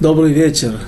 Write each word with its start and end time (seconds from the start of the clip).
Добрый 0.00 0.32
вечер. 0.32 0.80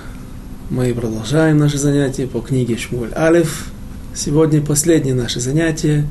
Мы 0.70 0.94
продолжаем 0.94 1.58
наши 1.58 1.76
занятия 1.76 2.26
по 2.26 2.40
книге 2.40 2.78
Шмуль 2.78 3.12
Алиф. 3.14 3.66
Сегодня 4.14 4.62
последнее 4.62 5.14
наше 5.14 5.38
занятие 5.38 6.06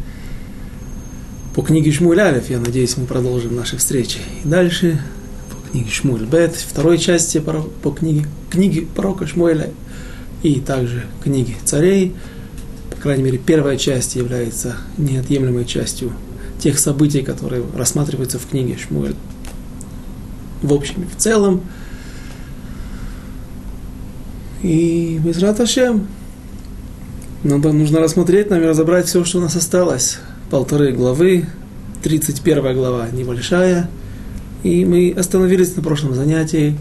по 1.55 1.63
книге 1.63 1.91
Шмуль 1.91 2.19
Алиф. 2.19 2.51
Я 2.51 2.59
надеюсь, 2.59 2.97
мы 2.97 3.07
продолжим 3.07 3.55
наши 3.55 3.75
встречи 3.77 4.19
и 4.43 4.47
дальше 4.47 5.01
по 5.49 5.71
книге 5.71 5.89
Шмуль 5.89 6.25
Бет, 6.25 6.53
второй 6.53 6.99
части 6.99 7.39
по 7.39 7.89
книге, 7.89 8.27
книге 8.51 8.85
пророка 8.95 9.25
Шмуэля 9.25 9.71
и 10.43 10.59
также 10.59 11.05
книги 11.23 11.55
царей. 11.65 12.13
По 12.91 12.97
крайней 12.97 13.23
мере, 13.23 13.39
первая 13.39 13.77
часть 13.77 14.15
является 14.15 14.75
неотъемлемой 14.99 15.65
частью 15.65 16.11
тех 16.59 16.77
событий, 16.77 17.23
которые 17.23 17.63
рассматриваются 17.75 18.37
в 18.37 18.45
книге 18.45 18.77
Шмуэль 18.77 19.15
в 20.61 20.71
общем 20.71 21.01
и 21.01 21.07
в 21.07 21.17
целом. 21.17 21.63
И 24.63 25.19
без 25.23 25.39
Раташем 25.39 26.07
надо, 27.43 27.71
нужно 27.71 27.99
рассмотреть 27.99 28.51
нам 28.51 28.61
и 28.61 28.65
разобрать 28.65 29.07
все, 29.07 29.25
что 29.25 29.39
у 29.39 29.41
нас 29.41 29.55
осталось. 29.55 30.19
Полторы 30.51 30.91
главы, 30.91 31.47
31 32.03 32.75
глава 32.75 33.07
небольшая. 33.11 33.89
И 34.61 34.85
мы 34.85 35.11
остановились 35.17 35.75
на 35.75 35.81
прошлом 35.81 36.13
занятии 36.13 36.77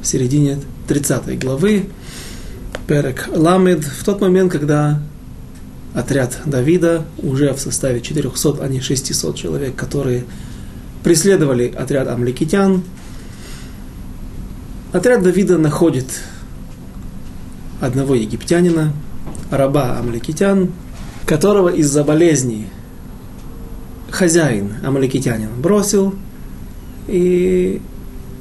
в 0.00 0.06
середине 0.06 0.58
30 0.88 1.38
главы. 1.38 1.84
Перек 2.86 3.28
Ламед, 3.30 3.84
в 3.84 4.04
тот 4.04 4.22
момент, 4.22 4.52
когда 4.52 5.02
отряд 5.92 6.38
Давида 6.46 7.04
уже 7.18 7.52
в 7.52 7.60
составе 7.60 8.00
400, 8.00 8.62
а 8.62 8.68
не 8.68 8.80
600 8.80 9.36
человек, 9.36 9.76
которые 9.76 10.24
преследовали 11.02 11.68
отряд 11.76 12.08
амликитян. 12.08 12.82
Отряд 14.92 15.22
Давида 15.22 15.58
находит 15.58 16.06
одного 17.80 18.14
египтянина, 18.14 18.92
раба 19.50 19.98
амликитян, 19.98 20.70
которого 21.26 21.68
из-за 21.68 22.04
болезни 22.04 22.68
хозяин 24.10 24.74
амаликитянин 24.82 25.50
бросил, 25.60 26.14
и 27.08 27.80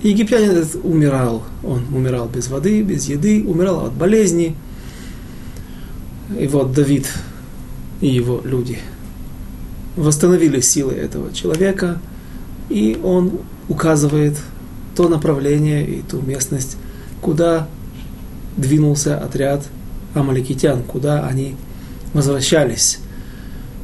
египтянин 0.01 0.51
этот 0.51 0.75
умирал. 0.83 1.43
Он 1.63 1.83
умирал 1.93 2.27
без 2.27 2.47
воды, 2.49 2.81
без 2.81 3.07
еды, 3.07 3.43
умирал 3.45 3.85
от 3.85 3.93
болезни. 3.93 4.55
И 6.37 6.47
вот 6.47 6.73
Давид 6.73 7.07
и 8.01 8.07
его 8.07 8.41
люди 8.43 8.79
восстановили 9.95 10.59
силы 10.61 10.93
этого 10.93 11.33
человека, 11.33 11.99
и 12.69 12.99
он 13.03 13.39
указывает 13.69 14.37
то 14.95 15.07
направление 15.07 15.85
и 15.85 16.01
ту 16.01 16.21
местность, 16.21 16.77
куда 17.21 17.67
двинулся 18.57 19.17
отряд 19.17 19.63
амаликитян, 20.13 20.83
куда 20.83 21.25
они 21.25 21.55
возвращались. 22.13 22.99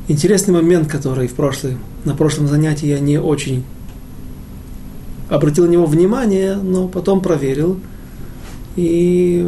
Интересный 0.08 0.54
момент, 0.54 0.90
который 0.90 1.28
в 1.28 1.34
прошлый, 1.34 1.78
на 2.06 2.16
прошлом 2.16 2.48
занятии 2.48 2.88
я 2.88 3.00
не 3.00 3.20
очень 3.20 3.64
обратил 5.30 5.66
на 5.66 5.70
него 5.70 5.86
внимание, 5.86 6.56
но 6.56 6.88
потом 6.88 7.22
проверил. 7.22 7.80
И 8.76 9.48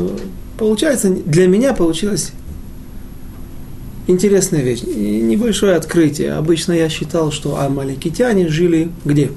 получается, 0.58 1.10
для 1.10 1.48
меня 1.48 1.74
получилась 1.74 2.32
интересная 4.08 4.62
вещь, 4.62 4.84
небольшое 4.84 5.76
открытие. 5.76 6.34
Обычно 6.34 6.74
я 6.74 6.90
считал, 6.90 7.32
что 7.32 7.60
амаликитяне 7.60 8.48
жили 8.48 8.92
где? 9.06 9.32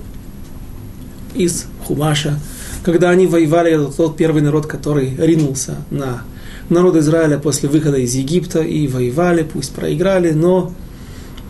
Из 1.34 1.66
Хумаша, 1.84 2.38
когда 2.84 3.10
они 3.10 3.26
воевали, 3.26 3.72
это 3.72 3.96
тот 3.96 4.16
первый 4.16 4.42
народ, 4.42 4.66
который 4.66 5.14
ринулся 5.16 5.76
на 5.90 6.22
народ 6.68 6.96
Израиля 6.96 7.38
после 7.38 7.68
выхода 7.68 7.96
из 7.96 8.14
Египта 8.14 8.60
и 8.60 8.86
воевали, 8.86 9.42
пусть 9.42 9.72
проиграли, 9.72 10.32
но 10.32 10.72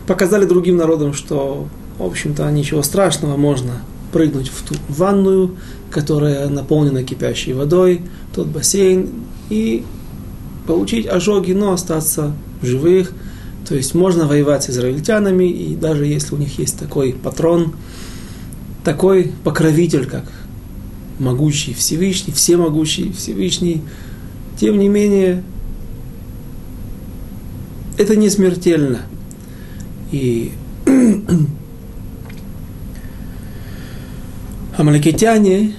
показали 0.07 0.45
другим 0.45 0.77
народам, 0.77 1.13
что, 1.13 1.67
в 1.97 2.03
общем-то, 2.03 2.49
ничего 2.51 2.81
страшного, 2.83 3.35
можно 3.35 3.81
прыгнуть 4.13 4.49
в 4.49 4.61
ту 4.63 4.75
ванную, 4.87 5.55
которая 5.89 6.47
наполнена 6.47 7.03
кипящей 7.03 7.53
водой, 7.53 8.01
тот 8.33 8.47
бассейн, 8.47 9.09
и 9.49 9.83
получить 10.67 11.05
ожоги, 11.05 11.51
но 11.51 11.73
остаться 11.73 12.33
в 12.61 12.65
живых. 12.65 13.11
То 13.67 13.75
есть 13.75 13.93
можно 13.93 14.25
воевать 14.25 14.63
с 14.63 14.69
израильтянами, 14.69 15.45
и 15.45 15.75
даже 15.75 16.05
если 16.05 16.33
у 16.33 16.37
них 16.37 16.59
есть 16.59 16.79
такой 16.79 17.13
патрон, 17.13 17.73
такой 18.83 19.33
покровитель, 19.43 20.05
как 20.05 20.23
могучий 21.19 21.73
Всевышний, 21.73 22.33
всемогущий 22.33 23.11
Всевышний, 23.11 23.81
тем 24.59 24.79
не 24.79 24.89
менее, 24.89 25.43
это 27.97 28.15
не 28.15 28.29
смертельно. 28.29 29.01
И 30.11 30.51
амаликитяне 34.77 35.73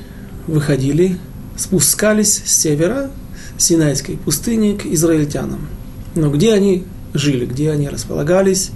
выходили, 0.46 1.18
спускались 1.56 2.42
с 2.44 2.52
севера 2.52 3.10
Синайской 3.58 4.16
пустыни 4.16 4.76
к 4.76 4.86
израильтянам. 4.86 5.68
Но 6.14 6.30
где 6.30 6.52
они 6.52 6.84
жили, 7.14 7.46
где 7.46 7.70
они 7.70 7.88
располагались, 7.88 8.70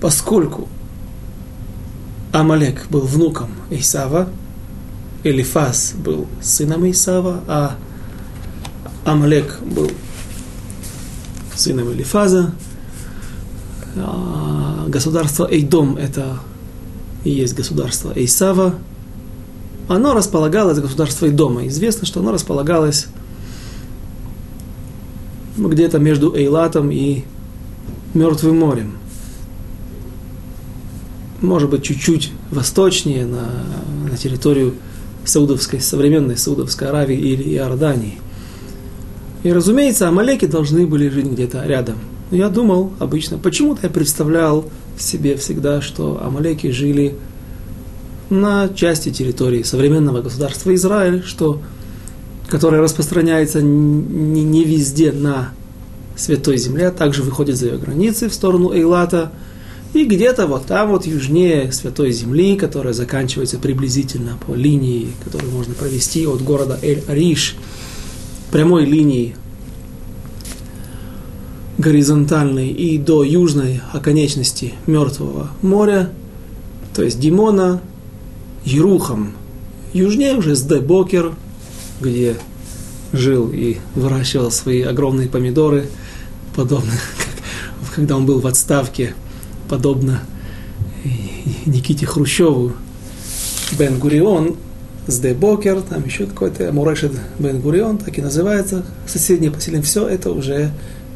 поскольку 0.00 0.68
Амалек 2.32 2.86
был 2.88 3.02
внуком 3.02 3.50
Исава, 3.70 4.28
Элифас 5.24 5.94
был 5.96 6.26
сыном 6.40 6.90
Исава, 6.90 7.40
а 7.46 7.76
Амалек 9.04 9.60
был 9.62 9.90
сыном 11.54 11.92
Элифаза. 11.92 12.52
А 13.96 14.86
государство 14.88 15.46
Эйдом– 15.50 15.96
это 15.98 16.38
и 17.24 17.30
есть 17.30 17.54
государство 17.54 18.12
Эйсава. 18.14 18.74
Оно 19.88 20.14
располагалось, 20.14 20.78
государство 20.78 21.26
Эйдома. 21.26 21.66
Известно, 21.68 22.06
что 22.06 22.20
оно 22.20 22.32
располагалось 22.32 23.06
где-то 25.56 25.98
между 25.98 26.34
Эйлатом 26.34 26.90
и 26.90 27.24
Мертвым 28.14 28.58
морем. 28.58 28.96
Может 31.40 31.70
быть, 31.70 31.82
чуть-чуть 31.82 32.30
восточнее, 32.50 33.26
на, 33.26 33.48
на 34.08 34.16
территорию 34.16 34.74
Саудовской, 35.24 35.80
современной 35.80 36.36
Саудовской 36.36 36.88
Аравии 36.88 37.16
или 37.16 37.54
Иордании. 37.54 38.18
И, 39.42 39.52
разумеется, 39.52 40.08
Амалеки 40.08 40.46
должны 40.46 40.86
были 40.86 41.08
жить 41.08 41.26
где-то 41.26 41.64
рядом. 41.64 41.96
Но 42.30 42.36
я 42.36 42.48
думал 42.48 42.92
обычно, 42.98 43.38
почему-то 43.38 43.80
я 43.84 43.90
представлял 43.90 44.64
себе 44.98 45.36
всегда, 45.36 45.80
что 45.80 46.22
Амалеки 46.24 46.70
жили 46.70 47.16
на 48.30 48.68
части 48.68 49.10
территории 49.10 49.62
современного 49.62 50.22
государства 50.22 50.74
Израиль, 50.74 51.22
что, 51.24 51.60
которое 52.48 52.80
распространяется 52.80 53.60
не, 53.60 54.42
не 54.42 54.64
везде 54.64 55.12
на 55.12 55.50
Святой 56.16 56.56
Земле, 56.56 56.88
а 56.88 56.92
также 56.92 57.22
выходит 57.22 57.56
за 57.56 57.66
ее 57.66 57.78
границы 57.78 58.28
в 58.28 58.34
сторону 58.34 58.72
Эйлата– 58.72 59.32
и 59.94 60.04
где-то 60.06 60.46
вот 60.46 60.66
там 60.66 60.90
вот 60.90 61.06
южнее 61.06 61.70
Святой 61.70 62.12
Земли, 62.12 62.56
которая 62.56 62.94
заканчивается 62.94 63.58
приблизительно 63.58 64.38
по 64.46 64.54
линии, 64.54 65.08
которую 65.22 65.52
можно 65.52 65.74
провести 65.74 66.26
от 66.26 66.42
города 66.42 66.78
Эль-Ариш, 66.80 67.56
прямой 68.50 68.86
линии 68.86 69.36
горизонтальной 71.76 72.68
и 72.68 72.96
до 72.96 73.22
южной 73.22 73.80
оконечности 73.92 74.74
Мертвого 74.86 75.50
моря, 75.60 76.10
то 76.94 77.02
есть 77.02 77.20
Димона, 77.20 77.82
Ерухам. 78.64 79.32
Южнее 79.92 80.36
уже 80.36 80.54
Сдебокер, 80.54 81.34
где 82.00 82.36
жил 83.12 83.50
и 83.52 83.76
выращивал 83.94 84.50
свои 84.50 84.80
огромные 84.80 85.28
помидоры, 85.28 85.86
подобно 86.56 86.92
как 87.80 87.94
когда 87.94 88.16
он 88.16 88.24
был 88.24 88.40
в 88.40 88.46
отставке– 88.46 89.14
подобно 89.72 90.20
Никите 91.64 92.04
Хрущеву, 92.04 92.72
Бен 93.78 93.98
Гурион, 93.98 94.56
с 95.06 95.18
Бокер, 95.32 95.80
там 95.80 96.04
еще 96.04 96.26
какой-то 96.26 96.70
Мурешет 96.74 97.12
Бен 97.38 97.58
Гурион, 97.58 97.96
так 97.96 98.18
и 98.18 98.20
называется, 98.20 98.84
соседнее 99.06 99.50
поселение, 99.50 99.82
все 99.82 100.06
это 100.06 100.30
уже 100.30 100.72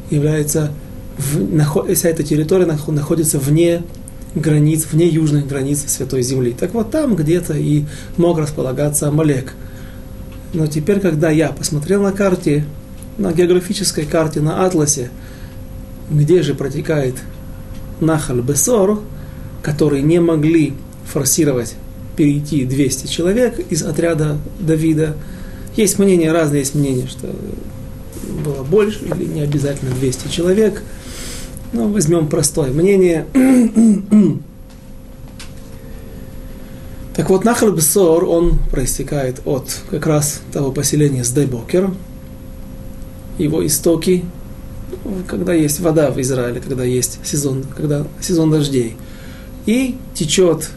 является, 0.08 0.72
в, 1.18 1.94
вся 1.94 2.08
эта 2.08 2.22
территория 2.22 2.64
находится 2.64 3.38
вне 3.38 3.82
границ, 4.34 4.86
вне 4.90 5.06
южных 5.06 5.46
границ 5.46 5.84
Святой 5.86 6.22
Земли. 6.22 6.56
Так 6.58 6.72
вот 6.72 6.90
там 6.90 7.14
где-то 7.14 7.52
и 7.52 7.84
мог 8.16 8.38
располагаться 8.38 9.06
Амалек. 9.08 9.52
Но 10.54 10.66
теперь, 10.66 11.00
когда 11.00 11.28
я 11.28 11.50
посмотрел 11.50 12.02
на 12.02 12.12
карте, 12.12 12.64
на 13.18 13.34
географической 13.34 14.06
карте, 14.06 14.40
на 14.40 14.64
атласе, 14.64 15.10
где 16.10 16.40
же 16.40 16.54
протекает 16.54 17.16
Нахаль 18.00 18.40
Бесор, 18.40 19.00
которые 19.62 20.02
не 20.02 20.20
могли 20.20 20.74
форсировать 21.06 21.74
перейти 22.16 22.64
200 22.64 23.06
человек 23.06 23.60
из 23.70 23.82
отряда 23.82 24.38
Давида, 24.58 25.16
Есть 25.76 25.98
мнения, 25.98 26.32
разные 26.32 26.60
есть 26.60 26.74
мнения, 26.74 27.06
что 27.06 27.28
было 28.44 28.62
больше 28.62 29.04
или 29.04 29.24
не 29.24 29.42
обязательно 29.42 29.94
200 29.94 30.28
человек. 30.28 30.82
Но 31.72 31.88
возьмем 31.88 32.28
простое 32.28 32.70
мнение. 32.70 33.26
так 37.14 37.28
вот, 37.28 37.44
Нахал 37.44 37.72
Бесор, 37.72 38.24
он 38.24 38.58
проистекает 38.70 39.42
от 39.44 39.82
как 39.90 40.06
раз 40.06 40.40
того 40.52 40.72
поселения 40.72 41.24
с 41.24 41.30
Дебокер. 41.30 41.90
Его 43.36 43.66
истоки, 43.66 44.24
когда 45.26 45.52
есть 45.52 45.80
вода 45.80 46.10
в 46.10 46.20
Израиле, 46.20 46.60
когда 46.60 46.84
есть 46.84 47.18
сезон, 47.24 47.64
когда 47.76 48.06
сезон 48.20 48.50
дождей. 48.50 48.96
И 49.66 49.96
течет 50.14 50.70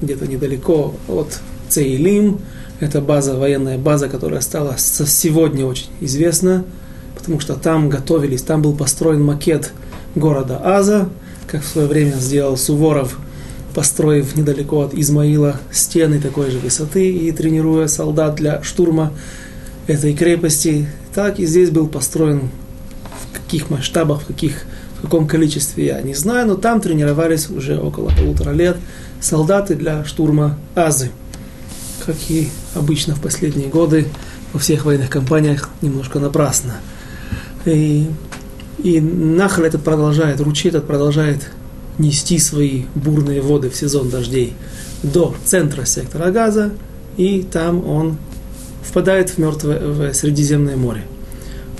где-то 0.00 0.26
недалеко 0.26 0.94
от 1.08 1.38
Цейлим, 1.68 2.40
это 2.80 3.00
база, 3.00 3.36
военная 3.36 3.78
база, 3.78 4.08
которая 4.08 4.40
стала 4.40 4.74
сегодня 4.76 5.64
очень 5.64 5.86
известна, 6.00 6.64
потому 7.14 7.40
что 7.40 7.54
там 7.54 7.88
готовились, 7.88 8.42
там 8.42 8.62
был 8.62 8.74
построен 8.74 9.22
макет 9.22 9.72
города 10.14 10.60
Аза, 10.62 11.08
как 11.46 11.62
в 11.62 11.68
свое 11.68 11.86
время 11.86 12.12
сделал 12.12 12.56
Суворов, 12.56 13.18
построив 13.74 14.36
недалеко 14.36 14.82
от 14.82 14.94
Измаила 14.94 15.60
стены 15.70 16.20
такой 16.20 16.50
же 16.50 16.58
высоты 16.58 17.10
и 17.10 17.30
тренируя 17.32 17.86
солдат 17.86 18.34
для 18.34 18.62
штурма 18.62 19.12
этой 19.86 20.14
крепости. 20.14 20.88
Так 21.14 21.38
и 21.38 21.46
здесь 21.46 21.70
был 21.70 21.86
построен 21.86 22.50
каких 23.32 23.70
масштабах, 23.70 24.22
в, 24.22 24.26
каких, 24.26 24.64
в 24.98 25.02
каком 25.02 25.26
количестве 25.26 25.86
я 25.86 26.02
не 26.02 26.14
знаю, 26.14 26.48
но 26.48 26.54
там 26.54 26.80
тренировались 26.80 27.50
уже 27.50 27.78
около 27.78 28.10
полутора 28.10 28.52
лет 28.52 28.76
солдаты 29.20 29.74
для 29.74 30.04
штурма 30.04 30.58
Азы 30.74 31.10
как 32.04 32.16
и 32.28 32.48
обычно 32.74 33.14
в 33.14 33.20
последние 33.20 33.68
годы 33.68 34.06
во 34.52 34.58
всех 34.58 34.84
военных 34.84 35.10
компаниях, 35.10 35.70
немножко 35.80 36.18
напрасно. 36.18 36.76
И, 37.64 38.06
и 38.82 39.00
Нахаль 39.00 39.66
этот 39.66 39.82
продолжает, 39.82 40.40
ручей 40.40 40.68
этот 40.68 40.86
продолжает 40.86 41.50
нести 41.98 42.38
свои 42.38 42.84
бурные 42.94 43.40
воды 43.40 43.70
в 43.70 43.76
сезон 43.76 44.10
дождей 44.10 44.54
до 45.02 45.34
центра 45.44 45.84
сектора 45.84 46.30
Газа, 46.30 46.72
и 47.16 47.42
там 47.42 47.86
он 47.86 48.16
впадает 48.82 49.30
в 49.30 49.38
мертвое 49.38 49.78
в 49.78 50.14
Средиземное 50.14 50.76
море. 50.76 51.04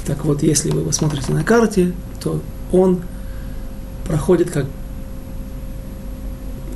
Так 0.07 0.25
вот, 0.25 0.43
если 0.43 0.71
вы 0.71 0.83
посмотрите 0.83 1.33
на 1.33 1.45
карте, 1.45 1.93
то 2.23 2.41
он 2.73 3.03
проходит 4.07 4.51
как 4.51 4.67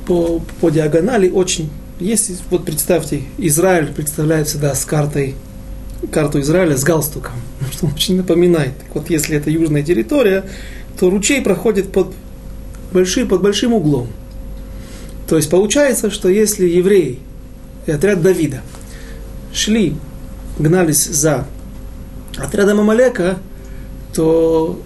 по, 0.05 0.39
по 0.61 0.69
диагонали 0.69 1.29
очень 1.29 1.69
если, 1.99 2.35
вот 2.51 2.63
представьте, 2.63 3.23
Израиль 3.39 3.87
представляет 3.87 4.47
всегда 4.47 4.75
с 4.75 4.85
картой, 4.85 5.33
карту 6.11 6.39
Израиля 6.41 6.77
с 6.77 6.83
галстуком, 6.83 7.33
что 7.71 7.87
очень 7.87 8.17
напоминает. 8.17 8.77
Так 8.77 8.95
вот, 8.95 9.09
если 9.09 9.35
это 9.35 9.49
южная 9.49 9.81
территория, 9.81 10.45
то 10.99 11.09
ручей 11.09 11.41
проходит 11.41 11.91
под, 11.91 12.13
большой, 12.93 13.25
под 13.25 13.41
большим 13.41 13.73
углом. 13.73 14.09
То 15.27 15.37
есть 15.37 15.49
получается, 15.49 16.11
что 16.11 16.29
если 16.29 16.67
евреи 16.67 17.19
и 17.87 17.91
отряд 17.91 18.21
Давида 18.21 18.61
шли, 19.51 19.95
гнались 20.59 21.05
за 21.05 21.47
отрядом 22.37 22.79
Амалека, 22.79 23.37
то 24.13 24.79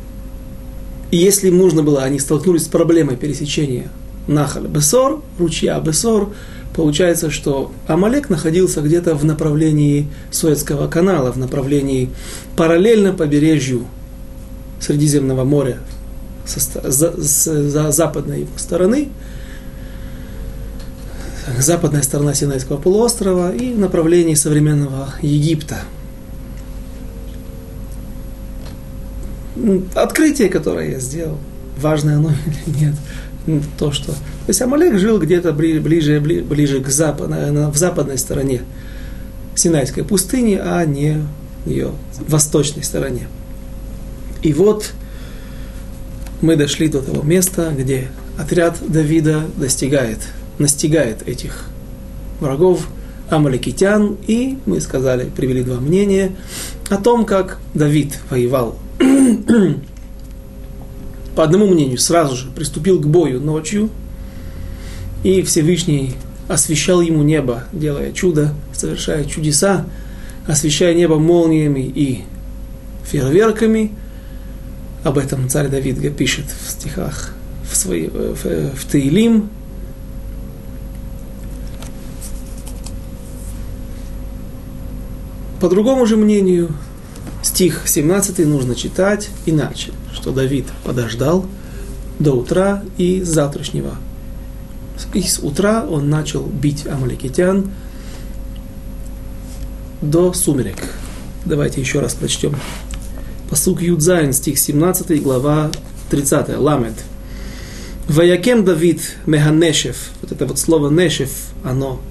если 1.12 1.50
нужно 1.50 1.84
было, 1.84 2.04
они 2.04 2.20
столкнулись 2.20 2.66
с 2.66 2.68
проблемой 2.68 3.18
пересечения 3.18 3.90
Нахаль 4.28 4.68
Бесор, 4.68 5.22
ручья 5.40 5.80
Бесор, 5.80 6.34
получается, 6.76 7.30
что 7.30 7.72
Амалек 7.88 8.30
находился 8.30 8.82
где-то 8.82 9.16
в 9.16 9.26
направлении 9.26 10.08
Суэцкого 10.32 10.88
канала, 10.88 11.32
в 11.32 11.38
направлении 11.38 12.10
параллельно 12.56 13.14
побережью 13.14 13.86
Средиземного 14.80 15.44
моря 15.44 15.78
со, 16.46 16.60
за, 16.92 17.12
с, 17.22 17.70
за 17.70 17.92
западной 17.92 18.48
стороны, 18.58 19.10
западная 21.60 22.02
сторона 22.02 22.34
Синайского 22.34 22.78
полуострова 22.78 23.54
и 23.54 23.74
в 23.74 23.80
направлении 23.80 24.34
современного 24.34 25.14
Египта. 25.22 25.80
Открытие, 29.96 30.50
которое 30.50 30.92
я 30.92 31.00
сделал, 31.00 31.38
важное 31.78 32.18
оно 32.18 32.32
или 32.32 32.86
нет– 32.86 32.96
то, 33.78 33.92
что... 33.92 34.12
То 34.12 34.18
есть 34.50 34.62
Амалек 34.62 34.98
жил 34.98 35.20
где-то 35.20 35.54
ближе, 35.54 36.20
ближе 36.20 36.80
к 36.80 36.88
запад, 36.90 37.30
в 37.30 37.78
западной 37.78 38.18
стороне 38.18 38.62
Синайской 39.56 40.04
пустыни, 40.04 40.60
а 40.62 40.86
не 40.86 41.24
ее 41.66 41.92
восточной 42.28 42.84
стороне. 42.84 43.28
И 44.42 44.54
вот 44.54 44.92
мы 46.42 46.56
дошли 46.56 46.88
до 46.88 47.02
того 47.02 47.24
места, 47.24 47.74
где 47.78 48.08
отряд 48.38 48.78
Давида 48.88 49.44
достигает, 49.58 50.20
настигает 50.58 51.28
этих 51.28 51.66
врагов, 52.40 52.88
амаликитян, 53.30 54.18
и 54.28 54.58
мы 54.66 54.82
сказали, 54.82 55.30
привели 55.30 55.64
два 55.64 55.80
мнения 55.80 56.32
о 56.90 56.98
том, 56.98 57.26
как 57.26 57.60
Давид 57.74 58.20
воевал 58.30 58.78
по 61.36 61.44
одному 61.44 61.68
мнению, 61.68 61.98
сразу 61.98 62.36
же 62.36 62.48
приступил 62.50 63.00
к 63.00 63.08
бою 63.08 63.40
ночью, 63.40 63.90
и 65.24 65.42
Всевышний 65.44 66.16
освещал 66.48 67.02
ему 67.02 67.24
небо, 67.24 67.64
делая 67.72 68.12
чудо, 68.12 68.54
совершая 68.74 69.26
чудеса, 69.26 69.86
освещая 70.48 70.94
небо 70.94 71.18
молниями 71.18 71.82
и 71.82 72.24
фейерверками. 73.06 73.92
Об 75.04 75.18
этом 75.18 75.50
царь 75.50 75.70
Давид 75.70 76.16
пишет 76.16 76.46
в 76.46 76.70
стихах 76.70 77.34
в, 77.70 77.76
свои, 77.76 78.08
в, 78.08 78.76
в 78.76 78.86
Таилим. 78.92 79.50
По 85.60 85.70
другому 85.70 86.06
же 86.06 86.18
мнению, 86.18 86.72
стих 87.62 87.84
17 87.86 88.40
нужно 88.48 88.74
читать 88.74 89.30
иначе 89.46 89.92
что 90.16 90.32
Давид 90.32 90.66
подождал 90.84 91.46
до 92.18 92.34
утра 92.34 92.84
и 92.98 93.22
завтрашнего. 93.22 93.98
И 95.14 95.22
с 95.22 95.38
утра 95.38 95.86
он 95.88 96.10
начал 96.10 96.42
бить 96.42 96.88
амаликитян 96.88 97.70
до 100.02 100.34
сумерек. 100.34 100.78
Давайте 101.46 101.82
еще 101.82 102.00
раз 102.00 102.16
прочтем. 102.16 102.56
Посук 103.48 103.84
Юдзайн, 103.84 104.34
стих 104.34 104.58
17, 104.58 105.22
глава 105.22 105.70
30, 106.10 106.58
Ламед. 106.58 106.96
Ваякем 108.08 108.66
Давид 108.66 109.18
Меганешев, 109.28 110.10
вот 110.24 110.32
это 110.32 110.48
вот 110.48 110.58
слово 110.58 110.90
Нешев, 110.90 111.30
оно 111.64 112.02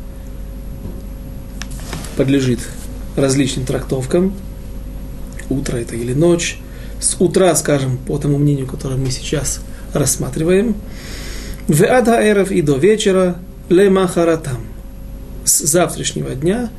подлежит 2.16 2.60
различным 3.16 3.66
трактовкам 3.66 4.32
утро 5.50 5.76
это 5.76 5.96
или 5.96 6.14
ночь. 6.14 6.58
С 7.00 7.16
утра, 7.18 7.54
скажем, 7.54 7.98
по 7.98 8.18
тому 8.18 8.38
мнению, 8.38 8.66
которое 8.66 8.96
мы 8.96 9.10
сейчас 9.10 9.60
рассматриваем. 9.92 10.74
В 11.66 11.82
Эров 11.82 12.50
и 12.50 12.62
до 12.62 12.76
вечера 12.76 13.36
лемахаратам. 13.68 14.58
С 15.44 15.60
завтрашнего 15.60 16.34
дня 16.34 16.70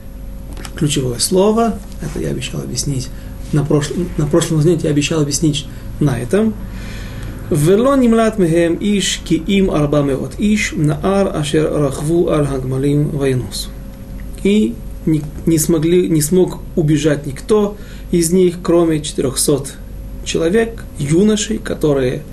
ключевое 0.76 1.20
слово, 1.20 1.78
это 2.02 2.20
я 2.20 2.30
обещал 2.30 2.62
объяснить 2.62 3.10
на, 3.52 3.64
прошлом 3.66 4.10
на 4.18 4.28
прошлом 4.28 4.62
занятии, 4.62 4.86
я 4.86 4.92
обещал 4.92 5.22
объяснить 5.22 5.66
на 6.00 6.20
этом. 6.20 6.54
Вело 7.50 7.96
нимлат 7.96 8.38
мехем 8.38 8.78
иш 8.80 9.20
ки 9.26 9.34
им 9.34 9.72
арбамеот 9.72 10.36
иш 10.40 10.74
наар 10.76 11.36
ашер 11.36 11.72
рахву 11.72 12.30
аль 12.30 12.46
хагмалим. 12.46 13.12
И 14.44 14.76
не, 15.06 15.22
не, 15.46 15.58
смогли, 15.58 16.10
не 16.10 16.22
смог 16.22 16.60
убежать 16.76 17.26
никто 17.26 17.78
из 18.12 18.32
них, 18.32 18.58
кроме 18.62 19.02
400 19.02 19.66
человек, 20.26 20.84
юношей, 21.00 21.58
которые 21.58 22.24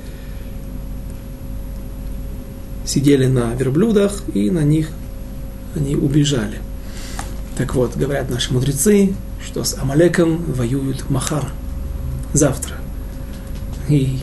сидели 2.85 3.27
на 3.27 3.55
верблюдах, 3.55 4.23
и 4.35 4.51
на 4.51 4.63
них 4.63 4.91
они 5.75 5.95
убежали. 5.95 6.59
Так 7.57 7.75
вот, 7.75 7.97
говорят 7.97 8.31
наши 8.31 8.53
мудрецы, 8.53 9.15
что 9.45 9.65
с 9.65 9.77
Амалеком 9.79 10.45
воюют 10.53 11.09
Махар 11.11 11.51
завтра. 12.33 12.77
И 13.89 14.19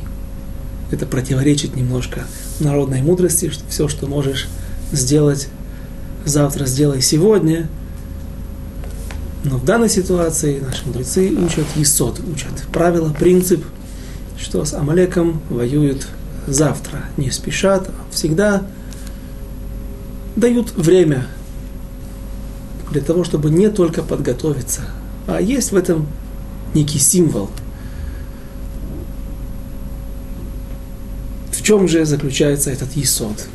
это 0.92 1.06
противоречит 1.06 1.75
немножко 1.75 2.25
народной 2.60 3.02
мудрости, 3.02 3.50
что 3.50 3.64
все, 3.70 3.88
что 3.88 4.08
можешь 4.08 4.48
сделать 4.92 5.50
завтра, 6.25 6.66
сделай 6.66 7.02
сегодня– 7.02 7.68
но 9.46 9.58
в 9.58 9.66
данной 9.66 9.90
ситуации 9.90 10.60
наши 10.60 10.86
мудрецы 10.86 11.32
учат 11.32 11.66
Есот, 11.75 12.20
учат 12.32 12.66
правило, 12.74 13.14
принцип, 13.14 13.64
что 14.38 14.66
с 14.66 14.74
Амалеком 14.74 15.42
воюют 15.50 16.08
завтра, 16.48 17.06
не 17.18 17.32
спешат, 17.32 17.88
а 17.90 18.14
всегда 18.14 18.64
дают 20.36 20.74
время 20.75 21.28
для 22.92 23.02
того, 23.02 23.24
чтобы 23.24 23.50
не 23.50 23.70
только 23.70 24.04
подготовиться 24.04 24.82
а 25.28 25.42
есть 25.42 25.72
в 25.72 25.75
этом 25.75 26.08
некий 26.74 27.00
символ. 27.00 27.50
В 31.52 31.62
чем 31.62 31.88
же 31.88 32.06
заключается 32.06 32.70
этот 32.70 32.96
есод? 32.96 33.48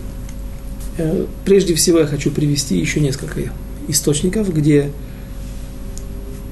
Э, 0.99 1.27
прежде 1.45 1.75
всего 1.75 2.01
я 2.01 2.07
хочу 2.07 2.33
привести 2.33 2.77
еще 2.77 3.01
несколько 3.01 3.53
источников, 3.87 4.53
где 4.53 4.91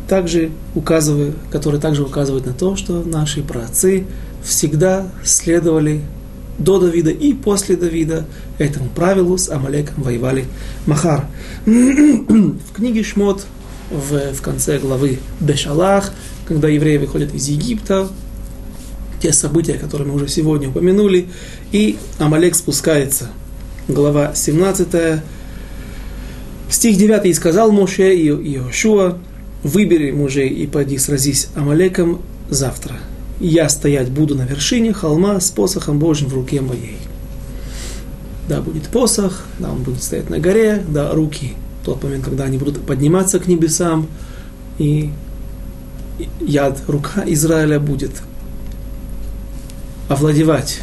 также 0.09 0.51
указывают, 0.75 1.37
которые 1.51 1.81
также 1.81 2.03
указывают 2.03 2.47
на 2.47 2.55
то, 2.55 2.77
что 2.77 3.03
наши 3.03 3.43
праотцы 3.43 4.07
всегда 4.43 5.07
следовали 5.23 6.01
до 6.59 6.81
Давида 6.81 7.11
и 7.11 7.35
после 7.35 7.77
Давида 7.77 8.25
этому 8.59 8.89
правилу 8.89 9.37
с 9.39 9.49
Амалеком 9.49 10.03
воевали 10.03 10.47
Махар. 10.87 11.27
в 11.67 12.73
книге 12.75 13.05
Шмот 13.05 13.47
в, 13.91 14.35
в 14.35 14.43
конце 14.43 14.79
главы 14.79 15.19
Бешалах, 15.41 16.13
когда 16.47 16.69
евреи 16.69 16.97
выходят 16.97 17.35
из 17.35 17.47
Египта, 17.49 18.09
те 19.21 19.33
события, 19.33 19.75
которые 19.75 20.09
мы 20.09 20.15
уже 20.15 20.29
сегодня 20.29 20.69
упомянули, 20.69 21.29
и 21.71 21.99
Амалек 22.19 22.55
спускается. 22.55 23.29
Глава 23.89 24.35
17, 24.35 25.21
стих 26.71 26.97
9, 26.97 27.27
«И 27.27 27.35
сказал 27.35 27.73
Моше 27.73 28.15
и 28.15 28.29
Иошуа, 28.29 29.19
выбери 29.63 30.11
мужей 30.11 30.49
и 30.49 30.67
пойди 30.67 30.99
сразись 30.99 31.49
Амалеком 31.55 32.23
завтра. 32.51 32.97
Я 33.41 33.69
стоять 33.69 34.11
буду 34.11 34.35
на 34.35 34.43
вершине 34.43 34.93
холма 34.93 35.41
с 35.41 35.51
посохом 35.51 35.99
Божьим 35.99 36.29
в 36.29 36.35
руке 36.35 36.61
моей». 36.61 36.99
Да, 38.49 38.63
будет 38.63 38.89
посох, 38.89 39.45
да, 39.59 39.71
он 39.71 39.83
будет 39.83 40.03
стоять 40.03 40.31
на 40.31 40.39
горе, 40.39 40.83
да, 40.89 41.13
руки 41.13 41.55
тот 41.85 42.03
момент, 42.03 42.25
когда 42.25 42.45
они 42.45 42.59
будут 42.59 42.85
подниматься 42.85 43.39
к 43.39 43.47
небесам, 43.47 44.09
и 44.79 45.11
яд, 46.41 46.83
рука 46.87 47.25
Израиля 47.27 47.81
будет 47.81 48.11
овладевать 50.09 50.81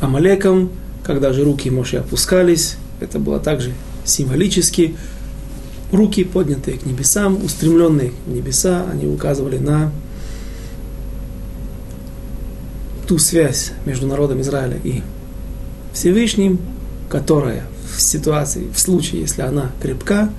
Амалеком, 0.00 0.70
когда 1.04 1.32
же 1.32 1.44
руки 1.44 1.70
Моши 1.70 1.98
опускались, 1.98 2.76
это 3.00 3.18
было 3.18 3.38
также 3.38 3.72
символически, 4.04 4.96
руки, 5.92 6.24
поднятые 6.24 6.78
к 6.78 6.86
небесам, 6.86 7.42
устремленные 7.44 8.10
к 8.10 8.28
небеса, 8.28 8.86
они 8.90 9.06
указывали 9.06 9.58
на 9.58 9.92
ту 13.06 13.18
связь 13.18 13.72
между 13.86 14.06
народом 14.06 14.40
Израиля 14.40 14.78
и 14.84 15.02
Всевышним, 15.92 16.60
которая 17.08 17.64
в 17.96 18.00
ситуации, 18.00 18.68
в 18.72 18.78
случае, 18.78 19.22
если 19.22 19.42
она 19.42 19.72
крепка, 19.82 20.30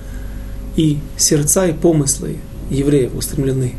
и 0.76 0.98
сердца 1.18 1.66
и 1.66 1.74
помыслы 1.74 2.38
евреев 2.70 3.14
устремлены 3.14 3.74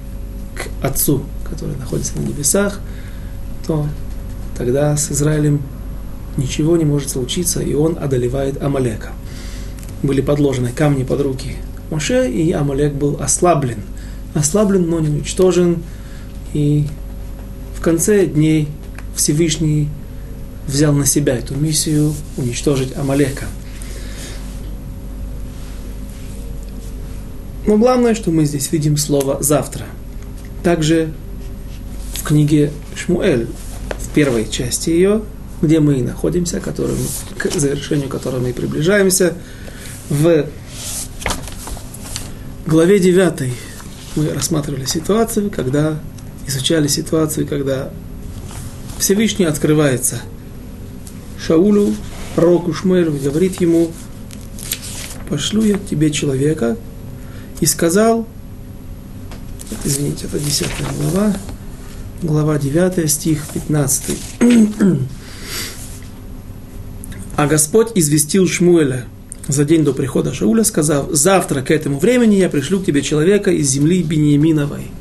к 0.56 0.86
Отцу, 0.86 1.24
который 1.50 1.76
находится 1.76 2.16
на 2.18 2.22
небесах, 2.22 2.80
то 3.66 3.88
тогда 4.56 4.96
с 4.96 5.12
Израилем 5.12 5.62
ничего 6.38 6.78
не 6.78 6.86
может 6.86 7.10
случиться, 7.10 7.62
и 7.62 7.74
он 7.74 7.98
одолевает 8.00 8.62
Амалека. 8.62 9.12
Были 10.04 10.22
подложены 10.22 10.72
камни 10.76 11.04
под 11.04 11.22
руки 11.22 11.56
Моше, 11.90 12.30
и 12.30 12.52
Амалек 12.52 12.94
был 12.94 13.18
ослаблен. 13.20 13.80
Ослаблен, 14.34 14.88
но 14.88 15.00
не 15.00 15.10
уничтожен. 15.10 15.82
И 16.54 16.86
в 17.76 17.82
конце 17.82 18.26
дней 18.26 18.68
Всевышний 19.16 19.90
взял 20.68 20.94
на 20.94 21.06
себя 21.06 21.36
эту 21.36 21.56
миссию 21.56 22.14
уничтожить 22.38 22.96
Амалека– 22.96 23.46
Но 27.66 27.78
главное, 27.78 28.14
что 28.14 28.30
мы 28.30 28.46
здесь 28.46 28.72
видим 28.72 28.98
слово 28.98 29.42
«завтра». 29.42 29.86
Также 30.64 31.14
в 32.16 32.24
книге 32.24 32.72
Шмуэль, 32.96 33.48
в 33.98 34.10
первой 34.14 34.50
части 34.50 34.90
ее, 34.90 35.22
где 35.62 35.80
мы 35.80 36.00
и 36.00 36.02
находимся, 36.02 36.60
которым, 36.60 36.98
к 37.38 37.52
завершению 37.52 38.10
которой 38.10 38.42
мы 38.42 38.54
приближаемся, 38.54 39.34
в 40.10 40.46
главе 42.66 43.00
9 43.00 43.54
мы 44.16 44.30
рассматривали 44.30 44.86
ситуацию, 44.86 45.50
когда 45.50 46.00
изучали 46.48 46.88
ситуацию, 46.88 47.48
когда 47.48 47.90
Всевышний 49.00 49.46
открывается 49.46 50.22
Шаулю, 51.40 51.96
пророку 52.36 52.74
Шмуэлю, 52.74 53.16
и 53.16 53.20
говорит 53.20 53.60
ему, 53.60 53.92
пошлю 55.30 55.64
я 55.64 55.78
тебе 55.78 56.12
человека, 56.12 56.78
и 57.60 57.66
сказал, 57.66 58.28
извините, 59.84 60.26
это 60.26 60.40
10 60.40 60.68
глава, 61.00 61.34
глава 62.22 62.60
9, 62.60 63.10
стих 63.10 63.46
15. 63.54 64.18
А 67.36 67.48
Господь 67.48 67.92
известил 67.96 68.48
Шмуэля 68.48 69.06
за 69.48 69.66
день 69.66 69.84
до 69.84 69.94
прихода 69.94 70.34
Шауля, 70.34 70.64
сказав, 70.64 71.08
завтра 71.12 71.62
к 71.62 71.72
этому 71.72 72.00
времени 72.00 72.36
я 72.36 72.50
пришлю 72.50 72.80
к 72.80 72.86
тебе 72.86 73.02
человека 73.02 73.52
из 73.52 73.70
земли 73.70 74.02
Бениаминовой. 74.02 74.92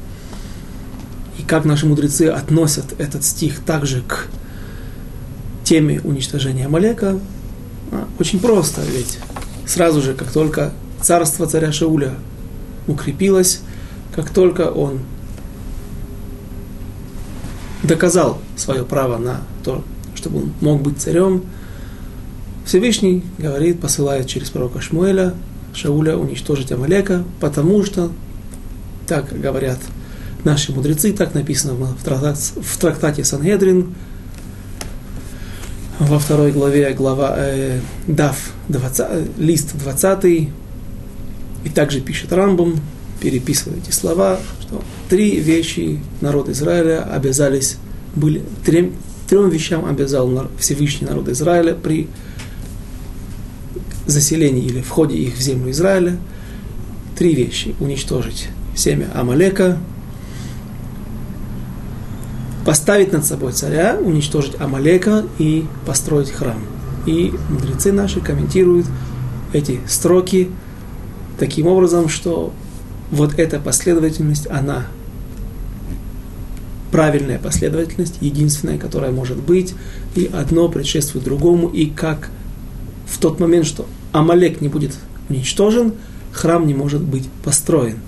И 1.38 1.42
как 1.42 1.64
наши 1.64 1.86
мудрецы 1.86 2.24
относят 2.24 2.86
этот 2.98 3.24
стих 3.24 3.60
также 3.60 4.02
к 4.02 4.26
теме 5.64 6.00
уничтожения 6.02 6.66
Амалека, 6.66 7.18
а, 7.92 8.08
очень 8.18 8.40
просто, 8.40 8.82
ведь 8.82 9.18
сразу 9.66 10.02
же, 10.02 10.14
как 10.14 10.30
только 10.30 10.72
царство 11.00 11.46
царя 11.46 11.72
Шауля 11.72 12.14
укрепилась, 12.86 13.60
как 14.14 14.30
только 14.30 14.70
он 14.70 15.00
доказал 17.82 18.38
свое 18.56 18.84
право 18.84 19.18
на 19.18 19.40
то, 19.64 19.84
чтобы 20.14 20.38
он 20.38 20.52
мог 20.60 20.82
быть 20.82 20.98
царем, 20.98 21.44
Всевышний 22.64 23.22
говорит, 23.38 23.80
посылает 23.80 24.26
через 24.26 24.50
пророка 24.50 24.80
Шмуэля 24.80 25.34
Шауля 25.74 26.16
уничтожить 26.16 26.70
Амалека, 26.72 27.24
потому 27.40 27.84
что, 27.84 28.10
так 29.06 29.38
говорят 29.38 29.78
наши 30.44 30.72
мудрецы, 30.72 31.12
так 31.12 31.34
написано 31.34 31.74
в 31.74 32.04
трактате, 32.04 32.60
в 32.60 32.78
трактате 32.78 33.24
Сангедрин, 33.24 33.94
во 35.98 36.18
второй 36.18 36.52
главе, 36.52 36.92
глава 36.94 37.34
э, 37.36 37.80
Дав, 38.06 38.36
20, 38.68 39.38
лист 39.38 39.76
20, 39.76 40.24
и 40.24 40.48
также 41.74 42.00
пишет 42.00 42.32
Рамбам, 42.32 42.80
переписывает 43.20 43.84
эти 43.84 43.92
слова, 43.92 44.38
что 44.60 44.82
три 45.08 45.38
вещи 45.38 46.00
народ 46.20 46.48
Израиля 46.48 47.02
обязались, 47.04 47.76
были, 48.16 48.42
трем, 48.66 48.94
трем 49.28 49.48
вещам 49.48 49.86
обязал 49.86 50.50
Всевышний 50.58 51.06
народ 51.06 51.28
Израиля 51.28 51.74
при 51.74 52.08
заселении 54.06 54.64
или 54.64 54.80
входе 54.80 55.16
их 55.16 55.36
в 55.36 55.40
землю 55.40 55.70
Израиля. 55.70 56.16
Три 57.16 57.34
вещи. 57.34 57.74
Уничтожить 57.80 58.48
семя 58.74 59.08
Амалека, 59.14 59.78
поставить 62.64 63.12
над 63.12 63.24
собой 63.24 63.52
царя, 63.52 63.98
уничтожить 64.02 64.60
Амалека 64.60 65.24
и 65.38 65.66
построить 65.86 66.30
храм. 66.30 66.60
И 67.06 67.32
мудрецы 67.50 67.92
наши 67.92 68.20
комментируют 68.20 68.86
эти 69.52 69.80
строки– 69.86 70.48
таким 71.42 71.66
образом, 71.66 72.08
что 72.08 72.52
вот 73.10 73.36
эта 73.36 73.58
последовательность, 73.58 74.46
она 74.48 74.86
правильная 76.92 77.38
последовательность, 77.38 78.18
единственная, 78.20 78.78
которая 78.78 79.10
может 79.10 79.38
быть, 79.38 79.74
и 80.14 80.30
одно 80.32 80.68
предшествует 80.68 81.24
другому, 81.24 81.68
и 81.68 81.86
как 81.86 82.30
в 83.12 83.18
тот 83.18 83.38
момент, 83.38 83.66
что 83.66 83.86
Амалек 84.12 84.60
не 84.60 84.68
будет 84.68 84.92
уничтожен, 85.28 85.94
храм 86.32 86.66
не 86.66 86.74
может 86.74 87.02
быть 87.02 87.28
построен. 87.44 87.98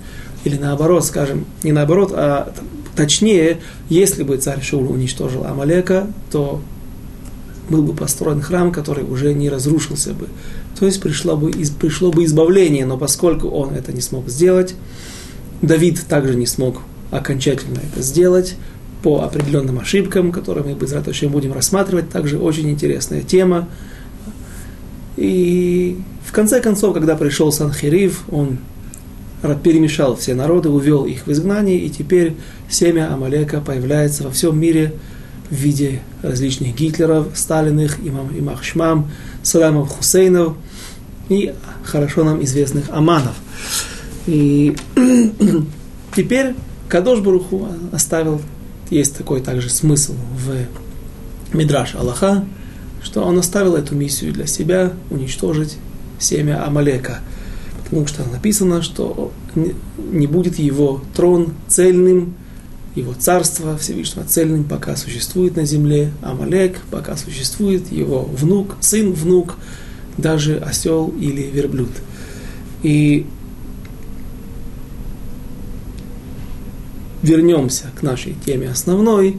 Или 0.43 0.57
наоборот, 0.57 1.05
скажем, 1.05 1.45
не 1.63 1.71
наоборот, 1.71 2.11
а 2.13 2.53
точнее, 2.95 3.59
если 3.89 4.23
бы 4.23 4.37
царь 4.37 4.61
Шаул 4.61 4.91
уничтожил 4.91 5.45
Амалека, 5.45 6.07
то 6.31 6.61
был 7.69 7.83
бы 7.83 7.93
построен 7.93 8.41
храм, 8.41 8.71
который 8.71 9.03
уже 9.03 9.33
не 9.33 9.49
разрушился 9.49 10.13
бы. 10.13 10.27
То 10.79 10.85
есть 10.85 11.01
пришло 11.01 11.35
бы, 11.35 11.51
пришло 11.79 12.11
бы 12.11 12.25
избавление, 12.25 12.85
но 12.85 12.97
поскольку 12.97 13.47
он 13.49 13.73
это 13.73 13.91
не 13.91 14.01
смог 14.01 14.29
сделать, 14.29 14.75
Давид 15.61 16.03
также 16.07 16.35
не 16.35 16.45
смог 16.45 16.81
окончательно 17.11 17.79
это 17.91 18.01
сделать 18.01 18.55
по 19.01 19.21
определенным 19.21 19.79
ошибкам, 19.79 20.31
которые 20.31 20.63
мы 20.63 20.71
еще 20.71 21.27
будем 21.27 21.53
рассматривать. 21.53 22.09
Также 22.09 22.39
очень 22.39 22.69
интересная 22.69 23.21
тема. 23.21 23.67
И 25.17 25.97
в 26.25 26.31
конце 26.31 26.61
концов, 26.61 26.93
когда 26.93 27.15
пришел 27.15 27.51
Санхирив, 27.51 28.23
он 28.31 28.57
перемешал 29.63 30.15
все 30.15 30.33
народы, 30.33 30.69
увел 30.69 31.05
их 31.05 31.27
в 31.27 31.31
изгнание, 31.31 31.77
и 31.77 31.89
теперь 31.89 32.35
семя 32.69 33.13
Амалека 33.13 33.61
появляется 33.61 34.23
во 34.23 34.31
всем 34.31 34.59
мире– 34.59 34.93
в 35.49 35.55
виде 35.55 36.01
различных 36.21 36.75
Гитлеров, 36.75 37.27
Сталиных, 37.35 37.99
имам, 38.03 38.29
имах 38.37 38.63
Шмам, 38.63 39.11
Садамов 39.43 39.89
Хусейнов 39.89 40.55
и 41.29 41.53
хорошо 41.83 42.23
нам 42.23 42.43
известных 42.43 42.89
Аманов. 42.89 43.35
И 44.27 44.75
теперь 46.15 46.55
Кадош 46.89 47.19
Баруху 47.19 47.67
оставил, 47.91 48.41
есть 48.89 49.15
такой 49.15 49.41
также 49.41 49.69
смысл 49.69 50.13
в 50.13 51.55
Мидраш 51.55 51.95
Аллаха, 51.95 52.45
что 53.05 53.23
он 53.23 53.37
оставил 53.37 53.75
эту 53.75 53.95
миссию 53.95 54.33
для 54.33 54.47
себя 54.47 54.91
уничтожить 55.11 55.77
семя 56.19 56.65
Амалека. 56.65 57.19
Потому 57.83 58.07
что 58.07 58.27
написано, 58.27 58.81
что 58.81 59.31
не 60.11 60.25
будет 60.25 60.57
его 60.57 61.01
трон 61.15 61.53
цельным, 61.67 62.33
его 62.95 63.13
царство 63.13 63.77
Всевышнего 63.77 64.25
цельным, 64.25 64.63
пока 64.63 64.95
существует 64.95 65.55
на 65.55 65.65
земле 65.65 66.11
Амалек, 66.23 66.79
пока 66.89 67.15
существует 67.15 67.91
его 67.91 68.23
внук, 68.23 68.75
сын, 68.81 69.13
внук, 69.13 69.57
даже 70.17 70.57
осел 70.57 71.13
или 71.19 71.43
верблюд. 71.43 71.91
И 72.81 73.27
вернемся 77.21 77.91
к 77.95 78.01
нашей 78.01 78.35
теме 78.45 78.69
основной, 78.69 79.37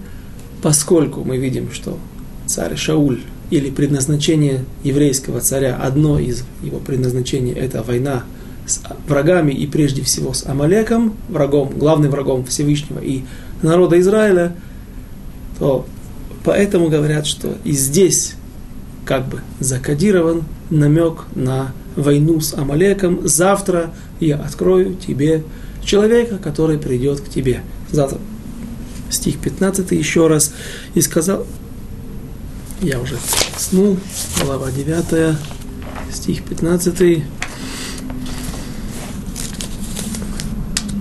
поскольку 0.63 1.25
мы 1.25 1.39
видим, 1.39 1.73
что 1.73 1.99
царь 2.47 2.77
Шауль 2.77 3.23
или 3.51 3.71
предназначение 3.71 4.65
еврейского 4.83 5.41
царя, 5.41 5.77
одно 5.77 6.19
из 6.19 6.45
его 6.63 6.79
предназначений– 6.79 7.53
это 7.55 7.83
война 7.83 8.25
с 8.67 8.81
врагами 9.07 9.53
и 9.53 9.67
прежде 9.67 10.03
всего 10.03 10.33
с 10.33 10.45
Амалеком, 10.47 11.15
врагом, 11.29 11.71
главным 11.77 12.11
врагом 12.11 12.45
Всевышнего 12.45 12.99
и 12.99 13.23
народа 13.63 14.01
Израиля, 14.01 14.57
то 15.59 15.87
поэтому 16.45 16.89
говорят, 16.89 17.27
что 17.27 17.57
и 17.65 17.73
здесь 17.73 18.35
как 19.05 19.29
бы 19.29 19.41
закодирован 19.61 20.43
намек 20.71 21.25
на 21.35 21.73
войну 21.95 22.41
с 22.41 22.55
Амалеком. 22.55 23.27
Завтра 23.27 23.95
я 24.21 24.37
открою 24.37 24.95
тебе 24.95 25.45
человека, 25.85 26.39
который 26.39 26.79
придет 26.79 27.21
к 27.21 27.29
тебе. 27.29 27.61
Завтра. 27.91 28.19
Стих 29.09 29.39
15 29.39 29.93
еще 29.93 30.27
раз. 30.27 30.53
И 30.95 31.01
сказал, 31.01 31.47
я 32.83 33.01
уже 33.01 33.19
снул, 33.57 33.97
глава 34.43 34.71
9, 34.71 35.37
стих 36.13 36.43
15. 36.45 37.25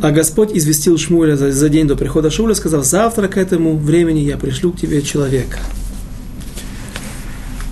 А 0.01 0.12
Господь 0.12 0.51
известил 0.53 0.98
Шмуля 0.98 1.36
за, 1.36 1.51
за 1.51 1.70
день 1.70 1.88
до 1.88 1.96
прихода 1.96 2.29
Шуля, 2.29 2.53
сказал, 2.53 2.84
завтра 2.84 3.27
к 3.27 3.38
этому 3.38 3.77
времени 3.77 4.20
я 4.20 4.38
пришлю 4.38 4.72
к 4.72 4.79
тебе 4.79 5.01
человека. 5.01 5.60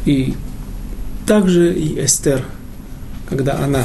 И 0.06 0.34
также 1.28 1.74
и 1.74 2.04
Эстер, 2.04 2.44
когда 3.30 3.60
она 3.60 3.84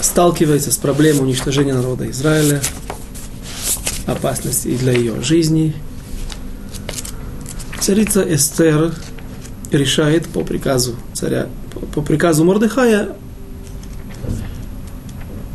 сталкивается 0.00 0.72
с 0.72 0.76
проблемой 0.76 1.22
уничтожения 1.22 1.74
народа 1.74 2.10
Израиля, 2.10 2.60
опасности 4.06 4.76
для 4.76 4.92
ее 4.92 5.22
жизни, 5.22 5.74
царица 7.86 8.24
Эстер 8.34 8.92
решает 9.70 10.26
по 10.26 10.42
приказу 10.42 10.96
царя, 11.12 11.46
по 11.94 12.02
приказу 12.02 12.44
Мордыхая 12.44 13.10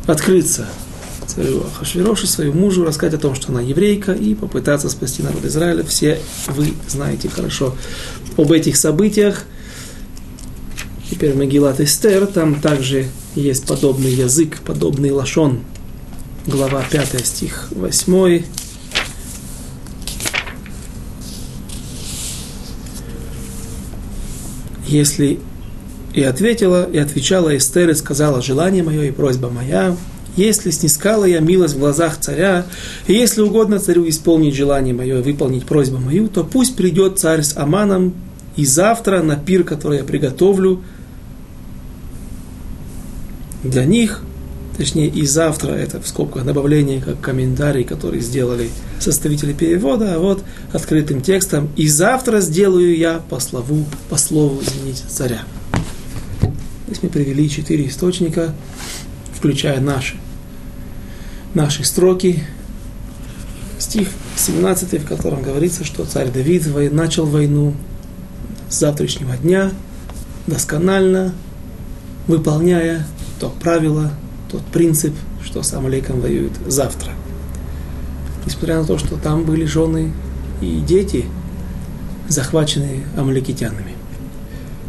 открыться 0.07 0.65
царю 1.27 1.65
Ахашвирошу, 1.65 2.27
своему 2.27 2.53
мужу, 2.53 2.85
рассказать 2.85 3.15
о 3.15 3.17
том, 3.17 3.35
что 3.35 3.51
она 3.51 3.59
еврейка, 3.59 4.13
и 4.13 4.33
попытаться 4.33 4.87
спасти 4.87 5.23
народ 5.23 5.43
Израиля. 5.43 5.83
Все 5.83 6.19
вы 6.47 6.73
знаете 6.87 7.27
хорошо 7.27 7.75
об 8.37 8.49
этих 8.53 8.77
событиях. 8.77 9.43
Теперь 11.09 11.35
Магилат 11.35 11.81
Эстер, 11.81 12.27
там 12.27 12.61
также 12.61 13.07
есть 13.35 13.65
подобный 13.65 14.13
язык, 14.13 14.61
подобный 14.65 15.11
лашон. 15.11 15.63
Глава 16.47 16.81
5, 16.89 17.25
стих 17.25 17.67
8. 17.71 18.43
Если 24.91 25.39
и 26.13 26.21
ответила, 26.21 26.83
и 26.83 26.97
отвечала 26.97 27.55
Эстер 27.55 27.89
и 27.89 27.93
сказала, 27.95 28.41
желание 28.41 28.83
мое 28.83 29.03
и 29.03 29.11
просьба 29.11 29.49
моя, 29.49 29.95
если 30.35 30.69
снискала 30.69 31.23
я 31.23 31.39
милость 31.39 31.75
в 31.75 31.79
глазах 31.79 32.17
царя, 32.19 32.65
и 33.07 33.13
если 33.13 33.41
угодно 33.41 33.79
царю 33.79 34.07
исполнить 34.07 34.53
желание 34.53 34.93
мое 34.93 35.19
и 35.19 35.21
выполнить 35.21 35.65
просьбу 35.65 35.97
мою, 35.97 36.27
то 36.27 36.43
пусть 36.43 36.75
придет 36.75 37.19
царь 37.19 37.41
с 37.41 37.55
Аманом 37.57 38.13
и 38.57 38.65
завтра 38.65 39.23
на 39.23 39.37
пир, 39.37 39.63
который 39.63 39.99
я 39.99 40.03
приготовлю 40.03 40.81
для 43.63 43.85
них, 43.85 44.21
точнее 44.81 45.09
и 45.09 45.27
завтра, 45.27 45.73
это 45.73 46.01
в 46.01 46.07
скобках 46.07 46.43
добавление, 46.43 47.01
как 47.01 47.21
комментарий, 47.21 47.83
который 47.83 48.19
сделали 48.19 48.71
составители 48.99 49.53
перевода, 49.53 50.15
а 50.15 50.17
вот 50.17 50.43
открытым 50.73 51.21
текстом, 51.21 51.69
и 51.75 51.87
завтра 51.87 52.39
сделаю 52.39 52.97
я 52.97 53.19
по 53.29 53.39
слову, 53.39 53.85
по 54.09 54.17
слову, 54.17 54.59
извините, 54.63 55.03
царя. 55.07 55.43
Здесь 56.87 57.03
мы 57.03 57.09
привели 57.09 57.47
четыре 57.47 57.89
источника, 57.89 58.55
включая 59.35 59.79
наши, 59.79 60.15
наши 61.53 61.83
строки. 61.83 62.43
Стих 63.77 64.07
17, 64.35 64.99
в 64.99 65.05
котором 65.05 65.43
говорится, 65.43 65.83
что 65.83 66.05
царь 66.05 66.31
Давид 66.31 66.65
начал 66.91 67.27
войну 67.27 67.75
с 68.67 68.79
завтрашнего 68.79 69.37
дня, 69.37 69.73
досконально 70.47 71.35
выполняя 72.25 73.05
то 73.39 73.53
правило, 73.61 74.11
тот 74.51 74.61
принцип, 74.65 75.13
что 75.43 75.63
с 75.63 75.73
Амалеком 75.73 76.19
воюют 76.19 76.53
завтра. 76.67 77.11
Несмотря 78.45 78.79
на 78.79 78.85
то, 78.85 78.97
что 78.97 79.15
там 79.15 79.45
были 79.45 79.65
жены 79.65 80.11
и 80.61 80.79
дети, 80.79 81.25
захваченные 82.27 83.03
амаликитянами. 83.17 83.93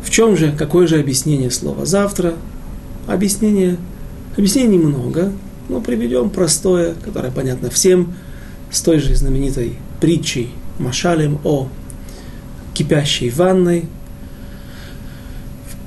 В 0.03 0.11
чем 0.11 0.37
же, 0.37 0.53
какое 0.53 0.87
же 0.87 0.98
объяснение 0.98 1.51
слова 1.51 1.87
«завтра»? 1.87 2.35
Объяснение, 3.07 3.79
объяснений 4.37 4.79
много, 4.79 5.33
но 5.68 5.81
приведем 5.81 6.31
простое, 6.31 6.94
которое 7.05 7.33
понятно 7.33 7.68
всем, 7.70 8.14
с 8.70 8.81
той 8.81 9.01
же 9.01 9.14
знаменитой 9.14 9.77
притчей 10.01 10.51
Машалем 10.79 11.40
о 11.44 11.68
кипящей 12.75 13.31
ванной, 13.31 13.87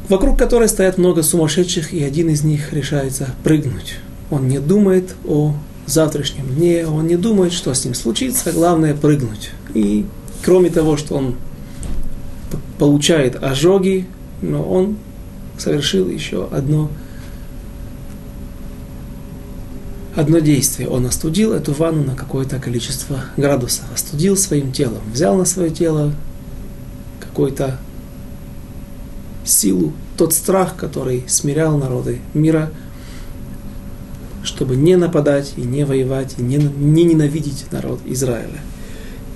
вокруг 0.09 0.37
которой 0.37 0.67
стоят 0.67 0.97
много 0.97 1.23
сумасшедших, 1.23 1.93
и 1.93 2.03
один 2.03 2.29
из 2.29 2.43
них 2.43 2.73
решается 2.73 3.29
прыгнуть. 3.43 3.95
Он 4.29 4.47
не 4.47 4.59
думает 4.59 5.15
о 5.25 5.53
завтрашнем 5.85 6.47
дне, 6.55 6.85
он 6.87 7.07
не 7.07 7.15
думает, 7.15 7.53
что 7.53 7.73
с 7.73 7.85
ним 7.85 7.93
случится, 7.93 8.51
главное 8.51 8.95
прыгнуть. 8.95 9.51
И 9.73 10.05
кроме 10.43 10.69
того, 10.69 10.97
что 10.97 11.15
он 11.15 11.35
получает 12.77 13.41
ожоги, 13.41 14.07
но 14.41 14.63
он 14.63 14.97
совершил 15.57 16.09
еще 16.09 16.47
одно, 16.51 16.89
одно 20.15 20.39
действие. 20.39 20.89
Он 20.89 21.05
остудил 21.05 21.53
эту 21.53 21.73
ванну 21.73 22.03
на 22.03 22.15
какое-то 22.15 22.59
количество 22.59 23.25
градусов, 23.37 23.85
остудил 23.93 24.35
своим 24.37 24.71
телом, 24.71 25.01
взял 25.13 25.35
на 25.35 25.45
свое 25.45 25.69
тело 25.69 26.13
какую-то 27.19 27.79
силу, 29.45 29.93
тот 30.17 30.33
страх, 30.33 30.75
который 30.75 31.23
смирял 31.27 31.77
народы 31.77 32.19
мира, 32.33 32.71
чтобы 34.43 34.75
не 34.75 34.95
нападать 34.95 35.53
и 35.57 35.61
не 35.61 35.85
воевать, 35.85 36.35
и 36.37 36.41
не, 36.41 36.57
не 36.57 37.03
ненавидеть 37.03 37.65
народ 37.71 37.99
Израиля. 38.05 38.59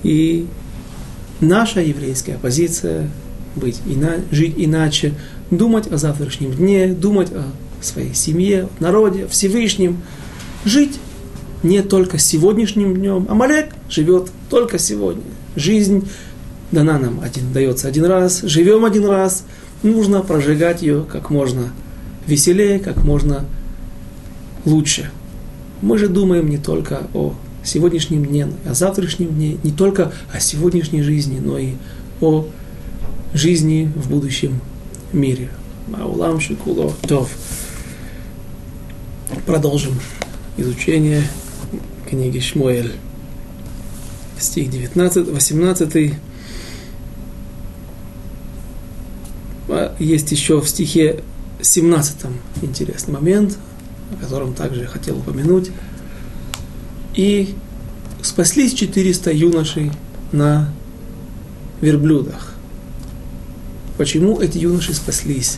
И 0.04 0.48
наша 1.40 1.82
еврейская 1.82 2.38
позиция 2.38 3.10
быть 3.56 3.82
ина, 3.86 4.18
жить 4.32 4.54
иначе, 4.58 5.14
думать 5.52 5.92
о 5.92 5.98
завтрашнем 5.98 6.54
дне, 6.54 6.88
думать 6.88 7.32
о 7.32 7.46
своей 7.82 8.14
семье, 8.14 8.70
народе, 8.80 9.28
Всевышнем, 9.28 10.02
жить 10.66 11.00
не 11.64 11.82
только 11.82 12.18
сегодняшним 12.18 12.96
днем. 12.96 13.26
Амалек 13.30 13.74
живет 13.90 14.30
только 14.50 14.78
сегодня. 14.78 15.24
Жизнь 15.56 16.08
дана 16.72 17.00
нам 17.00 17.20
один, 17.22 17.52
дается 17.52 17.88
один 17.88 18.06
раз, 18.06 18.42
живем 18.44 18.86
один 18.86 19.06
раз, 19.06 19.44
нужно 19.84 20.22
прожигать 20.22 20.82
ее 20.82 21.04
как 21.04 21.30
можно 21.30 21.72
веселее, 22.28 22.80
как 22.80 23.04
можно 23.04 23.46
лучше. 24.66 25.12
Мы 25.82 25.98
же 25.98 26.08
думаем 26.08 26.50
не 26.50 26.58
только 26.58 27.08
о 27.14 27.34
сегодняшнем 27.64 28.26
дне, 28.26 28.48
о 28.70 28.74
завтрашнем 28.74 29.30
дне, 29.30 29.58
не 29.64 29.72
только 29.72 30.12
о 30.34 30.40
сегодняшней 30.40 31.02
жизни, 31.02 31.40
но 31.40 31.58
и 31.58 31.74
о 32.22 32.48
жизни 33.34 33.92
в 33.96 34.10
будущем 34.10 34.60
мире. 35.14 35.50
Маулам 35.88 36.40
Шикуло 36.40 36.94
Тов. 37.08 37.32
Продолжим 39.46 39.94
изучение 40.58 41.24
книги 42.08 42.40
Шмуэль. 42.40 42.94
Стих 44.38 44.70
19, 44.70 45.28
18. 45.30 45.96
А 45.96 46.16
есть 50.00 50.32
еще 50.32 50.62
в 50.62 50.68
стихе 50.68 51.24
17 51.62 52.18
интересный 52.62 53.14
момент. 53.14 53.58
о 54.12 54.24
котором 54.24 54.54
также 54.54 54.86
хотел 54.86 55.18
упомянуть. 55.18 55.72
И 57.16 57.56
спаслись 58.22 58.74
400 58.74 59.32
юношей 59.32 59.92
на 60.32 60.74
верблюдах. 61.82 62.54
Почему 63.98 64.40
эти 64.40 64.58
юноши 64.58 64.94
спаслись? 64.94 65.58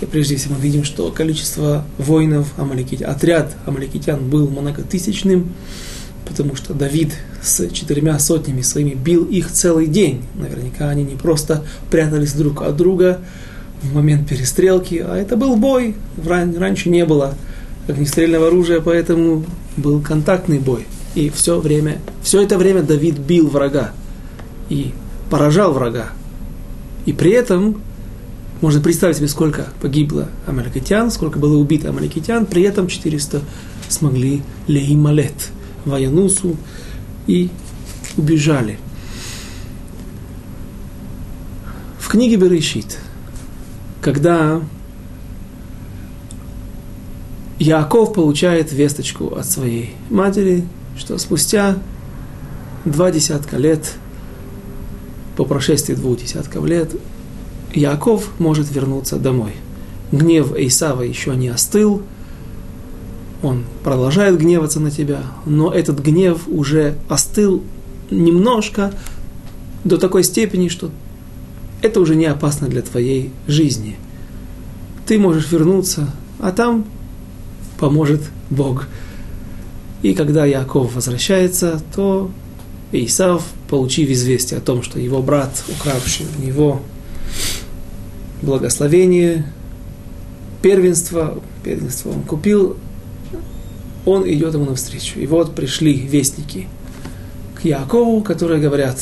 И 0.00 0.06
прежде 0.06 0.36
всего 0.36 0.54
мы 0.54 0.60
видим, 0.60 0.84
что 0.84 1.10
количество 1.10 1.84
воинов 1.98 2.48
амаликитян, 2.56 3.10
отряд 3.10 3.54
амаликитян 3.66 4.28
был 4.28 4.48
многотысячным, 4.48 5.52
потому 6.30 6.54
что 6.54 6.74
Давид 6.74 7.12
с 7.42 7.68
четырьмя 7.70 8.18
сотнями 8.20 8.62
своими 8.62 8.94
бил 8.94 9.24
их 9.24 9.50
целый 9.50 9.88
день. 9.88 10.22
Наверняка 10.36 10.88
они 10.88 11.02
не 11.02 11.16
просто 11.16 11.64
прятались 11.90 12.34
друг 12.34 12.62
от 12.62 12.76
друга 12.76 13.18
в 13.82 13.92
момент 13.92 14.28
перестрелки, 14.28 15.04
а 15.04 15.16
это 15.16 15.36
был 15.36 15.56
бой. 15.56 15.96
Раньше 16.24 16.88
не 16.88 17.04
было 17.04 17.34
огнестрельного 17.88 18.46
оружия, 18.46 18.80
поэтому 18.80 19.44
был 19.76 20.00
контактный 20.00 20.60
бой. 20.60 20.86
И 21.16 21.30
все 21.30 21.58
время, 21.58 21.98
все 22.22 22.40
это 22.42 22.56
время 22.56 22.82
Давид 22.82 23.18
бил 23.18 23.48
врага 23.48 23.92
и 24.68 24.92
поражал 25.30 25.72
врага. 25.72 26.10
И 27.06 27.12
при 27.12 27.32
этом 27.32 27.82
можно 28.60 28.80
представить 28.80 29.16
себе, 29.16 29.26
сколько 29.26 29.66
погибло 29.82 30.28
амаликитян, 30.46 31.10
сколько 31.10 31.40
было 31.40 31.56
убито 31.56 31.88
амаликитян, 31.88 32.46
при 32.46 32.62
этом 32.62 32.86
400 32.86 33.40
смогли 33.88 34.42
леймалет, 34.68 35.50
воянусу 35.84 36.56
и 37.26 37.50
убежали. 38.16 38.78
В 41.98 42.08
книге 42.08 42.36
Берешит, 42.36 42.98
когда 44.00 44.60
Яков 47.58 48.14
получает 48.14 48.72
весточку 48.72 49.36
от 49.36 49.46
своей 49.46 49.94
матери, 50.08 50.64
что 50.96 51.18
спустя 51.18 51.76
два 52.84 53.10
десятка 53.10 53.58
лет, 53.58 53.94
по 55.36 55.44
прошествии 55.44 55.94
двух 55.94 56.18
десятков 56.18 56.64
лет, 56.64 56.90
Яков 57.72 58.30
может 58.38 58.70
вернуться 58.72 59.16
домой. 59.16 59.52
Гнев 60.10 60.54
Исава 60.56 61.02
еще 61.02 61.36
не 61.36 61.48
остыл, 61.48 62.02
он 63.42 63.64
продолжает 63.82 64.38
гневаться 64.38 64.80
на 64.80 64.90
тебя, 64.90 65.22
но 65.46 65.72
этот 65.72 66.00
гнев 66.00 66.42
уже 66.46 66.96
остыл 67.08 67.62
немножко 68.10 68.92
до 69.84 69.98
такой 69.98 70.24
степени, 70.24 70.68
что 70.68 70.90
это 71.82 72.00
уже 72.00 72.16
не 72.16 72.26
опасно 72.26 72.68
для 72.68 72.82
твоей 72.82 73.32
жизни. 73.46 73.96
Ты 75.06 75.18
можешь 75.18 75.50
вернуться, 75.50 76.10
а 76.38 76.52
там 76.52 76.84
поможет 77.78 78.22
Бог. 78.50 78.86
И 80.02 80.14
когда 80.14 80.44
Яков 80.44 80.94
возвращается, 80.94 81.80
то 81.94 82.30
Исав, 82.92 83.44
получив 83.68 84.10
известие 84.10 84.58
о 84.58 84.62
том, 84.62 84.82
что 84.82 84.98
его 84.98 85.22
брат, 85.22 85.62
укравший 85.68 86.26
у 86.38 86.42
него 86.42 86.80
благословение, 88.42 89.46
первенство, 90.62 91.40
первенство 91.62 92.10
он 92.10 92.22
купил, 92.22 92.76
он 94.06 94.28
идет 94.28 94.54
ему 94.54 94.66
навстречу. 94.66 95.18
И 95.18 95.26
вот 95.26 95.54
пришли 95.54 95.94
вестники 95.94 96.68
к 97.54 97.64
Якову, 97.64 98.22
которые 98.22 98.60
говорят, 98.60 98.98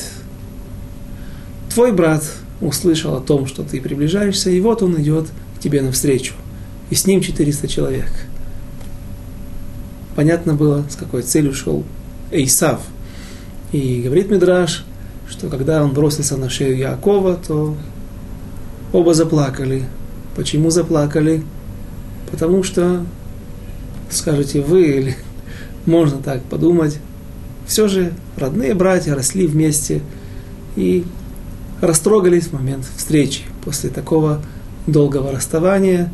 твой 1.72 1.92
брат 1.92 2.24
услышал 2.60 3.14
о 3.14 3.20
том, 3.20 3.46
что 3.46 3.62
ты 3.62 3.80
приближаешься, 3.80 4.50
и 4.50 4.60
вот 4.60 4.82
он 4.82 5.00
идет 5.00 5.26
к 5.56 5.60
тебе 5.60 5.80
навстречу. 5.80 6.34
И 6.90 6.94
с 6.94 7.06
ним 7.06 7.20
400 7.20 7.68
человек. 7.68 8.10
Понятно 10.16 10.54
было, 10.54 10.84
с 10.90 10.96
какой 10.96 11.22
целью 11.22 11.54
шел 11.54 11.84
Эйсав. 12.32 12.80
И 13.70 14.02
говорит 14.02 14.30
Мидраш, 14.30 14.84
что 15.28 15.48
когда 15.48 15.84
он 15.84 15.92
бросился 15.92 16.36
на 16.36 16.48
шею 16.48 16.76
Якова, 16.76 17.36
то 17.36 17.76
оба 18.92 19.14
заплакали. 19.14 19.84
Почему 20.34 20.70
заплакали? 20.70 21.44
Потому 22.30 22.62
что, 22.62 23.04
скажете 24.10 24.60
вы, 24.60 24.86
или 24.86 25.16
можно 25.86 26.18
так 26.18 26.42
подумать, 26.42 26.98
все 27.66 27.88
же 27.88 28.12
родные 28.36 28.74
братья 28.74 29.14
росли 29.14 29.46
вместе 29.46 30.00
и 30.76 31.04
растрогались 31.80 32.46
в 32.46 32.52
момент 32.52 32.86
встречи. 32.96 33.42
После 33.64 33.90
такого 33.90 34.40
долгого 34.86 35.32
расставания, 35.32 36.12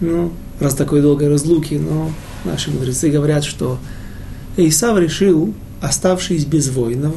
ну, 0.00 0.32
раз 0.60 0.74
такой 0.74 1.02
долгой 1.02 1.28
разлуки, 1.28 1.74
но 1.74 2.10
наши 2.44 2.70
мудрецы 2.70 3.10
говорят, 3.10 3.44
что 3.44 3.78
Исав 4.56 4.98
решил, 4.98 5.54
оставшись 5.80 6.44
без 6.44 6.70
воинов, 6.70 7.14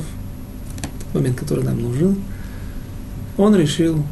момент, 1.13 1.39
который 1.39 1.63
нам 1.63 1.81
нужен, 1.81 2.15
он 3.37 3.55
решил 3.55 4.03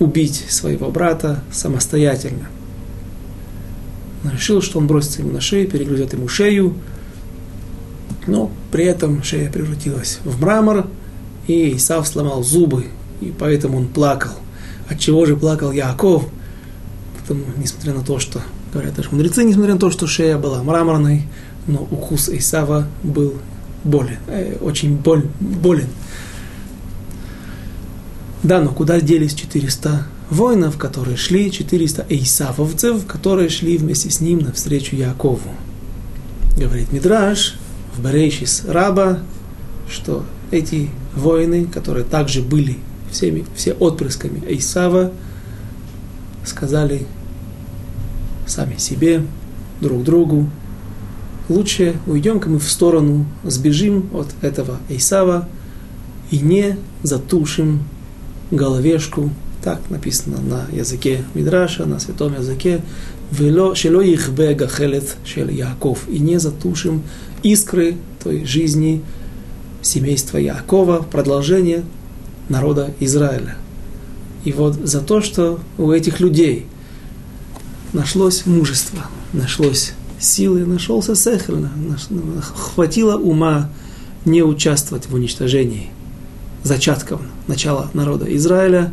убить 0.00 0.46
своего 0.48 0.90
брата 0.90 1.42
самостоятельно. 1.52 2.48
Он 4.24 4.30
решил, 4.30 4.62
что 4.62 4.78
он 4.78 4.86
бросится 4.86 5.22
ему 5.22 5.32
на 5.32 5.40
шею, 5.40 5.68
перегрызет 5.68 6.12
ему 6.12 6.28
шею, 6.28 6.74
но 8.26 8.50
при 8.70 8.84
этом 8.84 9.22
шея 9.22 9.50
превратилась 9.50 10.20
в 10.24 10.40
мрамор, 10.40 10.86
и 11.46 11.76
Исав 11.76 12.06
сломал 12.06 12.42
зубы, 12.44 12.86
и 13.20 13.32
поэтому 13.36 13.78
он 13.78 13.88
плакал. 13.88 14.32
От 14.88 14.98
чего 14.98 15.26
же 15.26 15.36
плакал 15.36 15.72
Яков? 15.72 16.24
Потому, 17.20 17.44
несмотря 17.56 17.94
на 17.94 18.02
то, 18.02 18.18
что, 18.18 18.40
говорят 18.72 18.94
даже 18.94 19.10
мудрецы, 19.10 19.42
несмотря 19.44 19.74
на 19.74 19.80
то, 19.80 19.90
что 19.90 20.06
шея 20.06 20.38
была 20.38 20.62
мраморной, 20.62 21.26
но 21.66 21.86
укус 21.90 22.28
Исава 22.28 22.86
был 23.02 23.34
болен, 23.84 24.18
э, 24.28 24.56
очень 24.60 24.96
боль, 24.96 25.26
болен. 25.40 25.88
Да, 28.42 28.60
но 28.60 28.70
куда 28.70 29.00
делись 29.00 29.34
400 29.34 30.06
воинов, 30.32 30.78
которые 30.78 31.16
шли, 31.16 31.50
400 31.50 32.06
эйсавовцев, 32.08 33.06
которые 33.06 33.50
шли 33.50 33.76
вместе 33.76 34.10
с 34.10 34.20
ним 34.20 34.38
навстречу 34.40 34.96
Якову? 34.96 35.50
Говорит 36.56 36.92
Мидраш 36.92 37.56
в 37.94 38.02
Берейшис 38.02 38.64
Раба, 38.66 39.20
что 39.88 40.24
эти 40.50 40.88
воины, 41.14 41.66
которые 41.66 42.04
также 42.04 42.40
были 42.40 42.78
всеми, 43.10 43.44
все 43.54 43.74
отпрысками 43.74 44.42
Эйсава, 44.46 45.12
сказали 46.44 47.06
сами 48.46 48.76
себе, 48.78 49.22
друг 49.80 50.02
другу, 50.02 50.48
лучше 51.48 51.96
уйдем-ка 52.06 52.48
мы 52.48 52.58
в 52.58 52.70
сторону, 52.70 53.26
сбежим 53.44 54.08
от 54.14 54.28
этого 54.40 54.78
Эйсава 54.88 55.48
и 56.30 56.38
не 56.38 56.78
затушим 57.02 57.82
головешку, 58.50 59.30
так 59.62 59.80
написано 59.90 60.38
на 60.40 60.66
языке 60.76 61.24
Мидраша, 61.34 61.86
на 61.86 62.00
святом 62.00 62.34
языке, 62.34 62.80
«Вело 63.30 63.74
шело 63.74 64.02
ихбе 64.02 64.54
гахелет 64.54 65.16
шел 65.24 65.48
Яков» 65.48 66.08
и 66.08 66.18
не 66.18 66.38
затушим 66.38 67.02
искры 67.42 67.96
той 68.22 68.44
жизни 68.44 69.02
семейства 69.80 70.38
Якова, 70.38 70.98
продолжение 70.98 71.84
народа 72.48 72.92
Израиля. 73.00 73.56
И 74.44 74.52
вот 74.52 74.74
за 74.74 75.00
то, 75.00 75.20
что 75.20 75.60
у 75.78 75.92
этих 75.92 76.20
людей 76.20 76.66
нашлось 77.92 78.44
мужество, 78.46 79.06
нашлось 79.32 79.92
силы, 80.18 80.66
нашелся 80.66 81.14
сехель, 81.14 81.66
хватило 82.42 83.16
ума 83.16 83.70
не 84.24 84.42
участвовать 84.42 85.06
в 85.06 85.14
уничтожении– 85.14 85.90
зачатков 86.62 87.20
начала 87.46 87.90
народа 87.92 88.34
Израиля, 88.36 88.92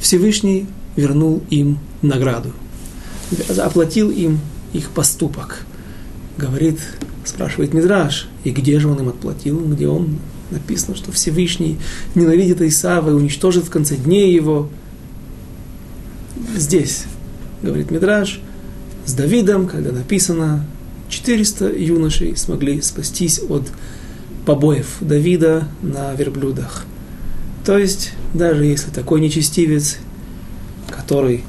Всевышний 0.00 0.66
вернул 0.96 1.42
им 1.50 1.78
награду, 2.02 2.52
оплатил 3.58 4.10
им 4.10 4.40
их 4.72 4.90
поступок. 4.90 5.64
Говорит, 6.36 6.78
спрашивает 7.24 7.74
Мидраш, 7.74 8.28
и 8.44 8.50
где 8.50 8.78
же 8.78 8.88
он 8.88 9.00
им 9.00 9.08
отплатил, 9.08 9.58
где 9.64 9.88
он 9.88 10.18
написано, 10.50 10.96
что 10.96 11.12
Всевышний 11.12 11.78
ненавидит 12.14 12.62
Исава 12.62 13.10
и 13.10 13.12
уничтожит 13.12 13.64
в 13.64 13.70
конце 13.70 13.96
дней 13.96 14.32
его. 14.34 14.68
Здесь, 16.56 17.04
говорит 17.62 17.90
Мидраш, 17.90 18.40
с 19.04 19.12
Давидом, 19.14 19.66
когда 19.66 19.90
написано, 19.90 20.64
400 21.08 21.72
юношей 21.72 22.36
смогли 22.36 22.80
спастись 22.82 23.40
от 23.48 23.66
побоев 24.46 24.96
Давида 25.00 25.68
на 25.82 26.14
верблюдах. 26.14 26.84
То 27.68 27.76
есть, 27.76 28.12
даже 28.32 28.64
если 28.64 28.88
такой 28.88 29.20
нечестивец, 29.20 29.98
который 30.88 31.44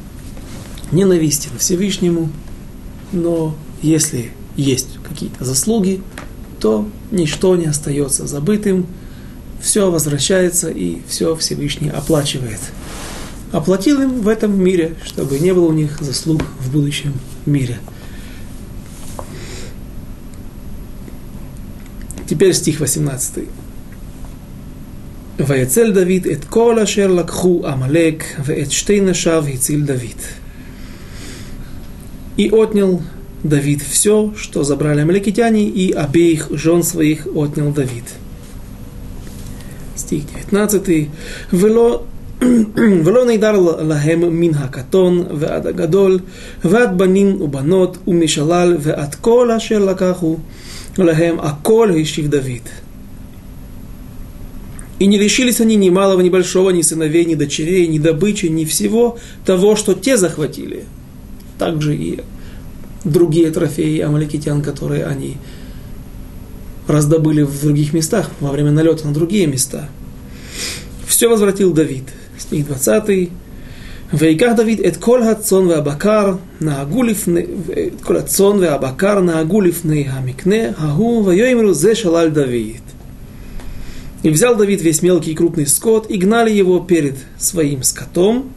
ненавистен 0.92 1.52
Всевышнему, 1.58 2.30
но 3.14 3.56
если 3.82 4.32
есть 4.58 5.00
какие-то 5.08 5.46
заслуги, 5.46 6.04
то 6.60 6.86
ничто 7.12 7.56
не 7.56 7.68
остается 7.68 8.28
забытым, 8.28 8.86
все 9.62 9.90
возвращается 9.90 10.70
и 10.70 10.98
все 11.08 11.38
Всевышний 11.38 11.88
оплачивает. 11.88 12.60
Оплатил 13.54 14.02
им 14.02 14.20
в 14.20 14.28
этом 14.28 14.62
мире, 14.62 14.98
чтобы 15.06 15.40
не 15.40 15.54
было 15.54 15.68
у 15.68 15.74
них 15.74 16.02
заслуг 16.02 16.44
в 16.60 16.70
будущем 16.70 17.14
мире. 17.46 17.80
Теперь 22.28 22.54
стих 22.54 22.82
18. 22.82 23.48
ויצל 25.47 25.93
דוד 25.93 26.27
את 26.33 26.45
כל 26.45 26.79
אשר 26.79 27.07
לקחו 27.07 27.63
עמלק 27.67 28.25
ואת 28.45 28.71
שתי 28.71 29.01
נשיו 29.01 29.45
הציל 29.55 29.83
דוד. 29.83 30.21
И 32.37 32.51
отнял 32.51 33.01
Давид 33.45 33.83
все, 33.83 34.33
что 34.37 34.65
забрали 34.65 35.03
амаликитяне, 35.03 35.69
и 35.69 35.93
обеих 35.93 36.49
жен 36.51 36.83
своих 36.83 37.29
отнял 37.35 37.71
Давид. 37.73 38.05
Стих 39.97 40.25
19. 40.51 40.95
ולא 41.53 42.03
ולא 43.05 43.27
נדר 43.27 43.61
להם 43.83 44.41
מן 44.41 44.55
הקטון 44.55 45.25
ועד 45.39 45.67
הגדול, 45.67 46.19
ועד 46.65 46.99
בנים 46.99 47.43
ובנות 47.43 47.99
ומשלל 48.09 48.77
ועד 48.81 49.15
כל 49.15 49.51
אשר 49.51 49.79
לקחו 49.79 50.37
лахем, 50.99 51.41
аколь 51.41 51.93
ищив 51.97 52.27
Давид. 52.27 52.69
И 55.00 55.08
не 55.08 55.18
лишились 55.18 55.62
они 55.62 55.78
ни 55.78 55.90
малого, 55.90 56.20
ни 56.22 56.30
большого, 56.30 56.72
ни 56.72 56.82
сыновей, 56.82 57.24
ни 57.26 57.36
дочерей, 57.36 57.88
ни 57.88 58.00
добычи, 58.00 58.48
ни 58.48 58.66
всего 58.66 59.18
того, 59.46 59.76
что 59.78 59.94
те 59.94 60.18
захватили. 60.18 60.84
Также 61.58 61.96
и 61.96 62.20
другие 63.06 63.50
трофеи 63.52 64.00
амаликитян, 64.00 64.62
которые 64.62 65.06
они 65.06 65.38
раздобыли 66.88 67.44
в 67.44 67.62
других 67.62 67.94
местах 67.94 68.30
во 68.42 68.52
время 68.52 68.72
налета 68.72 69.08
на 69.08 69.14
другие 69.14 69.48
места. 69.48 69.90
Все 71.08 71.28
возвратил 71.28 71.74
Давид. 71.74 72.04
Стих 72.38 72.68
20. 72.68 73.30
ויקח 74.14 74.52
דוד 74.58 74.80
את 74.88 74.98
כל 74.98 75.24
הצאן 75.24 75.68
והבקר 75.68 76.36
נהגו 76.62 77.04
לפני, 77.04 77.42
את 77.42 78.02
כל 78.02 78.18
הצאן 78.18 78.58
והבקר 78.60 79.20
נהגו 79.20 79.62
לפני 79.62 80.06
המקנה 80.10 80.56
ההוא 80.78 81.26
ויאמרו 81.26 81.74
זה 81.74 81.96
שלל 81.96 82.32
Давид 82.34 82.89
и 84.24 84.30
взял 84.30 84.56
Давид 84.56 84.82
весь 84.82 85.02
мелкий 85.02 85.32
и 85.32 85.36
крупный 85.36 85.66
скот, 85.66 86.10
и 86.10 86.18
гнали 86.18 86.52
его 86.52 86.80
перед 86.80 87.16
своим 87.38 87.84
скотом, 87.84 88.52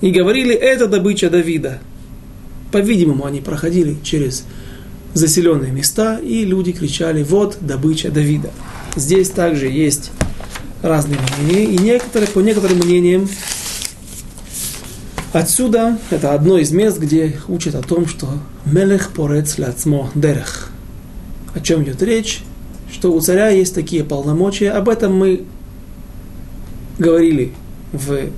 и 0.00 0.10
говорили, 0.10 0.54
это 0.54 0.86
добыча 0.86 1.30
Давида. 1.30 1.78
По-видимому, 2.72 3.24
они 3.24 3.40
проходили 3.40 3.96
через 4.02 4.44
заселенные 5.14 5.72
места, 5.72 6.18
и 6.18 6.44
люди 6.44 6.72
кричали, 6.72 7.22
вот 7.22 7.58
добыча 7.60 8.10
Давида. 8.10 8.50
Здесь 8.96 9.30
также 9.30 9.68
есть 9.68 10.10
разные 10.82 11.18
мнения, 11.38 11.64
и 11.64 11.78
некоторые, 11.78 12.28
по 12.28 12.40
некоторым 12.40 12.78
мнениям 12.78 13.28
Отсюда 15.32 15.98
это 16.10 16.34
одно 16.34 16.58
из 16.58 16.72
мест, 16.72 16.98
где 16.98 17.38
учат 17.48 17.74
о 17.74 17.80
том, 17.80 18.06
что 18.06 18.28
Мелех 18.66 19.12
порец 19.12 19.56
ляцмо 19.56 20.10
дерех. 20.14 20.70
О 21.54 21.60
чем 21.60 21.82
идет 21.82 22.02
речь? 22.02 22.42
Что 22.92 23.12
у 23.12 23.20
царя 23.20 23.48
есть 23.48 23.74
такие 23.74 24.04
полномочия. 24.04 24.70
Об 24.70 24.88
этом 24.88 25.16
мы 25.16 25.44
говорили 26.98 27.52
в 27.92 28.28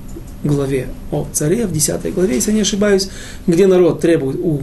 главе 0.45 0.89
о 1.11 1.27
царе, 1.33 1.67
в 1.67 1.73
10 1.73 2.15
главе, 2.15 2.37
если 2.37 2.53
не 2.53 2.61
ошибаюсь, 2.61 3.11
где 3.47 3.67
народ 3.67 4.01
требует 4.01 4.39
у 4.41 4.63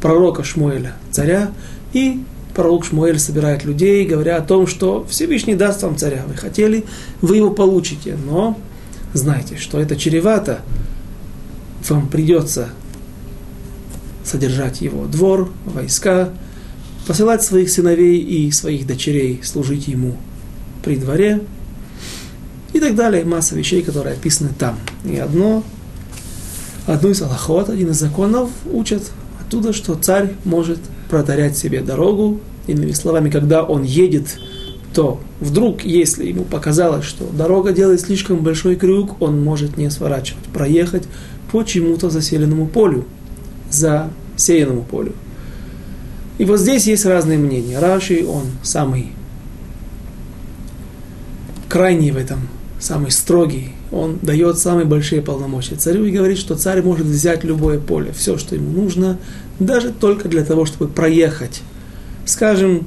пророка 0.00 0.44
Шмуэля 0.44 0.94
царя, 1.10 1.50
и 1.92 2.22
пророк 2.54 2.84
Шмуэль 2.84 3.18
собирает 3.18 3.64
людей, 3.64 4.06
говоря 4.06 4.36
о 4.36 4.42
том, 4.42 4.66
что 4.66 5.04
Всевышний 5.08 5.54
даст 5.54 5.82
вам 5.82 5.96
царя. 5.96 6.24
Вы 6.26 6.34
хотели, 6.34 6.84
вы 7.20 7.36
его 7.36 7.50
получите, 7.50 8.16
но 8.24 8.58
знайте, 9.12 9.56
что 9.56 9.78
это 9.78 9.96
чревато 9.96 10.60
вам 11.88 12.08
придется 12.08 12.70
содержать 14.24 14.80
его 14.80 15.06
двор, 15.06 15.50
войска, 15.64 16.30
посылать 17.08 17.42
своих 17.42 17.70
сыновей 17.70 18.18
и 18.18 18.50
своих 18.50 18.86
дочерей 18.86 19.40
служить 19.42 19.88
ему 19.88 20.16
при 20.84 20.96
дворе 20.96 21.40
и 22.74 22.80
так 22.80 22.94
далее. 22.94 23.24
Масса 23.24 23.56
вещей, 23.56 23.82
которые 23.82 24.14
описаны 24.14 24.50
там. 24.56 24.78
И 25.06 25.16
одно, 25.16 25.64
одну 26.86 27.08
из 27.08 27.22
аллахот, 27.22 27.70
один 27.70 27.92
из 27.92 27.96
законов 27.98 28.50
учат 28.70 29.10
оттуда, 29.40 29.72
что 29.72 29.94
царь 29.94 30.34
может 30.44 30.80
протарять 31.08 31.56
себе 31.56 31.80
дорогу. 31.80 32.40
Иными 32.66 32.92
словами, 32.92 33.30
когда 33.30 33.64
он 33.64 33.84
едет, 33.84 34.38
то 34.92 35.18
вдруг, 35.40 35.84
если 35.84 36.26
ему 36.26 36.44
показалось, 36.44 37.06
что 37.06 37.24
дорога 37.24 37.72
делает 37.72 38.02
слишком 38.02 38.44
большой 38.44 38.76
крюк, 38.76 39.22
он 39.22 39.42
может 39.42 39.78
не 39.78 39.88
сворачивать, 39.88 40.44
проехать 40.52 41.04
по 41.50 41.62
чему-то 41.62 42.10
заселенному 42.10 42.66
полю, 42.66 43.06
засеянному 43.70 44.82
полю. 44.82 45.14
И 46.38 46.44
вот 46.44 46.60
здесь 46.60 46.86
есть 46.86 47.04
разные 47.04 47.36
мнения. 47.36 47.78
Раши, 47.78 48.24
он 48.24 48.44
самый 48.62 49.08
крайний 51.68 52.12
в 52.12 52.16
этом, 52.16 52.48
самый 52.80 53.10
строгий. 53.10 53.72
Он 53.90 54.18
дает 54.22 54.58
самые 54.58 54.84
большие 54.84 55.20
полномочия 55.20 55.74
царю 55.74 56.04
и 56.04 56.10
говорит, 56.10 56.38
что 56.38 56.54
царь 56.54 56.82
может 56.82 57.06
взять 57.06 57.42
любое 57.42 57.78
поле, 57.80 58.12
все, 58.16 58.38
что 58.38 58.54
ему 58.54 58.70
нужно, 58.70 59.18
даже 59.58 59.90
только 59.90 60.28
для 60.28 60.44
того, 60.44 60.64
чтобы 60.64 60.88
проехать. 60.88 61.62
Скажем, 62.24 62.86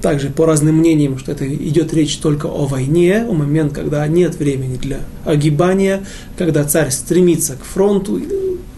также 0.00 0.28
по 0.30 0.46
разным 0.46 0.76
мнениям, 0.76 1.18
что 1.18 1.32
это 1.32 1.52
идет 1.52 1.92
речь 1.92 2.16
только 2.18 2.46
о 2.46 2.66
войне, 2.66 3.24
о 3.28 3.32
момент, 3.32 3.72
когда 3.72 4.06
нет 4.06 4.38
времени 4.38 4.76
для 4.76 5.00
огибания, 5.24 6.04
когда 6.36 6.64
царь 6.64 6.90
стремится 6.90 7.56
к 7.56 7.64
фронту 7.64 8.20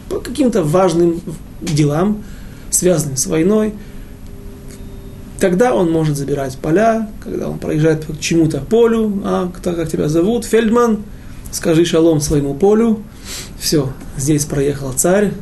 по 0.08 0.20
каким-то 0.20 0.62
важным 0.62 1.20
делам, 1.60 2.22
связанным 2.70 3.16
с 3.16 3.26
войной, 3.26 3.74
тогда 5.40 5.74
он 5.74 5.90
может 5.90 6.16
забирать 6.16 6.56
поля, 6.58 7.08
когда 7.22 7.48
он 7.48 7.58
проезжает 7.58 8.04
к 8.04 8.20
чему-то 8.20 8.60
полю, 8.60 9.20
а 9.24 9.50
кто 9.54 9.72
как 9.72 9.90
тебя 9.90 10.08
зовут, 10.08 10.44
Фельдман, 10.44 11.02
скажи 11.50 11.84
шалом 11.84 12.20
своему 12.20 12.54
полю, 12.54 13.02
все, 13.58 13.92
здесь 14.16 14.44
проехал 14.44 14.92
царь, 14.92 15.32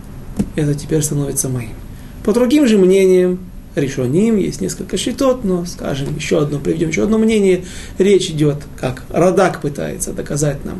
это 0.56 0.74
теперь 0.74 1.02
становится 1.02 1.48
моим. 1.48 1.72
По 2.24 2.32
другим 2.32 2.66
же 2.66 2.78
мнениям, 2.78 3.40
решоним, 3.74 4.36
есть 4.36 4.60
несколько 4.60 4.96
щитот, 4.96 5.44
но, 5.44 5.64
скажем, 5.66 6.14
еще 6.16 6.40
одно, 6.40 6.58
приведем 6.58 6.88
еще 6.88 7.04
одно 7.04 7.18
мнение. 7.18 7.64
Речь 7.98 8.30
идет, 8.30 8.56
как 8.76 9.04
Радак 9.10 9.60
пытается 9.60 10.12
доказать 10.12 10.64
нам 10.64 10.78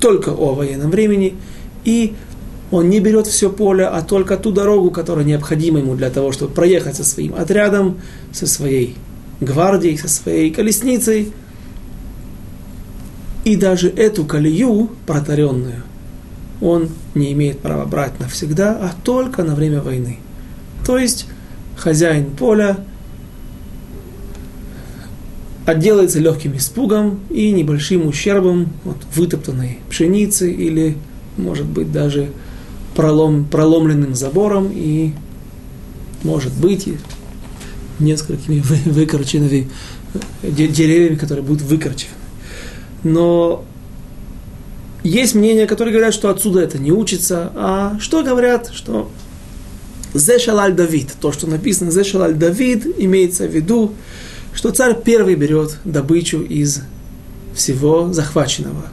только 0.00 0.30
о 0.30 0.54
военном 0.54 0.90
времени, 0.90 1.34
и 1.84 2.14
он 2.70 2.90
не 2.90 3.00
берет 3.00 3.26
все 3.26 3.50
поле, 3.50 3.86
а 3.86 4.02
только 4.02 4.36
ту 4.36 4.52
дорогу, 4.52 4.90
которая 4.90 5.24
необходима 5.24 5.78
ему 5.78 5.94
для 5.94 6.10
того, 6.10 6.32
чтобы 6.32 6.52
проехать 6.52 6.96
со 6.96 7.04
своим 7.04 7.34
отрядом, 7.34 7.98
со 8.32 8.46
своей 8.46 8.96
гвардией, 9.40 9.96
со 9.96 10.08
своей 10.08 10.50
колесницей. 10.50 11.32
И 13.44 13.56
даже 13.56 13.88
эту 13.88 14.24
колею 14.24 14.90
протаренную 15.06 15.82
он 16.60 16.88
не 17.14 17.32
имеет 17.32 17.60
права 17.60 17.86
брать 17.86 18.18
навсегда, 18.20 18.72
а 18.72 18.92
только 19.04 19.44
на 19.44 19.54
время 19.54 19.80
войны. 19.80 20.18
То 20.84 20.98
есть 20.98 21.26
хозяин 21.76 22.30
поля 22.30 22.78
отделается 25.64 26.18
легким 26.18 26.56
испугом 26.56 27.20
и 27.30 27.52
небольшим 27.52 28.06
ущербом 28.06 28.72
от 28.84 28.96
вытоптанной 29.14 29.78
пшеницы 29.88 30.50
или, 30.50 30.96
может 31.36 31.66
быть, 31.66 31.92
даже 31.92 32.30
пролом, 32.98 33.44
проломленным 33.44 34.16
забором 34.16 34.72
и, 34.74 35.12
может 36.24 36.52
быть, 36.52 36.88
несколькими 38.00 38.58
выкорченными 38.90 39.70
деревьями, 40.42 41.14
которые 41.14 41.44
будут 41.44 41.62
выкорчены. 41.62 42.10
Но 43.04 43.64
есть 45.04 45.36
мнения, 45.36 45.68
которые 45.68 45.94
говорят, 45.94 46.12
что 46.12 46.28
отсюда 46.28 46.58
это 46.58 46.78
не 46.80 46.90
учится, 46.90 47.52
а 47.54 47.96
что 48.00 48.24
говорят, 48.24 48.72
что 48.74 49.08
Зешалаль 50.12 50.74
Давид, 50.74 51.14
то, 51.20 51.30
что 51.30 51.46
написано 51.46 51.92
Зешалаль 51.92 52.34
Давид, 52.34 52.84
имеется 52.98 53.46
в 53.46 53.54
виду, 53.54 53.92
что 54.52 54.72
царь 54.72 55.00
первый 55.04 55.36
берет 55.36 55.78
добычу 55.84 56.40
из 56.40 56.80
всего 57.54 58.12
захваченного. 58.12 58.86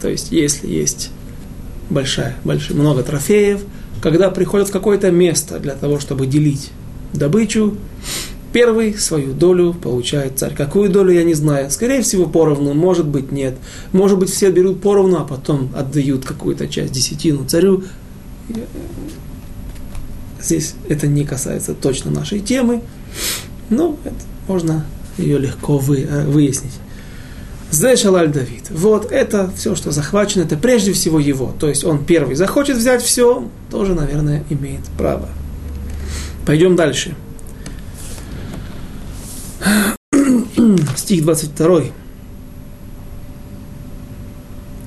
То 0.00 0.08
есть, 0.08 0.30
если 0.30 0.68
есть 0.68 1.10
большая, 1.90 2.36
большая, 2.44 2.76
много 2.76 3.02
трофеев, 3.02 3.60
когда 4.00 4.30
приходят 4.30 4.68
в 4.68 4.72
какое-то 4.72 5.10
место 5.10 5.58
для 5.58 5.74
того, 5.74 6.00
чтобы 6.00 6.26
делить 6.26 6.70
добычу, 7.12 7.76
первый 8.52 8.94
свою 8.94 9.32
долю 9.32 9.74
получает 9.74 10.38
царь. 10.38 10.54
Какую 10.54 10.90
долю, 10.90 11.12
я 11.12 11.24
не 11.24 11.34
знаю. 11.34 11.70
Скорее 11.70 12.02
всего, 12.02 12.26
поровну, 12.26 12.74
может 12.74 13.06
быть, 13.06 13.32
нет. 13.32 13.56
Может 13.92 14.18
быть, 14.18 14.30
все 14.30 14.50
берут 14.50 14.80
поровну, 14.80 15.18
а 15.18 15.24
потом 15.24 15.70
отдают 15.76 16.24
какую-то 16.24 16.68
часть, 16.68 16.92
десятину 16.92 17.44
царю. 17.46 17.84
Здесь 20.40 20.74
это 20.88 21.06
не 21.06 21.24
касается 21.24 21.74
точно 21.74 22.10
нашей 22.10 22.40
темы, 22.40 22.80
но 23.68 23.98
это 24.04 24.16
можно 24.48 24.86
ее 25.18 25.38
легко 25.38 25.82
э, 25.88 26.24
Зе 27.70 27.96
шалаль 27.96 28.28
Давид. 28.28 28.64
Вот 28.70 29.12
это 29.12 29.50
все, 29.56 29.74
что 29.74 29.92
захвачено, 29.92 30.42
это 30.42 30.56
прежде 30.56 30.92
всего 30.92 31.20
его. 31.20 31.54
То 31.58 31.68
есть 31.68 31.84
он 31.84 32.04
первый 32.04 32.34
захочет 32.34 32.76
взять 32.76 33.02
все, 33.02 33.48
тоже, 33.70 33.94
наверное, 33.94 34.44
имеет 34.50 34.82
право. 34.98 35.28
Пойдем 36.44 36.74
дальше. 36.74 37.14
Стих 40.96 41.22
22. 41.22 41.82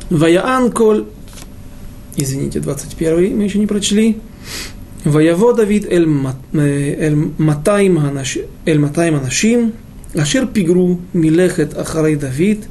Ваяан 0.09 0.71
коль... 0.71 1.05
Извините, 2.15 2.59
21 2.59 3.37
мы 3.37 3.43
еще 3.43 3.59
не 3.59 3.65
прочли. 3.65 4.19
Ваяво 5.03 5.53
Давид 5.53 5.85
эль 5.89 6.07
э, 6.53 7.15
матайм 7.37 7.97
анашим. 7.97 9.73
אשר 10.22 10.44
פיגרו 10.52 10.96
מלכת 11.14 11.80
אחרי 11.80 12.14
דוד, 12.14 12.64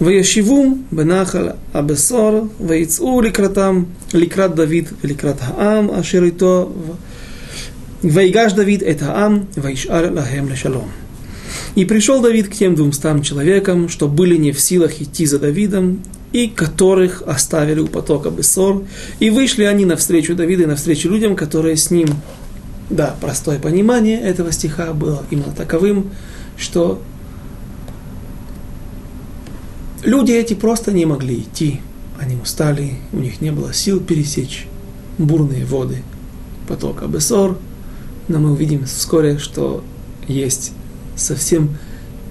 וישבום 0.00 0.82
בנחל 0.92 1.48
הבשור, 1.74 2.48
ויצאו 2.66 3.20
לקראתם, 3.20 3.82
לקראת 4.14 4.54
דוד 4.54 4.84
ולקראת 5.04 5.36
העם 5.40 5.90
אשר 5.90 6.24
איתו, 6.24 6.72
ויגש 8.04 8.52
דוד 8.52 8.82
את 8.90 9.02
העם, 9.02 9.38
וישאל 9.62 10.10
להם 10.10 10.48
לשלום. 10.48 10.88
И 11.74 11.84
пришел 11.84 12.22
Давид 12.22 12.48
к 12.48 12.54
тем 12.54 12.74
двумстам 12.74 13.22
человекам, 13.22 13.88
что 13.88 14.08
были 14.08 14.36
не 14.36 14.52
в 14.52 14.60
силах 14.60 15.00
идти 15.00 15.26
за 15.26 15.38
Давидом, 15.38 16.00
и 16.32 16.48
которых 16.48 17.22
оставили 17.26 17.80
у 17.80 17.86
потока 17.86 18.30
Бессор, 18.30 18.82
и 19.20 19.30
вышли 19.30 19.64
они 19.64 19.84
навстречу 19.84 20.34
Давиду 20.34 20.62
и 20.64 20.66
навстречу 20.66 21.08
людям, 21.10 21.36
которые 21.36 21.76
с 21.76 21.90
ним. 21.90 22.08
Да, 22.91 23.15
простое 23.21 23.57
понимание 23.57 24.19
этого 24.19 24.51
стиха 24.51 24.91
было 24.91 25.23
именно 25.31 25.53
таковым, 25.53 26.11
что 26.57 27.01
люди 30.03 30.33
эти 30.33 30.55
просто 30.55 30.91
не 30.91 31.05
могли 31.05 31.39
идти, 31.39 31.79
они 32.19 32.35
устали, 32.35 32.95
у 33.13 33.19
них 33.19 33.39
не 33.39 33.51
было 33.51 33.73
сил 33.73 34.01
пересечь 34.01 34.67
бурные 35.17 35.63
воды 35.63 36.03
потока 36.67 37.07
Бессор, 37.07 37.57
но 38.27 38.39
мы 38.39 38.51
увидим 38.51 38.83
вскоре, 38.83 39.37
что 39.37 39.85
есть 40.27 40.73
совсем 41.15 41.77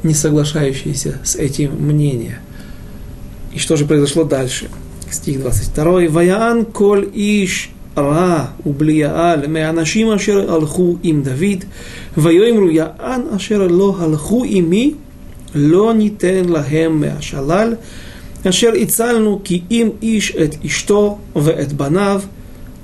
не 0.02 0.12
соглашающиеся 0.12 1.20
с 1.24 1.36
этим 1.36 1.72
мнения. 1.82 2.40
И 3.54 3.58
что 3.58 3.76
же 3.76 3.86
произошло 3.86 4.24
дальше? 4.24 4.68
Стих 5.10 5.40
22. 5.40 6.08
«Ваяан 6.10 6.66
коль 6.66 7.10
иш 7.14 7.70
ра 7.99 8.45
ובליעל 8.65 9.47
מהאנשים 9.47 10.11
אשר 10.11 10.53
הלכו 10.53 10.95
עם 11.03 11.23
דוד, 11.23 11.63
ויאמרו 12.17 12.69
יען 12.69 13.21
אשר 13.35 13.67
לא 13.67 13.95
הלכו 13.99 14.43
עמי, 14.47 14.93
לא 15.55 15.93
ניתן 15.93 16.45
להם 16.49 17.01
מהשלל, 17.01 17.75
אשר 18.49 18.71
הצלנו 18.81 19.41
כי 19.43 19.61
אם 19.71 19.89
איש 20.01 20.35
את 20.35 20.55
אשתו 20.65 21.17
ואת 21.35 21.73
בניו, 21.73 22.21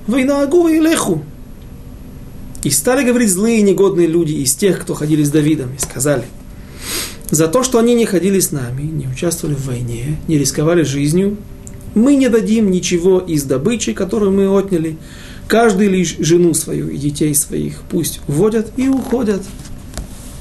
וינהגו 0.08 0.64
וילכו. 0.64 1.18
И 2.64 2.70
стали 2.70 3.02
говорить 3.04 3.28
злые 3.28 3.58
и 3.58 3.62
негодные 3.62 4.06
люди 4.06 4.34
из 4.34 4.54
тех, 4.54 4.80
кто 4.80 4.94
ходили 4.94 5.24
с 5.24 5.30
Давидом, 5.30 5.70
и 5.76 5.80
сказали, 5.80 6.24
за 7.30 7.48
то, 7.48 7.64
что 7.64 7.78
они 7.78 7.94
не 7.94 8.06
ходили 8.06 8.38
с 8.38 8.52
нами, 8.52 8.82
не 8.82 9.08
участвовали 9.08 9.56
в 9.56 9.66
войне, 9.66 10.18
не 10.28 10.38
рисковали 10.38 10.82
жизнью, 10.84 11.38
мы 11.95 12.15
не 12.15 12.29
дадим 12.29 12.71
ничего 12.71 13.19
из 13.19 13.43
добычи, 13.43 13.93
которую 13.93 14.31
мы 14.31 14.47
отняли. 14.47 14.97
Каждый 15.47 15.87
лишь 15.87 16.17
жену 16.19 16.53
свою 16.53 16.89
и 16.89 16.97
детей 16.97 17.33
своих 17.33 17.81
пусть 17.89 18.21
уводят 18.27 18.71
и 18.77 18.87
уходят. 18.89 19.41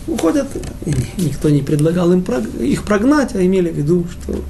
Уходят, 0.06 0.46
и 0.84 0.92
никто 1.22 1.50
не 1.50 1.62
предлагал 1.62 2.12
им 2.12 2.24
их 2.60 2.84
прогнать, 2.84 3.34
а 3.34 3.44
имели 3.44 3.70
в 3.70 3.74
виду, 3.76 4.06
что 4.10 4.40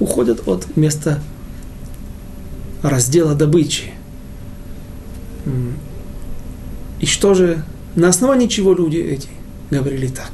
уходят 0.00 0.46
от 0.48 0.76
места 0.76 1.20
раздела 2.82 3.34
добычи. 3.34 3.92
И 7.00 7.06
что 7.06 7.34
же, 7.34 7.64
на 7.94 8.08
основании 8.08 8.46
чего 8.46 8.74
люди 8.74 8.98
эти 8.98 9.28
говорили 9.70 10.08
так? 10.08 10.32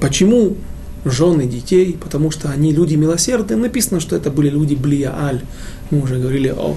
Почему 0.00 0.56
жены 1.04 1.46
детей? 1.46 1.96
Потому 2.00 2.30
что 2.30 2.50
они 2.50 2.72
люди 2.72 2.94
милосердные. 2.94 3.56
Написано, 3.56 4.00
что 4.00 4.16
это 4.16 4.30
были 4.30 4.48
люди 4.48 4.74
Блия-Аль. 4.74 5.42
Мы 5.90 6.00
уже 6.02 6.18
говорили 6.18 6.48
о 6.48 6.76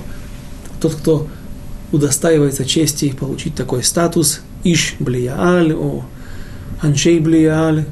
тот, 0.81 0.95
кто 0.95 1.27
удостаивается 1.91 2.65
чести 2.65 3.13
получить 3.17 3.55
такой 3.55 3.83
статус. 3.83 4.41
Иш 4.63 4.95
Блия-Аль, 4.99 5.73
о 5.73 6.05
Аншей 6.81 7.19
Блия-Аль, 7.19 7.85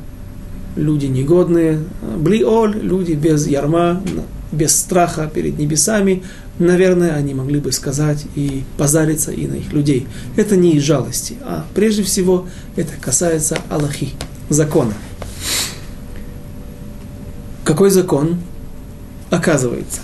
люди 0.76 1.06
негодные. 1.06 1.80
Блиоль, 2.17 2.78
люди 2.82 3.13
без 3.13 3.48
ярма, 3.48 4.02
без 4.52 4.76
страха 4.76 5.30
перед 5.34 5.58
небесами 5.58 6.24
наверное, 6.60 7.15
они 7.15 7.34
могли 7.34 7.60
бы 7.60 7.72
сказать 7.72 8.26
и 8.36 8.63
позариться 8.78 9.32
и 9.32 9.48
на 9.48 9.56
их 9.56 9.74
людей. 9.74 10.08
Это 10.36 10.56
не 10.56 10.74
из 10.74 10.84
жалости, 10.84 11.36
а 11.41 11.65
прежде 11.74 12.04
всего 12.04 12.48
это 12.76 12.93
касается 13.00 13.58
Аллахи, 13.69 14.10
закона. 14.50 14.93
Какой 17.63 17.89
закон? 17.89 18.39
Оказывается, 19.30 20.02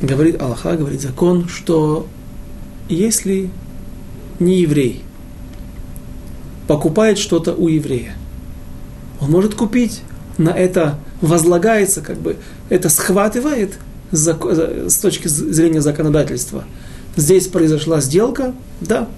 говорит 0.00 0.40
Аллаха, 0.40 0.76
говорит 0.76 1.00
закон, 1.00 1.48
что 1.48 2.06
если 2.88 3.50
не 4.38 4.60
еврей 4.60 5.02
покупает 6.68 7.18
что-то 7.18 7.52
у 7.52 7.68
еврея, 7.68 8.14
он 9.20 9.30
может 9.30 9.54
купить, 9.54 10.02
на 10.38 10.50
это 10.50 10.98
возлагается, 11.20 12.00
как 12.00 12.18
бы 12.18 12.36
это 12.68 12.88
схватывает– 12.88 13.78
с 14.12 14.98
точки 15.00 15.28
зрения 15.28 15.80
законодательства. 15.80 16.64
Здесь 17.16 17.46
произошла 17.46 18.00
сделка, 18.00 18.54
да, 18.80 19.08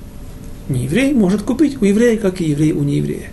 не 0.69 0.85
еврей 0.85 1.13
может 1.15 1.43
купить 1.43 1.81
у 1.81 1.85
еврея, 1.85 2.19
как 2.19 2.41
и 2.41 2.51
еврей 2.51 2.73
у 2.73 2.83
нееврея. 2.83 3.31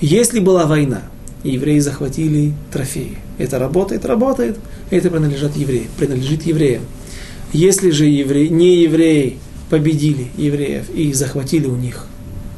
Если 0.00 0.40
была 0.40 0.66
война, 0.66 1.02
и 1.42 1.50
евреи 1.50 1.80
захватили 1.80 2.52
трофеи, 2.72 3.18
это 3.38 3.58
работает, 3.58 4.04
работает, 4.04 4.58
это 4.90 5.10
принадлежит 5.10 5.56
евреям, 5.56 5.88
принадлежит 5.96 6.44
евреям. 6.44 6.82
Если 7.52 7.90
же 7.90 8.06
евреи, 8.06 8.48
не 8.48 8.82
евреи 8.82 9.38
победили 9.68 10.28
евреев 10.36 10.90
и 10.94 11.12
захватили 11.12 11.66
у 11.66 11.76
них 11.76 12.06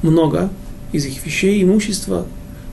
много 0.02 0.50
из 0.92 1.06
их 1.06 1.24
вещей, 1.24 1.62
имущества, 1.62 2.26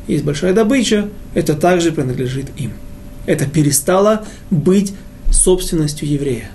есть 0.08 0.24
большая 0.24 0.54
добыча, 0.54 1.10
это 1.34 1.56
также 1.56 1.92
принадлежит 1.92 2.48
им. 2.58 2.74
Это 3.26 3.46
перестало 3.46 4.26
быть 4.50 4.94
собственностью 5.32 6.10
еврея. 6.10 6.52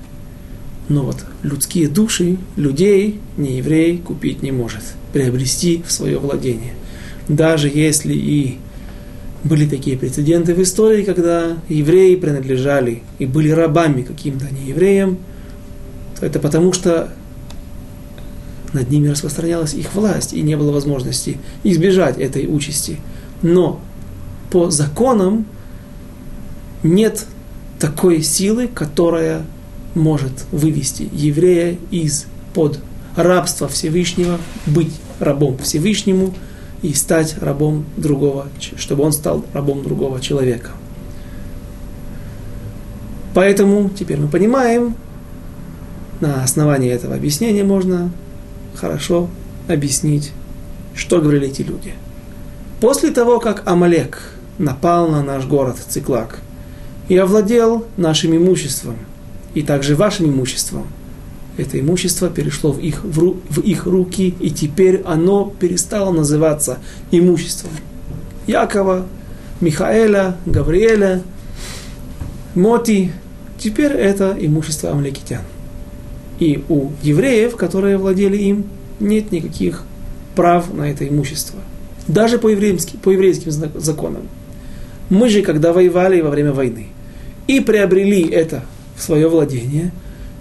Но 0.88 1.02
вот 1.02 1.24
людские 1.42 1.88
души, 1.88 2.38
людей, 2.56 3.20
не 3.36 3.56
еврей 3.56 3.98
купить 3.98 4.42
не 4.42 4.52
может, 4.52 4.82
приобрести 5.12 5.82
в 5.86 5.90
свое 5.90 6.18
владение. 6.18 6.74
Даже 7.28 7.68
если 7.68 8.14
и 8.14 8.58
были 9.44 9.68
такие 9.68 9.96
прецеденты 9.96 10.54
в 10.54 10.62
истории, 10.62 11.04
когда 11.04 11.56
евреи 11.68 12.16
принадлежали 12.16 13.02
и 13.18 13.26
были 13.26 13.50
рабами 13.50 14.02
каким-то 14.02 14.46
неевреям, 14.52 15.18
то 16.18 16.26
это 16.26 16.38
потому, 16.38 16.72
что 16.72 17.12
над 18.72 18.90
ними 18.90 19.08
распространялась 19.08 19.74
их 19.74 19.94
власть, 19.94 20.32
и 20.32 20.42
не 20.42 20.56
было 20.56 20.72
возможности 20.72 21.38
избежать 21.62 22.18
этой 22.18 22.46
участи. 22.46 22.98
Но 23.42 23.80
по 24.50 24.70
законам 24.70 25.46
нет 26.82 27.26
такой 27.78 28.22
силы, 28.22 28.68
которая 28.68 29.42
может 29.94 30.44
вывести 30.52 31.08
еврея 31.12 31.78
из 31.90 32.26
под 32.54 32.80
рабства 33.16 33.68
Всевышнего, 33.68 34.38
быть 34.66 34.92
рабом 35.20 35.58
Всевышнему 35.58 36.34
и 36.82 36.92
стать 36.94 37.36
рабом 37.40 37.84
другого, 37.96 38.48
чтобы 38.76 39.04
он 39.04 39.12
стал 39.12 39.44
рабом 39.52 39.82
другого 39.82 40.20
человека. 40.20 40.70
Поэтому 43.34 43.90
теперь 43.90 44.18
мы 44.18 44.28
понимаем, 44.28 44.94
на 46.20 46.42
основании 46.42 46.90
этого 46.90 47.14
объяснения 47.14 47.64
можно 47.64 48.10
хорошо 48.74 49.28
объяснить, 49.68 50.32
что 50.94 51.20
говорили 51.20 51.48
эти 51.48 51.62
люди. 51.62 51.92
После 52.80 53.10
того, 53.10 53.38
как 53.38 53.66
Амалек 53.66 54.32
напал 54.58 55.08
на 55.08 55.22
наш 55.22 55.44
город 55.46 55.76
Циклак– 55.88 56.40
и 57.08 57.16
овладел 57.16 57.84
нашим 57.96 58.36
имуществом, 58.36 58.96
и 59.54 59.62
также 59.62 59.94
вашим 59.94 60.26
имуществом. 60.26 60.86
Это 61.56 61.80
имущество 61.80 62.28
перешло 62.28 62.72
в 62.72 62.80
их, 62.80 63.02
в, 63.02 63.18
ру, 63.18 63.36
в 63.48 63.60
их 63.60 63.86
руки, 63.86 64.34
и 64.40 64.50
теперь 64.50 65.02
оно 65.04 65.52
перестало 65.58 66.12
называться 66.12 66.78
имуществом 67.10 67.70
Якова, 68.46 69.06
Михаэля, 69.60 70.36
Гавриэля, 70.44 71.22
Моти. 72.54 73.12
Теперь 73.58 73.92
это 73.92 74.36
имущество 74.38 74.90
амлекитян. 74.90 75.42
И 76.38 76.62
у 76.68 76.90
евреев, 77.02 77.56
которые 77.56 77.96
владели 77.96 78.36
им, 78.36 78.66
нет 79.00 79.32
никаких 79.32 79.84
прав 80.34 80.72
на 80.74 80.90
это 80.90 81.08
имущество. 81.08 81.58
Даже 82.06 82.38
по, 82.38 82.48
еврейским, 82.48 82.98
по 82.98 83.10
еврейским 83.10 83.50
законам. 83.50 84.28
Мы 85.08 85.28
же, 85.30 85.42
когда 85.42 85.72
воевали 85.72 86.20
во 86.20 86.30
время 86.30 86.52
войны, 86.52 86.88
и 87.46 87.60
приобрели 87.60 88.28
это 88.28 88.62
в 88.96 89.02
свое 89.02 89.28
владение, 89.28 89.92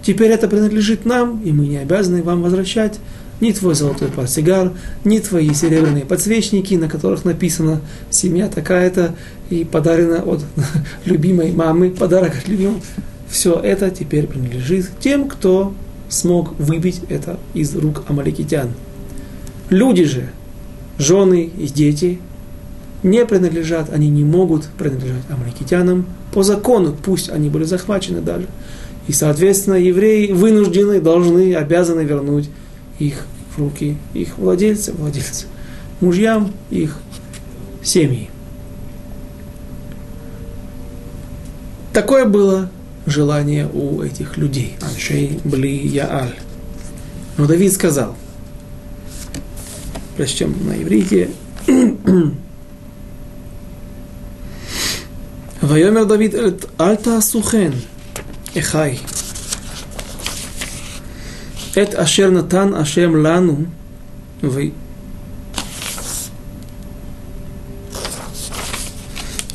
теперь 0.06 0.30
это 0.30 0.46
принадлежит 0.46 1.04
нам, 1.04 1.42
и 1.42 1.50
мы 1.50 1.66
не 1.66 1.78
обязаны 1.78 2.22
вам 2.22 2.42
возвращать 2.42 3.00
ни 3.40 3.50
твой 3.50 3.74
золотой 3.74 4.08
портсигар, 4.08 4.72
ни 5.04 5.18
твои 5.18 5.52
серебряные 5.52 6.04
подсвечники, 6.04 6.74
на 6.74 6.88
которых 6.88 7.24
написано 7.24 7.80
«семья 8.08 8.48
такая-то» 8.48 9.16
и 9.50 9.64
подарено 9.64 10.22
от 10.22 10.44
любимой 11.04 11.50
мамы, 11.50 11.90
подарок 11.90 12.38
от 12.38 12.48
любимого. 12.48 12.80
Все 13.28 13.54
это 13.54 13.90
теперь 13.90 14.28
принадлежит 14.28 14.88
тем, 15.00 15.28
кто 15.28 15.74
смог 16.08 16.58
выбить 16.60 17.00
это 17.08 17.38
из 17.52 17.74
рук 17.74 18.04
амаликитян. 18.08 18.70
Люди 19.70 20.04
же, 20.04 20.30
жены 20.98 21.50
и 21.58 21.66
дети, 21.66 22.20
не 23.02 23.26
принадлежат, 23.26 23.92
они 23.92 24.08
не 24.08 24.24
могут 24.24 24.66
принадлежать 24.78 25.24
амаликитянам 25.28 26.06
по 26.32 26.44
закону, 26.44 26.94
пусть 27.04 27.28
они 27.28 27.50
были 27.50 27.64
захвачены 27.64 28.20
даже. 28.20 28.46
И, 29.08 29.12
соответственно, 29.12 29.74
евреи 29.74 30.32
вынуждены, 30.32 31.00
должны, 31.00 31.54
обязаны 31.54 32.00
вернуть 32.00 32.50
их 32.98 33.26
в 33.54 33.60
руки, 33.60 33.96
их 34.14 34.36
владельцы, 34.36 34.92
владельцы, 34.92 35.46
мужьям, 36.00 36.52
их 36.70 36.98
семьи. 37.82 38.28
Такое 41.92 42.24
было 42.26 42.68
желание 43.06 43.70
у 43.72 44.02
этих 44.02 44.36
людей. 44.36 44.76
Аншей 44.82 45.38
Бли 45.44 45.86
Яаль. 45.86 46.34
Но 47.36 47.46
Давид 47.46 47.72
сказал, 47.72 48.16
причем 50.16 50.54
на 50.66 50.82
иврите, 50.82 51.30
Вайомер 55.60 56.06
Давид 56.06 56.34
Альта 56.76 57.20
Сухен– 57.20 57.74
כן, 58.55 58.59
אחי. 58.59 58.95
את 61.71 61.95
אשר 61.95 62.29
נתן 62.29 62.73
השם 62.73 63.15
לנו, 63.15 63.63
ו... 64.43 64.59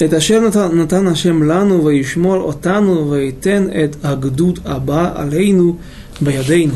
את 0.04 0.14
אשר 0.14 0.40
נתן, 0.40 0.78
נתן 0.78 1.06
השם 1.06 1.42
לנו 1.42 1.84
וישמור 1.84 2.36
אותנו 2.36 3.10
וייתן 3.10 3.66
את 3.84 3.96
הגדוד 4.04 4.58
הבא 4.64 5.12
עלינו 5.14 5.76
בידינו. 6.20 6.74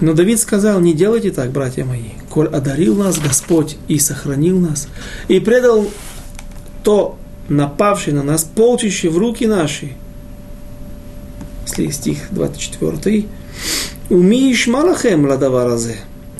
Но 0.00 0.12
Давид 0.12 0.40
сказал, 0.40 0.80
не 0.80 0.92
делайте 0.92 1.30
так, 1.30 1.52
братья 1.52 1.84
мои, 1.84 2.10
коль 2.28 2.48
одарил 2.48 2.96
нас 2.96 3.18
Господь 3.18 3.76
и 3.86 3.98
сохранил 3.98 4.58
нас, 4.58 4.88
и 5.28 5.38
предал 5.38 5.88
то 6.82 7.16
напавший 7.48 8.12
на 8.12 8.22
нас 8.22 8.44
полчище 8.44 9.08
в 9.08 9.18
руки 9.18 9.46
наши. 9.46 9.92
если 11.79 11.91
стих 11.91 12.17
24. 12.31 13.25
«Уми 14.09 14.53
ишмалахем 14.53 15.25
ладаваразе, 15.25 15.97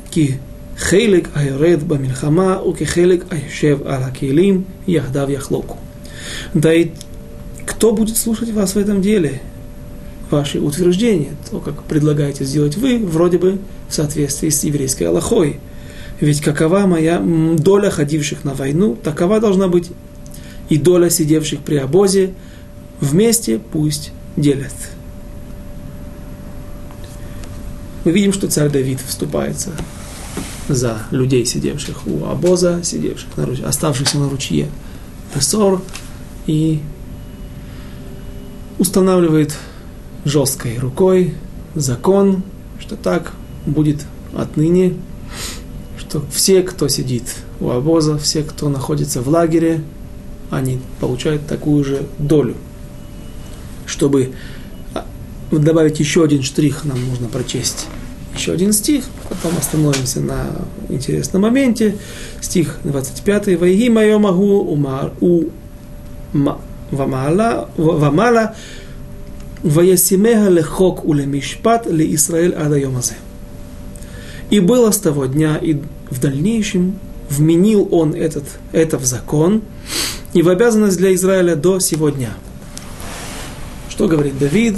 ки 0.10 0.40
хейлек 0.78 1.30
айоред 1.36 1.84
бамильхама, 1.84 2.62
уки 2.62 2.84
хейлек 2.84 3.26
айшев 3.32 3.86
алакилим, 3.86 4.66
яхдав 4.86 5.30
яхлоку». 5.30 5.78
Да 6.54 6.74
и 6.74 6.92
кто 7.66 7.94
будет 7.94 8.18
слушать 8.18 8.52
вас 8.52 8.76
в 8.76 8.78
этом 8.78 9.02
деле? 9.02 9.42
Ваши 10.30 10.60
утверждения, 10.60 11.32
то, 11.50 11.60
как 11.60 11.84
предлагаете 11.84 12.44
сделать 12.44 12.78
вы, 12.78 13.00
вроде 13.00 13.38
бы 13.38 13.60
в 13.88 13.94
соответствии 13.94 14.50
с 14.50 14.64
еврейской 14.64 15.04
Аллахой. 15.04 15.60
Ведь 16.20 16.42
какова 16.42 16.86
моя 16.86 17.20
доля 17.20 17.90
ходивших 17.90 18.44
на 18.44 18.54
войну, 18.54 18.96
такова 19.02 19.40
должна 19.40 19.68
быть 19.68 19.90
и 20.70 20.78
доля 20.78 21.10
сидевших 21.10 21.62
при 21.62 21.78
обозе, 21.78 22.34
вместе 23.02 23.60
пусть 23.60 24.12
делят 24.36 24.74
мы 28.04 28.12
видим, 28.12 28.34
что 28.34 28.48
царь 28.48 28.70
Давид 28.70 29.00
вступается 29.06 29.72
за 30.68 31.00
людей, 31.12 31.46
сидевших 31.46 32.08
у 32.08 32.26
обоза, 32.26 32.82
сидевших 32.84 33.36
на 33.38 33.46
ручье, 33.46 33.66
оставшихся 33.66 34.18
на 34.18 34.30
ручье 34.30 34.70
Песор, 35.34 35.82
и 36.48 36.80
устанавливает 38.80 39.56
жесткой 40.26 40.78
рукой 40.80 41.36
закон, 41.76 42.44
что 42.80 42.96
так 42.96 43.34
будет 43.66 44.06
отныне, 44.36 44.96
что 45.98 46.24
все, 46.32 46.64
кто 46.64 46.88
сидит 46.88 47.36
у 47.60 47.70
обоза, 47.70 48.18
все, 48.18 48.44
кто 48.44 48.70
находится 48.70 49.22
в 49.22 49.28
лагере, 49.28 49.84
они 50.50 50.80
получают 51.00 51.46
такую 51.46 51.84
же 51.84 52.08
долю. 52.18 52.56
Чтобы 53.86 54.34
добавить 55.52 56.00
еще 56.00 56.24
один 56.24 56.44
штрих, 56.44 56.86
нам 56.86 56.98
нужно 57.08 57.28
прочесть 57.28 57.88
еще 58.40 58.54
один 58.54 58.72
стих, 58.74 59.04
потом 59.28 59.58
остановимся 59.58 60.22
на 60.22 60.48
интересном 60.88 61.42
моменте. 61.42 61.98
Стих 62.42 62.78
25. 62.84 63.60
«Вайги 63.60 63.90
мое 63.90 64.18
могу 64.18 64.62
у 65.20 65.50
вамала, 66.92 67.70
вамала 67.76 68.56
ваясимега 69.62 70.50
лехок 70.50 71.04
улемишпат 71.06 71.88
ле 71.88 72.16
Исраэль 72.16 72.54
адайомазе». 72.54 73.16
И 74.50 74.60
было 74.60 74.92
с 74.92 74.98
того 74.98 75.26
дня, 75.26 75.58
и 75.58 75.78
в 76.10 76.20
дальнейшем 76.20 76.98
вменил 77.30 77.88
он 77.92 78.14
этот, 78.16 78.46
это 78.72 78.98
в 78.98 79.06
закон 79.06 79.62
и 80.34 80.42
в 80.42 80.50
обязанность 80.50 80.98
для 80.98 81.14
Израиля 81.14 81.56
до 81.56 81.80
сего 81.80 82.10
дня. 82.10 82.32
Что 83.90 84.08
говорит 84.08 84.40
Давид? 84.40 84.78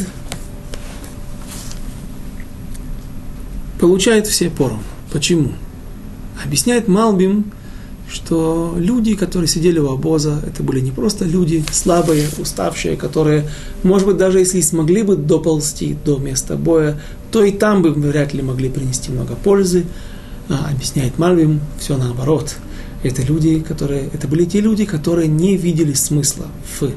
Получает 3.81 4.27
все 4.27 4.49
поровну. 4.49 4.83
Почему? 5.11 5.51
Объясняет 6.45 6.87
Малбим, 6.87 7.51
что 8.07 8.75
люди, 8.77 9.15
которые 9.15 9.47
сидели 9.47 9.79
у 9.79 9.89
обоза, 9.89 10.39
это 10.45 10.61
были 10.63 10.81
не 10.81 10.91
просто 10.91 11.25
люди 11.25 11.63
слабые, 11.71 12.27
уставшие, 12.37 12.95
которые, 12.95 13.49
может 13.83 14.07
быть, 14.07 14.17
даже 14.17 14.39
если 14.39 14.61
смогли 14.61 15.01
бы 15.01 15.15
доползти 15.15 15.97
до 16.05 16.19
места 16.19 16.57
боя, 16.57 17.01
то 17.31 17.43
и 17.43 17.51
там 17.51 17.81
бы 17.81 17.91
вряд 17.91 18.33
ли 18.33 18.41
могли 18.41 18.69
принести 18.69 19.11
много 19.11 19.35
пользы. 19.35 19.85
А, 20.47 20.69
объясняет 20.71 21.17
Мальбим, 21.17 21.59
все 21.79 21.97
наоборот. 21.97 22.55
Это 23.03 23.23
люди, 23.23 23.61
которые, 23.61 24.09
это 24.13 24.27
были 24.27 24.45
те 24.45 24.61
люди, 24.61 24.85
которые 24.85 25.27
не 25.27 25.57
видели 25.57 25.93
смысла 25.93 26.45
в, 26.79 26.91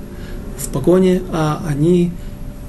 в 0.58 0.68
погоне, 0.70 1.22
а 1.32 1.64
они 1.66 2.12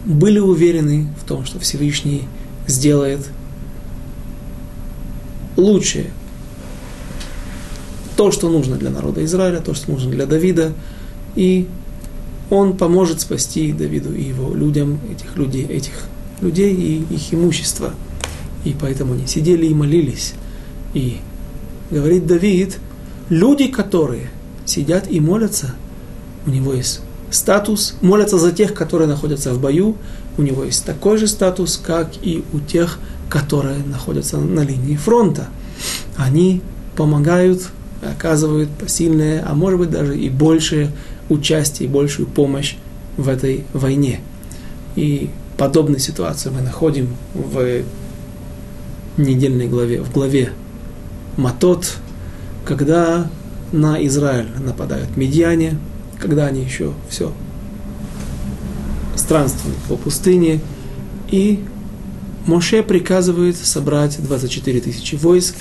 были 0.05 0.39
уверены 0.39 1.07
в 1.21 1.27
том, 1.27 1.43
что 1.45 1.59
Всевышний 1.59 2.23
сделает 2.67 3.27
лучшее. 5.57 6.11
То, 8.15 8.31
что 8.31 8.49
нужно 8.49 8.77
для 8.77 8.89
народа 8.89 9.23
Израиля, 9.25 9.59
то, 9.59 9.73
что 9.73 9.91
нужно 9.91 10.11
для 10.11 10.25
Давида. 10.25 10.73
И 11.35 11.67
он 12.49 12.77
поможет 12.77 13.21
спасти 13.21 13.73
Давиду 13.73 14.13
и 14.13 14.23
его 14.23 14.53
людям, 14.53 14.99
этих 15.11 15.35
людей, 15.35 15.65
этих 15.65 16.05
людей 16.41 16.73
и 16.73 17.13
их 17.13 17.33
имущество. 17.33 17.93
И 18.63 18.75
поэтому 18.79 19.13
они 19.13 19.27
сидели 19.27 19.65
и 19.65 19.73
молились. 19.73 20.33
И 20.93 21.17
говорит 21.91 22.25
Давид, 22.25 22.77
люди, 23.29 23.67
которые 23.67 24.29
сидят 24.65 25.09
и 25.09 25.19
молятся, 25.19 25.75
у 26.45 26.49
него 26.49 26.73
есть 26.73 27.01
статус, 27.31 27.95
молятся 28.01 28.37
за 28.37 28.51
тех, 28.51 28.73
которые 28.73 29.07
находятся 29.07 29.53
в 29.53 29.59
бою, 29.59 29.97
у 30.37 30.41
него 30.41 30.63
есть 30.63 30.85
такой 30.85 31.17
же 31.17 31.27
статус, 31.27 31.79
как 31.81 32.11
и 32.21 32.43
у 32.53 32.59
тех, 32.59 32.99
которые 32.99 33.14
находятся 33.85 34.37
на 34.37 34.61
линии 34.61 34.95
фронта. 34.95 35.47
Они 36.15 36.61
помогают, 36.95 37.69
оказывают 38.01 38.69
посильное, 38.69 39.43
а 39.47 39.53
может 39.53 39.79
быть 39.79 39.89
даже 39.89 40.17
и 40.17 40.29
большее 40.29 40.91
участие, 41.29 41.89
и 41.89 41.91
большую 41.91 42.27
помощь 42.27 42.75
в 43.17 43.27
этой 43.27 43.65
войне. 43.73 44.19
И 44.95 45.29
подобную 45.57 45.99
ситуацию 45.99 46.53
мы 46.53 46.61
находим 46.61 47.15
в 47.33 47.81
недельной 49.17 49.67
главе, 49.67 50.01
в 50.01 50.11
главе 50.11 50.51
Матот, 51.37 51.97
когда 52.65 53.29
на 53.71 54.03
Израиль 54.05 54.47
нападают 54.59 55.17
медиане, 55.17 55.77
когда 56.19 56.47
они 56.47 56.61
еще 56.61 56.93
все 57.09 57.31
странствуют 59.15 59.77
по 59.89 59.95
пустыне, 59.95 60.61
и 61.29 61.63
Моше 62.47 62.83
приказывает 62.83 63.57
собрать 63.57 64.21
24 64.21 64.81
тысячи 64.81 65.15
войск, 65.15 65.55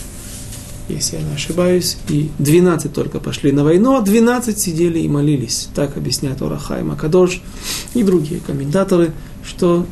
если 0.88 1.16
я 1.16 1.22
не 1.22 1.34
ошибаюсь, 1.34 1.96
и 2.08 2.30
12 2.38 2.92
только 2.92 3.20
пошли 3.20 3.52
на 3.52 3.64
войну, 3.64 3.96
а 3.96 4.02
12 4.02 4.58
сидели 4.58 4.98
и 4.98 5.08
молились. 5.08 5.68
Так 5.74 5.96
объясняет 5.96 6.42
Орахай 6.42 6.82
Макадош 6.82 7.40
и 7.94 8.02
другие 8.02 8.40
комментаторы, 8.40 9.12
что 9.42 9.86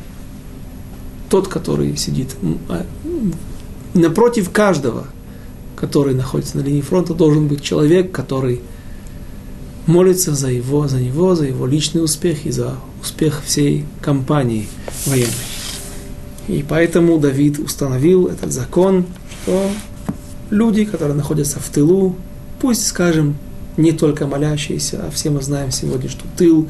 тот, 1.29 1.47
который 1.47 1.97
сидит 1.97 2.35
а, 2.69 2.85
напротив 3.95 4.51
каждого, 4.51 5.07
который 5.75 6.13
находится 6.13 6.57
на 6.57 6.61
линии 6.61 6.81
фронта, 6.81 7.15
должен 7.15 7.47
быть 7.47 7.63
человек, 7.63 8.11
который 8.11 8.61
молится 9.87 10.35
за 10.35 10.49
его, 10.49 10.87
за 10.87 11.01
него, 11.01 11.33
за 11.33 11.45
его 11.45 11.65
личный 11.65 12.03
успех 12.03 12.45
и 12.45 12.51
за 12.51 12.75
успех 13.01 13.41
всей 13.43 13.85
компании 13.99 14.67
военной. 15.07 15.52
И 16.47 16.63
поэтому 16.67 17.17
Давид 17.19 17.59
установил 17.59 18.27
этот 18.27 18.51
закон, 18.51 19.05
что 19.43 19.69
люди, 20.49 20.85
которые 20.85 21.15
находятся 21.15 21.59
в 21.59 21.69
тылу, 21.69 22.15
пусть, 22.59 22.85
скажем, 22.85 23.35
не 23.77 23.91
только 23.91 24.27
молящиеся, 24.27 25.05
а 25.05 25.11
все 25.11 25.29
мы 25.29 25.41
знаем 25.41 25.71
сегодня, 25.71 26.09
что 26.09 26.23
тыл, 26.37 26.69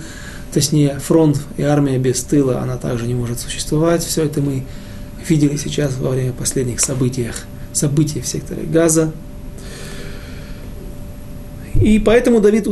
точнее 0.54 1.00
фронт 1.00 1.42
и 1.58 1.64
армия 1.64 1.98
без 1.98 2.22
тыла, 2.22 2.62
она 2.62 2.78
также 2.78 3.08
не 3.08 3.16
может 3.16 3.40
существовать. 3.40 4.04
Все 4.04 4.24
это 4.24 4.42
мы 4.42 4.64
видели 5.28 5.58
сейчас 5.58 5.98
во 5.98 6.12
время 6.12 6.34
последних 6.34 6.80
событий, 6.80 7.28
событий 7.74 8.22
в 8.22 8.28
секторе 8.28 8.64
Газа. 8.64 9.12
И 11.82 12.00
поэтому 12.00 12.40
Давид 12.40 12.68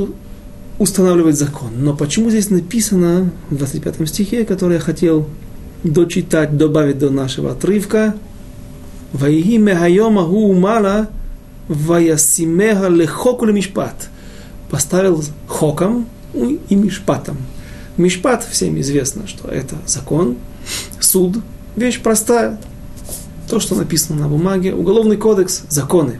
устанавливает 0.77 1.37
закон. 1.37 1.71
Но 1.77 1.95
почему 1.95 2.29
здесь 2.29 2.49
написано 2.49 3.31
в 3.49 3.55
25 3.57 4.07
стихе, 4.07 4.45
который 4.45 4.75
я 4.75 4.79
хотел 4.79 5.27
дочитать, 5.84 6.57
добавить 6.57 6.99
до 6.99 7.09
нашего 7.09 7.51
отрывка, 7.51 8.15
«Ваиги 9.13 9.57
мехайома 9.57 10.23
гу 10.23 10.53
мала 10.53 11.09
ваясимеха 11.67 12.88
лехоку 12.88 13.45
мишпат» 13.45 14.09
поставил 14.71 15.21
хоком 15.47 16.07
и 16.34 16.75
мишпатом. 16.75 17.38
Мишпат 17.97 18.47
всем 18.49 18.79
известно, 18.79 19.27
что 19.27 19.49
это 19.49 19.75
закон, 19.86 20.38
суд, 20.99 21.38
вещь 21.75 21.99
простая. 22.01 22.57
То, 23.49 23.59
что 23.59 23.75
написано 23.75 24.21
на 24.21 24.27
бумаге, 24.29 24.73
уголовный 24.73 25.17
кодекс, 25.17 25.63
законы. 25.67 26.19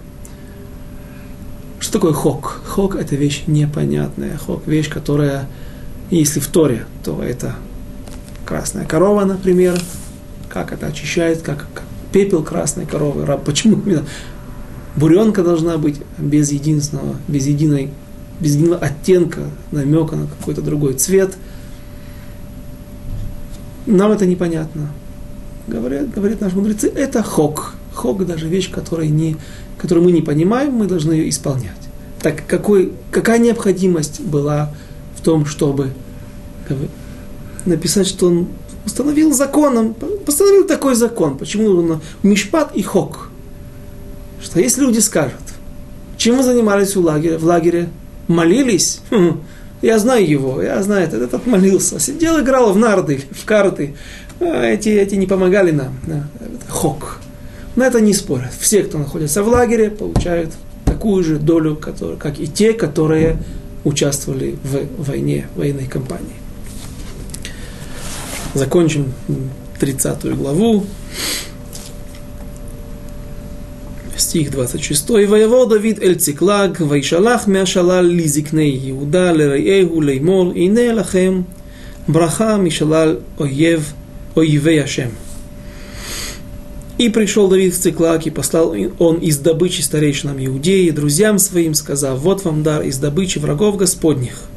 Что 1.80 1.94
такое 1.94 2.12
хок? 2.12 2.62
Хок– 2.68 2.96
это 3.00 3.16
вещь 3.16 3.44
непонятная. 3.48 4.38
Хок– 4.38 4.64
вещь, 4.68 4.90
которая, 4.90 5.48
если 6.10 6.42
в 6.42 6.48
Торе, 6.48 6.86
то 7.06 7.24
это 7.24 7.56
красная 8.52 8.86
корова, 8.86 9.24
например, 9.24 9.80
как 10.50 10.74
это 10.74 10.88
очищает, 10.88 11.42
как, 11.42 11.68
пепел 12.12 12.44
красной 12.44 12.86
коровы. 12.86 13.26
Почему 13.46 13.82
именно 13.86 14.04
буренка 14.98 15.42
должна 15.42 15.78
быть 15.78 16.02
без 16.18 16.52
единственного, 16.52 17.16
без 17.30 17.48
единой, 17.48 17.92
без 18.42 18.56
единого 18.56 18.80
оттенка, 18.80 19.44
намека 19.72 20.18
на 20.18 20.28
какой-то 20.28 20.62
другой 20.62 20.96
цвет. 20.96 21.38
Нам 23.86 24.12
это 24.12 24.26
непонятно. 24.26 24.90
Говорят, 25.68 26.12
говорят 26.12 26.42
наши 26.42 26.58
мудрецы, 26.58 26.92
это 26.94 27.24
хок. 27.24 27.76
Хок 27.94 28.26
даже 28.26 28.50
вещь, 28.50 28.70
которая 28.70 29.08
не, 29.08 29.38
которую 29.78 30.04
мы 30.04 30.12
не 30.12 30.22
понимаем, 30.22 30.74
мы 30.74 30.88
должны 30.88 31.14
ее 31.14 31.30
исполнять. 31.30 31.72
Так 32.22 32.46
какой, 32.46 32.92
какая 33.12 33.40
необходимость 33.40 34.20
была 34.20 34.74
в 35.16 35.22
том, 35.22 35.46
чтобы 35.46 35.92
написать, 37.66 38.08
что 38.08 38.28
он 38.28 38.48
установил 38.86 39.34
законом, 39.34 39.96
постановил 40.26 40.66
такой 40.66 40.96
закон. 40.96 41.38
Почему 41.38 41.70
нужно 41.70 42.02
мишпат 42.24 42.76
и 42.76 42.82
хок? 42.82 43.30
Что 44.42 44.60
если 44.60 44.82
люди 44.82 45.00
скажут, 45.00 45.42
чем 46.18 46.38
вы 46.38 46.44
занимались 46.44 46.96
в 46.96 47.02
лагере, 47.02 47.38
в 47.38 47.44
лагере 47.44 47.90
молились, 48.28 49.02
хм, 49.12 49.42
я 49.82 50.00
знаю 50.00 50.28
его, 50.28 50.62
я 50.62 50.82
знаю, 50.84 51.08
этот, 51.08 51.22
этот 51.22 51.46
молился, 51.46 52.00
сидел, 52.00 52.40
играл 52.40 52.74
в 52.74 52.78
нарды, 52.78 53.24
в 53.32 53.46
карты, 53.46 53.96
а 54.40 54.66
эти, 54.66 54.90
эти 54.90 55.16
не 55.16 55.28
помогали 55.28 55.72
нам. 55.72 55.94
Да, 56.08 56.28
хок. 56.70 57.18
На 57.76 57.88
это 57.88 58.02
не 58.02 58.14
спорят. 58.14 58.52
Все, 58.60 58.84
кто 58.84 58.98
находится 58.98 59.44
в 59.44 59.48
лагере, 59.48 59.90
получают 59.90 60.52
такую 60.86 61.24
же 61.24 61.38
долю, 61.38 61.76
как 61.76 62.40
и 62.40 62.48
те, 62.48 62.74
которые 62.74 63.38
участвовали 63.84 64.58
в 64.64 65.08
войне, 65.08 65.48
военной 65.56 65.86
кампании 65.86 66.41
закончим 68.54 69.14
30 69.80 70.36
главу. 70.36 70.86
Стих 74.18 74.52
26. 74.52 75.10
«Воево 75.10 75.66
Давид 75.66 76.02
эль 76.02 76.16
циклаг, 76.16 76.80
вайшалах 76.80 77.48
мяшалал 77.48 78.06
лизикней 78.06 78.92
Иуда, 78.92 79.32
лерейэгу, 79.32 80.00
леймор, 80.00 80.54
ине 80.56 80.94
лахем, 80.94 81.46
браха 82.08 82.58
мишалал 82.58 83.20
ойев 83.40 83.94
оевей 84.36 84.76
яшем. 84.76 85.12
И 86.98 87.10
пришел 87.10 87.48
Давид 87.48 87.74
в 87.74 87.80
Циклаг 87.80 88.28
и 88.28 88.30
послал 88.30 88.76
он 89.00 89.16
из 89.16 89.40
добычи 89.40 89.82
старейшинам 89.82 90.38
Иудеи, 90.46 90.92
друзьям 90.92 91.40
своим, 91.40 91.74
сказав, 91.74 92.20
вот 92.20 92.46
вам 92.46 92.62
дар 92.62 92.84
из 92.84 93.00
добычи 93.00 93.40
врагов 93.40 93.78
Господних. 93.78 94.51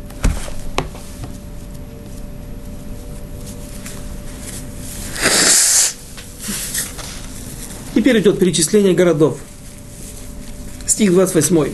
Теперь 8.05 8.21
идет 8.21 8.39
перечисление 8.39 8.93
городов. 8.93 9.39
Стих 10.85 11.13
28. 11.13 11.73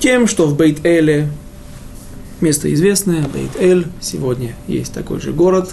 Тем, 0.00 0.26
что 0.26 0.48
в 0.48 0.56
Бейт-Эле, 0.56 1.28
место 2.40 2.74
известное, 2.74 3.22
Бейт-Эль, 3.28 3.86
сегодня 4.00 4.56
есть 4.66 4.92
такой 4.92 5.20
же 5.20 5.32
город, 5.32 5.72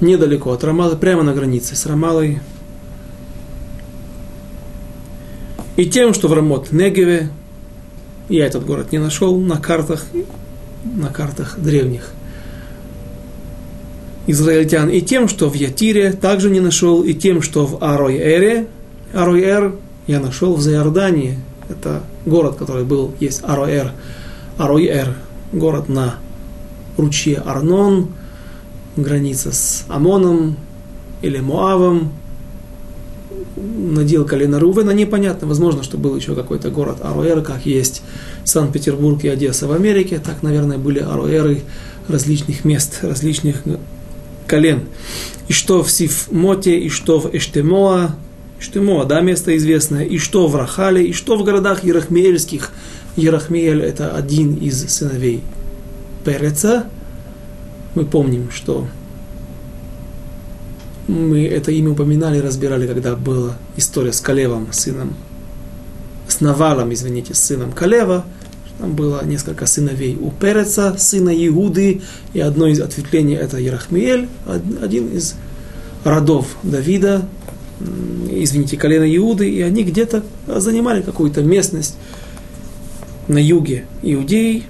недалеко 0.00 0.52
от 0.52 0.62
Рамалы, 0.62 0.96
прямо 0.96 1.24
на 1.24 1.34
границе 1.34 1.74
с 1.74 1.84
Рамалой. 1.84 2.38
И 5.76 5.84
тем, 5.86 6.14
что 6.14 6.28
в 6.28 6.34
Рамот-Негеве, 6.34 7.30
я 8.28 8.46
этот 8.46 8.64
город 8.64 8.92
не 8.92 8.98
нашел 8.98 9.36
на 9.40 9.58
картах, 9.58 10.06
на 10.84 11.08
картах 11.08 11.58
древних 11.58 12.12
израильтян, 14.26 14.88
и 14.88 15.00
тем, 15.00 15.28
что 15.28 15.50
в 15.50 15.54
Ятире 15.54 16.12
также 16.12 16.50
не 16.50 16.60
нашел, 16.60 17.02
и 17.02 17.12
тем, 17.14 17.42
что 17.42 17.66
в 17.66 17.82
Арой-Эре, 17.82 18.66
Арой-Эр 19.12 19.74
я 20.06 20.20
нашел 20.20 20.54
в 20.54 20.60
Зайордании, 20.60 21.38
это 21.68 22.02
город, 22.24 22.56
который 22.56 22.84
был, 22.84 23.12
есть 23.20 23.42
Арой-Эр, 23.42 23.92
Арой-Эр, 24.58 25.16
город 25.52 25.88
на 25.88 26.16
ручье 26.96 27.38
Арнон, 27.38 28.08
граница 28.96 29.52
с 29.52 29.84
Амоном 29.88 30.56
или 31.22 31.38
Моавом, 31.38 32.12
надел 33.56 34.24
колено 34.24 34.58
Рувена, 34.58 34.90
непонятно, 34.90 35.46
возможно, 35.46 35.82
что 35.82 35.98
был 35.98 36.16
еще 36.16 36.34
какой-то 36.34 36.70
город 36.70 36.98
Аруэр, 37.02 37.42
как 37.42 37.66
есть 37.66 38.02
Санкт-Петербург 38.44 39.22
и 39.24 39.28
Одесса 39.28 39.66
в 39.66 39.72
Америке, 39.72 40.20
так, 40.24 40.42
наверное, 40.42 40.78
были 40.78 40.98
Аруэры 41.00 41.62
различных 42.08 42.64
мест, 42.64 42.98
различных 43.02 43.62
колен. 44.52 44.82
И 45.48 45.54
что 45.54 45.82
в 45.82 45.90
Сифмоте, 45.90 46.78
и 46.78 46.90
что 46.90 47.18
в 47.18 47.34
Эштемоа, 47.34 48.14
Эштемоа, 48.60 49.06
да, 49.06 49.22
место 49.22 49.56
известное, 49.56 50.04
и 50.04 50.18
что 50.18 50.46
в 50.46 50.54
Рахале, 50.54 51.06
и 51.06 51.14
что 51.14 51.38
в 51.38 51.42
городах 51.42 51.84
Ерахмеельских. 51.84 52.70
Ерахмеель– 53.16 53.80
это 53.82 54.14
один 54.14 54.54
из 54.56 54.86
сыновей 54.90 55.40
Переца. 56.26 56.86
Мы 57.94 58.04
помним, 58.04 58.50
что 58.50 58.86
мы 61.08 61.46
это 61.46 61.72
имя 61.72 61.92
упоминали, 61.92 62.38
разбирали, 62.38 62.86
когда 62.86 63.16
была 63.16 63.56
история 63.78 64.12
с 64.12 64.20
Калевом, 64.20 64.68
сыном, 64.70 65.14
с 66.28 66.40
Навалом, 66.40 66.92
извините, 66.92 67.32
с 67.32 67.38
сыном 67.38 67.72
Калева– 67.72 68.26
было 68.82 69.24
несколько 69.24 69.66
сыновей 69.66 70.16
у 70.20 70.30
Переца, 70.30 70.96
сына 70.98 71.30
Иуды, 71.46 72.02
и 72.34 72.40
одно 72.40 72.66
из 72.66 72.80
ответвлений 72.80 73.34
это 73.34 73.58
Ерахмиэль, 73.58 74.28
один 74.80 75.08
из 75.08 75.34
родов 76.04 76.56
Давида, 76.62 77.28
извините, 78.30 78.76
колено 78.76 79.04
Иуды, 79.16 79.48
и 79.48 79.62
они 79.62 79.84
где-то 79.84 80.24
занимали 80.46 81.02
какую-то 81.02 81.42
местность 81.42 81.96
на 83.28 83.38
юге 83.38 83.86
Иудеи. 84.02 84.64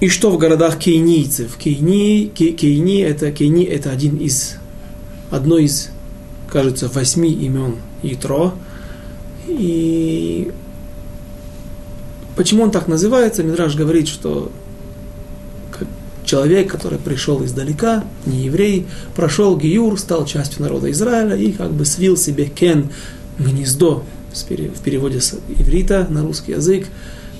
И 0.00 0.08
что 0.08 0.30
в 0.30 0.38
городах 0.38 0.78
кейнийцев? 0.78 1.56
Кейни, 1.56 2.26
кейни 2.26 3.02
это, 3.02 3.32
кейни 3.32 3.64
это 3.64 3.90
один 3.90 4.16
из, 4.18 4.56
одно 5.30 5.56
из, 5.56 5.88
кажется, 6.50 6.88
восьми 6.88 7.32
имен 7.32 7.76
Итро. 8.02 8.54
И 9.48 10.52
Почему 12.36 12.64
он 12.64 12.70
так 12.70 12.86
называется? 12.86 13.42
Мидраж 13.42 13.74
говорит, 13.74 14.08
что 14.08 14.52
человек, 16.26 16.70
который 16.70 16.98
пришел 16.98 17.42
издалека, 17.44 18.04
не 18.26 18.44
еврей, 18.44 18.86
прошел 19.14 19.56
Гиюр, 19.56 19.98
стал 19.98 20.26
частью 20.26 20.62
народа 20.62 20.90
Израиля 20.90 21.36
и 21.36 21.52
как 21.52 21.72
бы 21.72 21.84
свил 21.86 22.16
себе 22.16 22.46
кен, 22.46 22.90
гнездо, 23.38 24.04
в 24.34 24.82
переводе 24.82 25.20
с 25.20 25.34
иврита 25.48 26.06
на 26.10 26.22
русский 26.22 26.52
язык, 26.52 26.88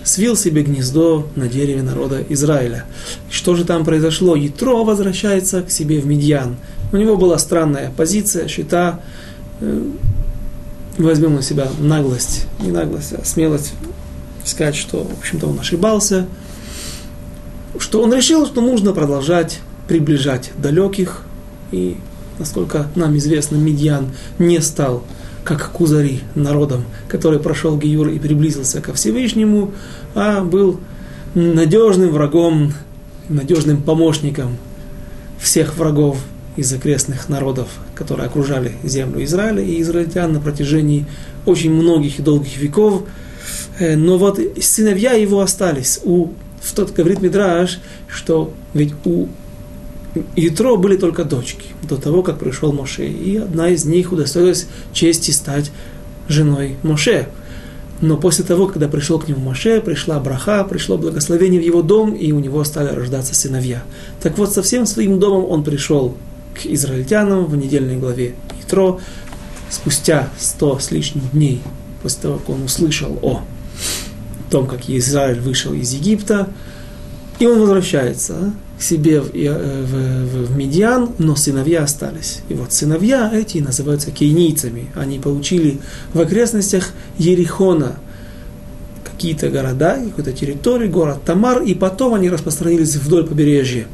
свил 0.02 0.36
себе 0.36 0.62
гнездо 0.62 1.28
на 1.34 1.48
дереве 1.48 1.82
народа 1.82 2.24
Израиля. 2.30 2.84
Что 3.28 3.54
же 3.54 3.64
там 3.64 3.84
произошло? 3.84 4.34
Ятро 4.36 4.84
возвращается 4.84 5.62
к 5.62 5.70
себе 5.70 6.00
в 6.00 6.06
Медьян. 6.06 6.56
У 6.92 6.96
него 6.96 7.16
была 7.16 7.36
странная 7.38 7.92
позиция, 7.94 8.46
счета. 8.48 9.00
Э, 9.60 9.82
возьмем 10.96 11.34
на 11.34 11.42
себя 11.42 11.68
наглость, 11.80 12.46
не 12.60 12.70
наглость, 12.70 13.12
а 13.12 13.24
смелость 13.24 13.74
сказать, 14.46 14.76
что, 14.76 15.04
в 15.04 15.18
общем-то, 15.18 15.46
он 15.46 15.60
ошибался, 15.60 16.26
что 17.78 18.02
он 18.02 18.14
решил, 18.14 18.46
что 18.46 18.60
нужно 18.60 18.92
продолжать 18.92 19.60
приближать 19.86 20.50
далеких 20.56 21.22
и 21.70 21.96
Насколько 22.38 22.88
нам 22.94 23.16
известно, 23.16 23.56
Медьян 23.56 24.10
не 24.38 24.60
стал 24.60 25.02
как 25.44 25.70
Кузари, 25.70 26.20
народом, 26.34 26.84
который 27.08 27.38
прошел 27.38 27.78
Гиюр 27.78 28.08
и 28.08 28.18
приблизился 28.18 28.80
ко 28.80 28.92
Всевышнему, 28.92 29.72
а 30.14 30.42
был 30.42 30.80
надежным 31.34 32.10
врагом, 32.10 32.72
надежным 33.28 33.82
помощником 33.82 34.56
всех 35.38 35.76
врагов 35.76 36.18
из 36.56 36.72
окрестных 36.72 37.28
народов, 37.28 37.68
которые 37.94 38.26
окружали 38.26 38.72
землю 38.82 39.22
Израиля 39.24 39.62
и 39.62 39.80
израильтян 39.82 40.32
на 40.32 40.40
протяжении 40.40 41.06
очень 41.44 41.72
многих 41.72 42.18
и 42.18 42.22
долгих 42.22 42.56
веков. 42.58 43.04
Э, 43.78 43.96
но 43.96 44.18
вот 44.18 44.40
сыновья 44.60 45.12
его 45.12 45.40
остались. 45.40 46.00
У, 46.04 46.28
в 46.60 46.72
тот 46.74 46.92
говорит 46.92 47.20
Мидраш, 47.20 47.80
что 48.08 48.52
ведь 48.74 48.94
у 49.04 49.28
Ятро 50.34 50.76
были 50.76 50.96
только 50.96 51.24
дочки 51.24 51.66
до 51.82 51.96
того, 51.96 52.22
как 52.22 52.38
пришел 52.38 52.72
Моше. 52.72 53.06
И 53.06 53.36
одна 53.36 53.68
из 53.68 53.84
них 53.84 54.12
удостоилась 54.12 54.66
чести 54.92 55.30
стать 55.30 55.70
женой 56.28 56.76
Моше. 56.82 57.28
Но 58.00 58.16
после 58.16 58.44
того, 58.44 58.66
когда 58.66 58.88
пришел 58.88 59.18
к 59.18 59.28
нему 59.28 59.40
Моше, 59.40 59.80
пришла 59.80 60.20
браха, 60.20 60.64
пришло 60.64 60.98
благословение 60.98 61.60
в 61.60 61.64
его 61.64 61.82
дом, 61.82 62.12
и 62.12 62.32
у 62.32 62.40
него 62.40 62.62
стали 62.64 62.94
рождаться 62.94 63.34
сыновья. 63.34 63.82
Так 64.20 64.36
вот, 64.36 64.52
со 64.52 64.62
всем 64.62 64.84
своим 64.86 65.18
домом 65.18 65.46
он 65.48 65.64
пришел 65.64 66.14
к 66.54 66.66
израильтянам 66.66 67.46
в 67.46 67.56
недельной 67.56 67.96
главе 67.96 68.34
Итро, 68.62 69.00
спустя 69.70 70.28
сто 70.38 70.78
с 70.78 70.90
лишним 70.90 71.22
дней, 71.32 71.62
после 72.02 72.22
того, 72.22 72.38
как 72.38 72.50
он 72.50 72.62
услышал 72.64 73.18
о 73.22 73.42
том, 74.50 74.66
как 74.66 74.88
Израиль 74.88 75.40
вышел 75.40 75.72
из 75.72 75.92
Египта, 75.92 76.48
и 77.38 77.46
он 77.46 77.60
возвращается 77.60 78.52
к 78.78 78.82
себе 78.82 79.20
в, 79.20 79.34
э, 79.34 79.84
в, 79.84 79.92
в, 79.92 80.46
в 80.46 80.56
Медиан, 80.56 81.10
но 81.18 81.34
сыновья 81.34 81.82
остались. 81.82 82.40
И 82.48 82.54
вот 82.54 82.72
сыновья 82.72 83.30
эти 83.32 83.58
называются 83.58 84.10
кейнийцами. 84.10 84.90
Они 84.94 85.18
получили 85.18 85.80
в 86.12 86.20
окрестностях 86.20 86.90
Ерихона 87.18 87.96
какие-то 89.04 89.48
города, 89.48 89.96
какую-то 89.96 90.32
территорию, 90.32 90.90
город 90.90 91.22
Тамар, 91.24 91.62
и 91.62 91.74
потом 91.74 92.14
они 92.14 92.28
распространились 92.28 92.96
вдоль 92.96 93.26
побережья 93.26 93.86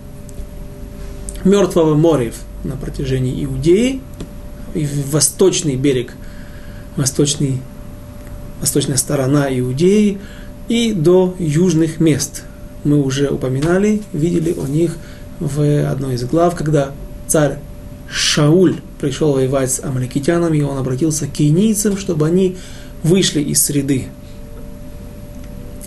Мертвого 1.44 1.94
моря 1.94 2.32
на 2.64 2.76
протяжении 2.76 3.44
Иудеи, 3.44 4.00
и 4.74 4.88
восточный 5.10 5.76
берег, 5.76 6.14
восточный, 6.96 7.60
восточная 8.60 8.96
сторона 8.96 9.46
Иудеи, 9.58 10.18
и 10.68 10.92
до 10.92 11.34
южных 11.38 12.00
мест, 12.00 12.44
мы 12.84 13.02
уже 13.02 13.28
упоминали, 13.28 14.02
видели 14.12 14.52
о 14.52 14.66
них 14.66 14.96
в 15.40 15.90
одной 15.90 16.14
из 16.14 16.24
глав, 16.24 16.54
когда 16.54 16.92
царь 17.26 17.58
Шауль 18.08 18.76
пришел 19.00 19.32
воевать 19.32 19.70
с 19.72 19.82
амаликитянами, 19.82 20.58
и 20.58 20.62
он 20.62 20.78
обратился 20.78 21.26
к 21.26 21.32
кейнийцам, 21.32 21.96
чтобы 21.96 22.26
они 22.26 22.56
вышли 23.02 23.40
из 23.40 23.62
среды 23.62 24.06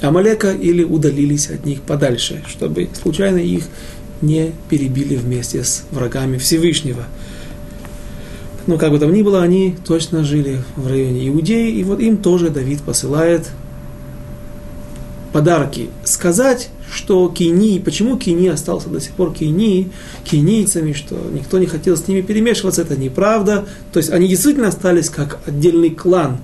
Амалека 0.01 0.51
или 0.51 0.83
удалились 0.83 1.49
от 1.49 1.65
них 1.65 1.81
подальше, 1.81 2.43
чтобы 2.47 2.89
случайно 3.01 3.37
их 3.37 3.63
не 4.21 4.51
перебили 4.69 5.15
вместе 5.15 5.63
с 5.63 5.83
врагами 5.91 6.37
Всевышнего. 6.37 7.05
Но 8.67 8.77
как 8.77 8.91
бы 8.91 8.99
там 8.99 9.13
ни 9.13 9.21
было, 9.21 9.43
они 9.43 9.75
точно 9.85 10.23
жили 10.23 10.61
в 10.75 10.87
районе 10.87 11.27
Иудеи, 11.29 11.71
и 11.71 11.83
вот 11.83 11.99
им 11.99 12.17
тоже 12.17 12.49
Давид 12.49 12.81
посылает 12.81 13.47
подарки. 15.35 15.89
Сказать, 16.05 16.69
что 16.89 17.27
Кини, 17.27 17.79
почему 17.79 18.17
Кини 18.17 18.47
остался 18.47 18.87
до 18.87 19.01
сих 19.01 19.11
пор 19.11 19.33
Кини, 19.33 19.91
кинийцами, 20.23 20.93
что 20.93 21.17
никто 21.33 21.59
не 21.59 21.65
хотел 21.65 21.97
с 21.97 22.07
ними 22.07 22.21
перемешиваться, 22.21 22.83
это 22.83 22.95
неправда. 22.95 23.65
То 23.91 23.99
есть 23.99 24.11
они 24.11 24.29
действительно 24.29 24.69
остались 24.69 25.09
как 25.09 25.39
отдельный 25.45 25.89
клан, 25.89 26.37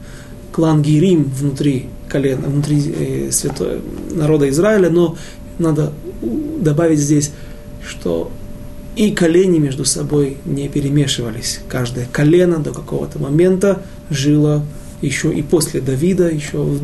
клан 0.51 0.81
Гирим 0.81 1.23
внутри 1.23 1.85
колена, 2.09 2.49
внутри 2.49 2.93
э, 2.93 3.31
святого 3.31 3.77
народа 4.11 4.49
Израиля, 4.49 4.89
но 4.89 5.15
надо 5.57 5.93
добавить 6.59 6.99
здесь, 6.99 7.31
что 7.87 8.29
и 8.97 9.11
колени 9.11 9.57
между 9.57 9.85
собой 9.85 10.35
не 10.43 10.67
перемешивались. 10.67 11.61
Каждое 11.69 12.09
колено 12.11 12.57
до 12.57 12.73
какого-то 12.73 13.19
момента 13.19 13.83
жило 14.09 14.65
еще 15.01 15.33
и 15.33 15.41
после 15.41 15.81
Давида, 15.81 16.29
еще 16.29 16.77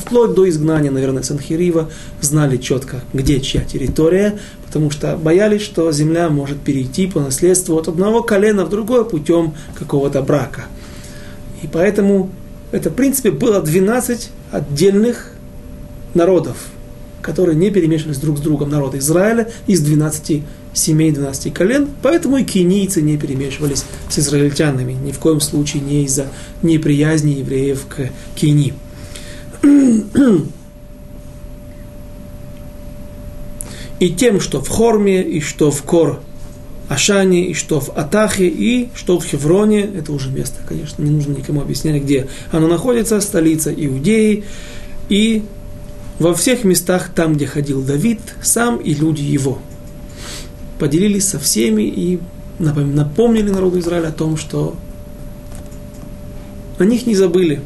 вплоть 0.00 0.34
до 0.34 0.48
изгнания, 0.48 0.90
наверное, 0.90 1.22
Санхирива, 1.22 1.90
знали 2.20 2.56
четко, 2.56 3.02
где 3.12 3.40
чья 3.40 3.62
территория, 3.62 4.38
потому 4.66 4.90
что 4.90 5.16
боялись, 5.16 5.62
что 5.62 5.90
земля 5.92 6.28
может 6.28 6.60
перейти 6.60 7.06
по 7.06 7.20
наследству 7.20 7.76
от 7.76 7.88
одного 7.88 8.22
колена 8.22 8.64
в 8.64 8.70
другое 8.70 9.04
путем 9.04 9.54
какого-то 9.78 10.22
брака. 10.22 10.64
И 11.62 11.66
поэтому 11.66 12.30
это, 12.72 12.90
в 12.90 12.94
принципе, 12.94 13.30
было 13.30 13.60
12 13.60 14.30
отдельных 14.50 15.30
народов, 16.14 16.56
которые 17.22 17.56
не 17.56 17.70
перемешивались 17.70 18.18
друг 18.18 18.38
с 18.38 18.40
другом. 18.40 18.70
Народ 18.70 18.94
Израиля 18.96 19.48
из 19.66 19.80
12 19.80 20.42
семей 20.74 21.12
12 21.12 21.54
колен, 21.54 21.88
поэтому 22.02 22.36
и 22.36 22.44
кинийцы 22.44 23.00
не 23.00 23.16
перемешивались 23.16 23.84
с 24.10 24.18
израильтянами, 24.18 24.92
ни 24.92 25.12
в 25.12 25.18
коем 25.18 25.40
случае 25.40 25.82
не 25.82 26.04
из-за 26.04 26.28
неприязни 26.62 27.30
евреев 27.32 27.86
к 27.88 28.10
Кини. 28.34 28.74
И 34.00 34.10
тем, 34.10 34.40
что 34.40 34.60
в 34.60 34.68
Хорме, 34.68 35.22
и 35.22 35.40
что 35.40 35.70
в 35.70 35.82
Кор 35.84 36.20
Ашане, 36.88 37.46
и 37.46 37.54
что 37.54 37.80
в 37.80 37.96
Атахе, 37.96 38.48
и 38.48 38.90
что 38.94 39.18
в 39.18 39.24
Хевроне, 39.24 39.82
это 39.82 40.12
уже 40.12 40.30
место, 40.30 40.56
конечно, 40.66 41.00
не 41.02 41.10
нужно 41.10 41.32
никому 41.32 41.62
объяснять, 41.62 42.02
где 42.02 42.26
оно 42.50 42.66
находится, 42.66 43.20
столица 43.20 43.72
Иудеи, 43.72 44.44
и 45.08 45.44
во 46.18 46.34
всех 46.34 46.64
местах 46.64 47.12
там, 47.14 47.34
где 47.34 47.46
ходил 47.46 47.82
Давид, 47.82 48.20
сам 48.42 48.76
и 48.76 48.92
люди 48.94 49.22
его– 49.22 49.58
поделились 50.79 51.27
со 51.27 51.39
всеми 51.39 51.83
и 51.83 52.19
напомнили 52.59 53.49
народу 53.49 53.79
Израиля 53.79 54.07
о 54.07 54.11
том, 54.11 54.37
что 54.37 54.75
о 56.77 56.85
них 56.85 57.05
не 57.05 57.15
забыли. 57.15 57.61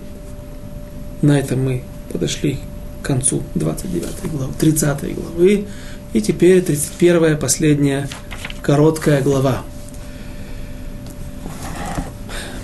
На 1.22 1.40
этом 1.40 1.64
мы 1.64 1.84
подошли 2.12 2.60
к 3.02 3.06
концу 3.06 3.44
29 3.56 4.32
главы, 4.32 4.54
30 4.60 5.16
главы. 5.16 5.66
И 6.14 6.22
теперь 6.22 6.62
31 6.62 7.38
последняя 7.38 8.08
короткая 8.62 9.22
глава. 9.22 9.64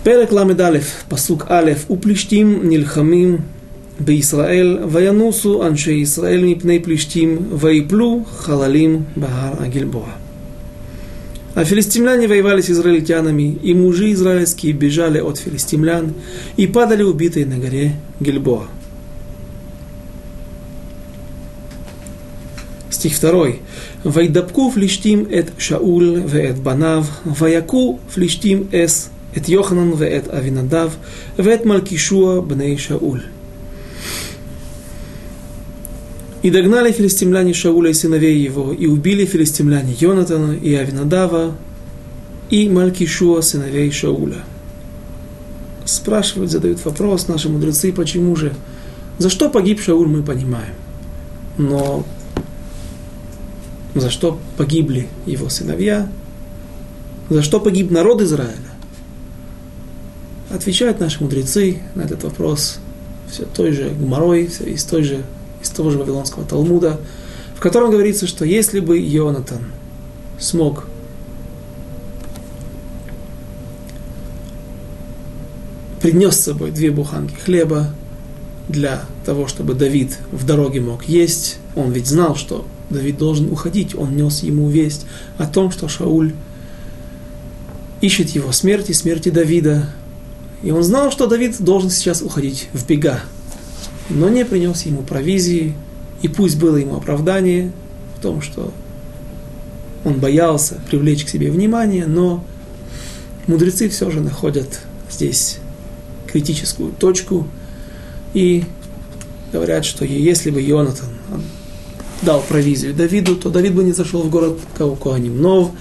פרק 0.04 0.32
ל"א, 0.32 0.78
פסוק 1.08 1.46
א', 1.48 1.72
ופלישתים 1.90 2.60
נלחמים 2.64 3.38
בישראל, 4.00 4.80
וינוסו 4.92 5.68
אנשי 5.68 5.92
ישראל 5.92 6.44
מפני 6.46 6.80
פלישתים, 6.80 7.38
ויפלו 7.60 8.24
חללים 8.28 9.04
בהר 9.16 9.54
הגלבוע. 9.60 10.23
А 11.55 11.65
филистимляне 11.65 12.27
воевали 12.27 12.61
с 12.63 12.71
израильтянами, 12.71 13.59
и 13.63 13.75
мужи 13.75 14.13
израильские 14.13 14.73
бежали 14.73 15.21
от 15.21 15.39
филистимлян 15.39 16.15
и 16.57 16.67
падали 16.67 17.05
убитые 17.05 17.47
на 17.47 17.59
горе 17.59 17.93
Гильбоа. 18.19 18.67
Стих 22.91 23.21
2. 23.21 23.47
«Вайдабку 24.03 24.71
флиштим 24.71 25.29
эт 25.31 25.53
Шауль 25.59 26.21
веэт 26.21 26.59
банав, 26.59 27.21
ваяку 27.25 28.01
флиштим 28.09 28.69
эс 28.73 29.11
эт 29.35 29.49
Йоханан 29.49 29.95
веэт 29.95 30.29
Авинадав, 30.33 30.97
веэт 31.37 31.65
Малкишуа 31.65 32.41
бней 32.41 32.77
Шауль». 32.79 33.23
И 36.45 36.51
догнали 36.51 36.93
филистимляне 36.93 37.55
Шауля 37.55 37.89
и 37.89 37.95
сыновей 37.95 38.39
его, 38.39 38.71
и 38.71 38.85
убили 38.85 39.25
филистимляне 39.25 39.97
Йонатана 39.99 40.53
и 40.53 40.75
Авинадава, 40.75 41.57
и 42.51 42.69
Малькишуа, 42.69 43.41
сыновей 43.41 43.91
Шауля. 43.91 44.45
Спрашивают, 45.87 46.51
задают 46.51 46.85
вопрос 46.85 47.29
наши 47.29 47.49
мудрецы, 47.49 47.95
почему 47.95 48.37
же? 48.37 48.53
За 49.17 49.31
что 49.31 49.49
погиб 49.49 49.81
Шауль, 49.81 50.07
мы 50.07 50.23
понимаем. 50.23 50.75
Но 51.57 52.05
за 53.95 54.11
что 54.11 54.39
погибли 54.59 55.09
его 55.25 55.49
сыновья? 55.49 56.11
За 57.31 57.41
что 57.41 57.59
погиб 57.59 57.91
народ 57.91 58.21
Израиля? 58.21 58.53
Отвечают 60.51 61.01
наши 61.01 61.23
мудрецы 61.23 61.79
на 61.95 62.03
этот 62.03 62.23
вопрос 62.23 62.81
все 63.31 63.47
той 63.47 63.73
же 63.73 63.89
Гмарой, 63.89 64.49
все 64.49 64.65
из 64.65 64.85
той 64.85 65.05
же 65.05 65.25
из 65.65 65.71
того 65.71 65.91
же 65.91 65.99
Вавилонского 65.99 66.45
Талмуда, 66.45 67.01
в 67.57 67.61
котором 67.61 67.91
говорится, 67.91 68.27
что 68.27 68.45
если 68.45 68.81
бы 68.81 68.99
Йонатан 68.99 69.65
смог 70.39 70.85
принес 76.01 76.37
с 76.37 76.45
собой 76.45 76.71
две 76.71 76.91
буханки 76.91 77.35
хлеба 77.35 77.95
для 78.69 79.05
того, 79.25 79.47
чтобы 79.47 79.75
Давид 79.75 80.19
в 80.31 80.45
дороге 80.45 80.81
мог 80.81 81.05
есть, 81.05 81.59
он 81.75 81.93
ведь 81.93 82.07
знал, 82.07 82.37
что 82.37 82.67
Давид 82.91 83.17
должен 83.17 83.51
уходить, 83.51 83.95
он 83.95 84.17
нес 84.17 84.43
ему 84.43 84.69
весть 84.69 85.07
о 85.39 85.47
том, 85.47 85.71
что 85.71 85.89
Шауль 85.89 86.35
ищет 88.03 88.31
его 88.31 88.53
смерти, 88.53 88.93
смерти 88.93 89.31
Давида. 89.31 89.89
И 90.63 90.71
он 90.71 90.83
знал, 90.83 91.11
что 91.11 91.27
Давид 91.27 91.57
должен 91.63 91.91
сейчас 91.91 92.21
уходить 92.21 92.69
в 92.73 92.87
бега, 92.87 93.21
но 94.11 94.29
не 94.29 94.45
принес 94.45 94.83
ему 94.83 95.03
провизии, 95.03 95.75
и 96.23 96.29
пусть 96.29 96.59
было 96.59 96.77
ему 96.77 96.97
оправдание 96.97 97.73
в 98.19 98.23
том, 98.23 98.43
что 98.43 98.73
он 100.05 100.21
боялся 100.21 100.81
привлечь 100.91 101.25
к 101.25 101.29
себе 101.29 101.51
внимание, 101.51 102.07
но 102.07 102.45
мудрецы 103.47 103.89
все 103.89 104.11
же 104.11 104.21
находят 104.21 104.81
здесь 105.11 105.59
критическую 106.27 106.93
точку 106.93 107.47
и 108.35 108.65
говорят, 109.53 109.85
что 109.85 110.05
если 110.05 110.51
бы 110.51 110.61
Йонатан 110.61 111.09
дал 112.23 112.41
провизию 112.43 112.95
Давиду, 112.95 113.37
то 113.37 113.51
Давид 113.51 113.75
бы 113.75 113.85
не 113.85 113.93
зашел 113.93 114.23
в 114.23 114.31
город 114.31 114.59
Каукуаним 114.77 115.41
Нов, 115.41 115.73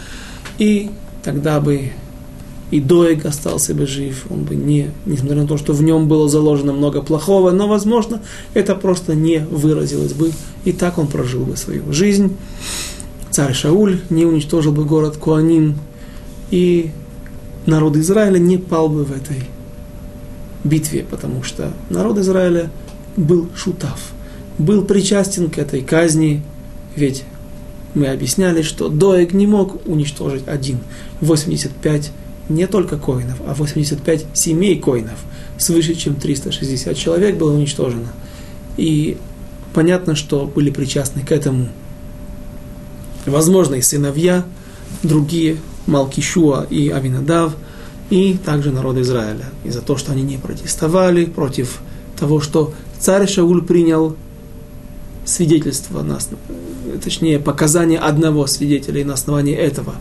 и 0.58 0.92
тогда 1.24 1.60
бы 1.60 1.92
и 2.74 2.80
Доeg 2.80 3.28
остался 3.28 3.76
бы 3.76 3.86
жив, 3.86 4.26
он 4.32 4.46
бы 4.46 4.56
не, 4.56 4.90
несмотря 5.06 5.44
на 5.44 5.48
то, 5.48 5.58
что 5.58 5.74
в 5.74 5.84
нем 5.84 6.08
было 6.08 6.28
заложено 6.28 6.74
много 6.74 7.04
плохого, 7.04 7.52
но, 7.52 7.68
возможно, 7.68 8.20
это 8.56 8.74
просто 8.74 9.14
не 9.14 9.46
выразилось 9.46 10.14
бы, 10.14 10.32
и 10.66 10.72
так 10.72 10.98
он 10.98 11.06
прожил 11.06 11.44
бы 11.44 11.56
свою 11.56 11.94
жизнь. 11.94 12.36
Царь 13.30 13.54
Шауль 13.54 14.00
не 14.10 14.26
уничтожил 14.26 14.72
бы 14.72 14.86
город 14.86 15.18
Куаним, 15.18 15.76
и 16.50 16.90
народ 17.68 17.96
Израиля 17.98 18.40
не 18.40 18.58
пал 18.58 18.90
бы 18.90 19.04
в 19.04 19.12
этой 19.12 19.44
битве, 20.64 21.06
потому 21.08 21.44
что 21.44 21.74
народ 21.92 22.18
Израиля 22.18 22.72
был 23.16 23.50
шутав, 23.56 24.14
был 24.58 24.84
причастен 24.84 25.52
к 25.52 25.60
этой 25.60 25.82
казни, 25.82 26.42
ведь 26.96 27.24
мы 27.94 28.08
объясняли, 28.08 28.64
что 28.64 28.90
Доeg 28.90 29.36
не 29.36 29.46
мог 29.46 29.88
уничтожить 29.88 30.48
один. 30.48 30.80
85 31.22 32.12
не 32.50 32.68
только 32.68 32.98
коинов, 32.98 33.38
а 33.48 33.54
85 33.54 34.26
семей 34.34 34.80
коинов, 34.80 35.20
свыше 35.58 35.96
чем 35.96 36.16
360 36.16 36.96
человек 36.98 37.38
было 37.38 37.54
уничтожено. 37.54 38.08
И 38.78 39.18
понятно, 39.74 40.16
что 40.16 40.46
были 40.46 40.70
причастны 40.70 41.22
к 41.22 41.32
этому, 41.32 41.70
возможно, 43.26 43.76
и 43.76 43.82
сыновья, 43.82 44.46
другие, 45.04 45.58
Малкишуа 45.86 46.66
и 46.70 46.90
Авинадав, 46.90 47.56
и 48.10 48.38
также 48.38 48.72
народ 48.72 48.98
Израиля. 48.98 49.46
И 49.64 49.70
за 49.70 49.82
то, 49.82 49.98
что 49.98 50.12
они 50.12 50.24
не 50.24 50.38
протестовали 50.38 51.26
против 51.26 51.80
того, 52.18 52.42
что 52.42 52.74
царь 53.00 53.28
Шауль 53.28 53.64
принял 53.64 54.16
свидетельство, 55.26 56.04
на, 56.04 56.20
точнее, 57.04 57.40
показания 57.40 57.98
одного 57.98 58.48
свидетеля, 58.48 59.02
и 59.02 59.04
на 59.04 59.14
основании 59.14 59.56
этого 59.56 59.96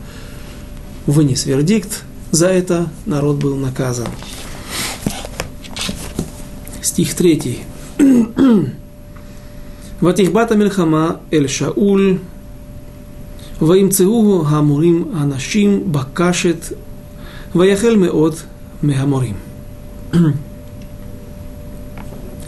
вынес 1.07 1.47
вердикт, 1.47 2.03
за 2.32 2.48
это 2.48 2.88
народ 3.06 3.38
был 3.38 3.56
наказан. 3.56 4.08
Стих 6.82 7.12
3. 7.12 7.60
ותכבת 10.04 10.52
המלחמה 10.52 11.12
אל 11.34 11.48
שאול, 11.48 12.18
וימצאוהו 13.62 14.44
המורים 14.48 15.06
הנשים 15.14 15.92
בקשת, 15.92 16.74
ויחל 17.56 17.96
מאוד 17.96 18.36
מהמורים. 18.84 19.36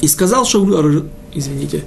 И 0.01 0.07
сказал 0.07 0.45
Шауль, 0.45 1.03
извините, 1.33 1.83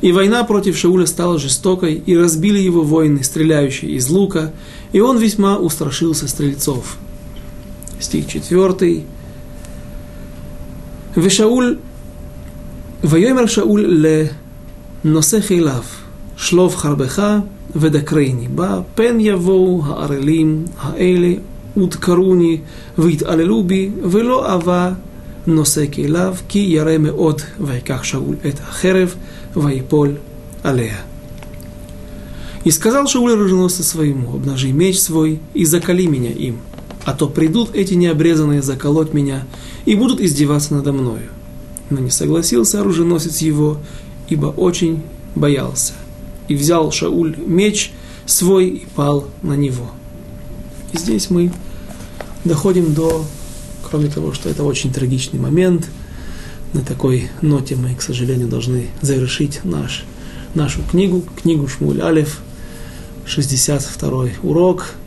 и 0.00 0.10
война 0.10 0.42
против 0.42 0.76
Шауля 0.76 1.06
стала 1.06 1.38
жестокой, 1.38 1.94
и 1.94 2.16
разбили 2.16 2.58
его 2.58 2.82
воины, 2.82 3.22
стреляющие 3.22 3.92
из 3.92 4.08
лука, 4.08 4.52
и 4.92 4.98
он 5.00 5.18
весьма 5.18 5.58
устрашился 5.58 6.26
стрельцов 6.26 6.98
стих 8.00 8.24
4. 8.52 8.86
ושאול, 11.16 11.76
ויאמר 13.04 13.46
שאול 13.46 14.06
לנושא 15.04 15.40
חיליו, 15.40 15.82
שלוף 16.36 16.76
חרבך 16.76 17.22
ודקרני 17.76 18.48
בה, 18.54 18.80
פן 18.94 19.20
יבואו 19.20 19.82
הערלים 19.86 20.64
האלה 20.78 21.32
ודקרוני 21.76 22.58
ויתעללו 22.98 23.62
בי, 23.62 23.90
ולא 24.10 24.54
אבה 24.54 24.92
נושא 25.46 25.84
כליו, 25.92 26.34
כי 26.48 26.58
ירא 26.58 26.98
מאוד, 26.98 27.42
ויקח 27.60 28.02
שאול 28.02 28.36
את 28.48 28.60
החרב 28.60 29.14
ויפול 29.56 30.10
עליה. 30.64 30.96
И 32.64 32.70
сказал 32.70 33.08
Шауль 33.08 33.32
оруженосцу 33.32 33.82
своему, 33.82 34.36
обнажи 34.36 34.70
меч 34.72 35.00
свой 35.00 35.40
и 35.52 35.64
закали 35.64 36.06
меня 36.06 36.30
им 36.30 36.60
а 37.07 37.13
то 37.13 37.29
придут 37.29 37.73
эти 37.73 37.93
необрезанные 37.93 38.61
заколоть 38.61 39.13
меня 39.13 39.45
и 39.85 39.95
будут 39.95 40.19
издеваться 40.19 40.73
надо 40.73 40.91
мною. 40.91 41.29
Но 41.89 42.01
не 42.01 42.09
согласился 42.09 42.81
оруженосец 42.81 43.37
его, 43.37 43.77
ибо 44.27 44.47
очень 44.47 45.01
боялся. 45.33 45.93
И 46.49 46.55
взял 46.55 46.91
Шауль 46.91 47.37
меч 47.37 47.93
свой 48.25 48.67
и 48.67 48.85
пал 48.93 49.29
на 49.41 49.53
него. 49.53 49.89
И 50.91 50.97
здесь 50.97 51.29
мы 51.29 51.53
доходим 52.43 52.93
до, 52.93 53.23
кроме 53.89 54.09
того, 54.09 54.33
что 54.33 54.49
это 54.49 54.65
очень 54.65 54.91
трагичный 54.91 55.39
момент, 55.39 55.87
на 56.73 56.81
такой 56.81 57.29
ноте 57.41 57.77
мы, 57.77 57.95
к 57.95 58.01
сожалению, 58.01 58.49
должны 58.49 58.87
завершить 58.99 59.63
наш, 59.63 60.03
нашу 60.55 60.81
книгу, 60.83 61.23
книгу 61.41 61.69
Шмуль 61.69 62.01
Алев, 62.01 62.41
62 63.25 64.27
урок– 64.43 64.87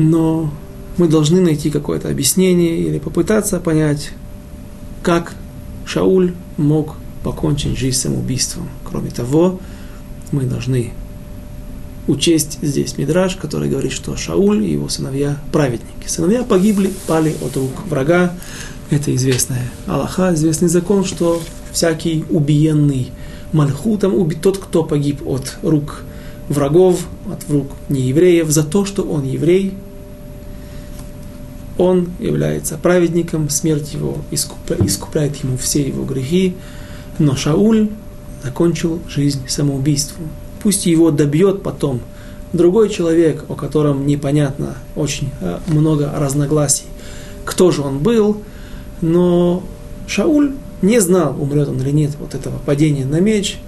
но 0.00 0.50
мы 0.96 1.08
должны 1.08 1.40
найти 1.40 1.70
какое-то 1.70 2.08
объяснение 2.08 2.78
или 2.78 2.98
попытаться 2.98 3.60
понять, 3.60 4.10
как 5.02 5.34
Шауль 5.84 6.32
мог 6.56 6.96
покончить 7.22 7.78
жизнь 7.78 7.98
самоубийством. 7.98 8.68
Кроме 8.84 9.10
того, 9.10 9.60
мы 10.32 10.44
должны 10.44 10.92
учесть 12.06 12.58
здесь 12.62 12.96
Мидраж, 12.96 13.36
который 13.36 13.68
говорит, 13.68 13.92
что 13.92 14.16
Шауль 14.16 14.64
и 14.64 14.72
его 14.72 14.88
сыновья 14.88 15.38
праведники. 15.52 16.06
Сыновья 16.06 16.44
погибли, 16.44 16.90
пали 17.06 17.34
от 17.42 17.56
рук 17.56 17.86
врага. 17.86 18.32
Это 18.88 19.14
известная 19.14 19.70
Аллаха, 19.86 20.34
известный 20.34 20.68
закон, 20.68 21.04
что 21.04 21.42
всякий 21.72 22.24
убиенный 22.30 23.10
Мальхутом, 23.52 24.30
тот, 24.30 24.58
кто 24.58 24.82
погиб 24.82 25.26
от 25.26 25.58
рук 25.62 26.04
врагов, 26.48 27.06
от 27.30 27.48
рук 27.50 27.68
неевреев, 27.88 28.48
за 28.48 28.64
то, 28.64 28.84
что 28.84 29.02
он 29.02 29.24
еврей, 29.24 29.74
он 31.80 32.10
является 32.18 32.76
праведником, 32.76 33.48
смерть 33.48 33.94
его 33.94 34.18
искупляет 34.30 35.36
ему 35.36 35.56
все 35.56 35.80
его 35.80 36.04
грехи, 36.04 36.54
но 37.18 37.36
Шауль 37.36 37.88
закончил 38.44 39.00
жизнь 39.08 39.40
самоубийством. 39.48 40.28
Пусть 40.62 40.84
его 40.84 41.10
добьет 41.10 41.62
потом 41.62 42.02
другой 42.52 42.90
человек, 42.90 43.46
о 43.48 43.54
котором 43.54 44.06
непонятно 44.06 44.74
очень 44.94 45.30
э, 45.40 45.58
много 45.68 46.12
разногласий, 46.14 46.84
кто 47.46 47.70
же 47.70 47.80
он 47.80 48.00
был, 48.00 48.42
но 49.00 49.62
Шауль 50.06 50.52
не 50.82 51.00
знал, 51.00 51.34
умрет 51.40 51.68
он 51.68 51.80
или 51.80 51.92
нет, 51.92 52.10
вот 52.20 52.34
этого 52.34 52.58
падения 52.58 53.06
на 53.06 53.20
меч, 53.20 53.58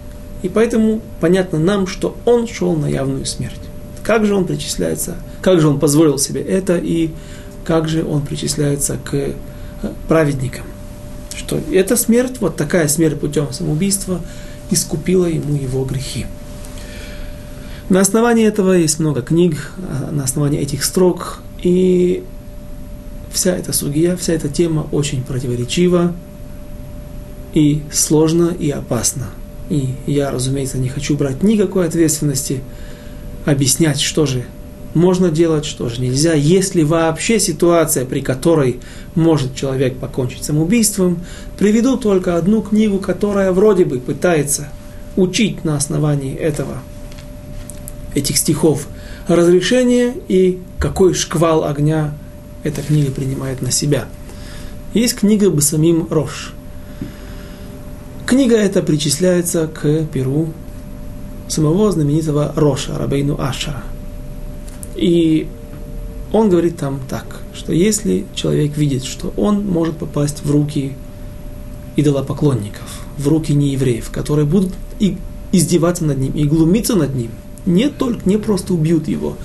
и 0.43 0.51
поэтому 0.51 1.01
понятно 1.19 1.59
нам, 1.59 1.87
что 1.87 2.15
он 2.27 2.47
шел 2.47 2.77
на 2.77 2.89
явную 2.89 3.25
смерть. 3.25 3.61
Как 4.03 4.27
же 4.27 4.35
он 4.35 4.45
причисляется, 4.45 5.15
как 5.41 5.63
же 5.63 5.69
он 5.69 5.81
позволил 5.81 6.19
себе 6.19 6.43
это, 6.43 6.77
и 6.77 7.13
как 7.65 7.89
же 7.89 8.05
он 8.05 8.23
причисляется 8.23 8.99
к 9.03 9.15
э, 9.15 9.33
праведникам. 10.09 10.65
Что 11.37 11.61
эта 11.73 11.97
смерть, 11.97 12.39
вот 12.41 12.57
такая 12.57 12.89
смерть 12.89 13.19
путем 13.19 13.53
самоубийства, 13.53 14.21
искупила 14.71 15.27
ему 15.27 15.55
его 15.55 15.85
грехи. 15.85 16.27
На 17.89 18.01
основании 18.01 18.47
этого 18.47 18.73
есть 18.73 18.99
много 18.99 19.23
книг, 19.23 19.73
а, 19.79 20.11
на 20.11 20.25
основании 20.25 20.61
этих 20.61 20.85
строк, 20.85 21.43
и 21.63 22.25
вся 23.33 23.55
эта 23.57 23.73
сугия, 23.73 24.17
вся 24.17 24.33
эта 24.33 24.49
тема 24.49 24.87
очень 24.93 25.23
противоречива, 25.23 26.15
и 27.55 27.83
сложно, 27.93 28.55
и 28.59 28.71
опасно. 28.71 29.27
И 29.69 29.95
я, 30.07 30.31
разумеется, 30.31 30.79
не 30.79 30.89
хочу 30.89 31.17
брать 31.17 31.43
никакой 31.43 31.87
ответственности, 31.87 32.63
объяснять, 33.45 34.01
что 34.01 34.27
же 34.27 34.45
можно 34.95 35.31
делать, 35.31 35.65
что 35.65 35.89
же 35.89 36.01
нельзя. 36.01 36.35
Если 36.35 36.83
вообще 36.83 37.41
ситуация, 37.41 38.05
при 38.05 38.21
которой 38.21 38.81
может 39.15 39.55
человек 39.55 39.97
покончить 39.97 40.45
самоубийством, 40.45 41.21
приведу 41.59 41.97
только 41.97 42.37
одну 42.37 42.63
книгу, 42.63 42.99
которая 42.99 43.53
вроде 43.53 43.85
бы 43.85 43.99
пытается 43.99 44.69
учить 45.17 45.65
на 45.65 45.77
основании 45.77 46.35
этого, 46.35 46.79
этих 48.15 48.37
стихов, 48.37 48.87
разрешение 49.29 50.15
и 50.29 50.59
какой 50.79 51.15
шквал 51.15 51.65
огня 51.65 52.13
эта 52.63 52.83
книга 52.83 53.11
принимает 53.11 53.63
на 53.63 53.71
себя. 53.71 54.07
Есть 54.95 55.17
книга 55.17 55.51
Басамим 55.51 56.07
Рош. 56.11 56.53
Книга 58.27 58.57
эта 58.57 58.83
причисляется 58.83 59.67
к 59.67 60.05
перу 60.13 60.53
самого 61.49 61.91
знаменитого 61.93 62.53
Роша, 62.55 62.99
Рабейну 62.99 63.41
Ашара– 63.41 63.83
и 64.95 65.49
он 66.33 66.49
говорит 66.49 66.77
там 66.79 67.01
так, 67.09 67.41
что 67.55 67.73
если 67.73 68.25
человек 68.35 68.77
видит, 68.77 69.05
что 69.05 69.33
он 69.37 69.67
может 69.67 69.97
попасть 69.97 70.45
в 70.45 70.51
руки 70.51 70.95
идолопоклонников, 71.97 73.03
в 73.19 73.29
руки 73.29 73.53
неевреев, 73.53 74.11
которые 74.11 74.47
будут 74.47 74.73
и 74.99 75.19
издеваться 75.53 76.05
над 76.05 76.19
ним, 76.19 76.33
и 76.33 76.45
глумиться 76.45 76.97
над 76.97 77.15
ним, 77.15 77.31
не 77.67 77.89
только, 77.89 78.21
не 78.25 78.39
просто 78.39 78.73
убьют 78.73 79.09
его, 79.09 79.37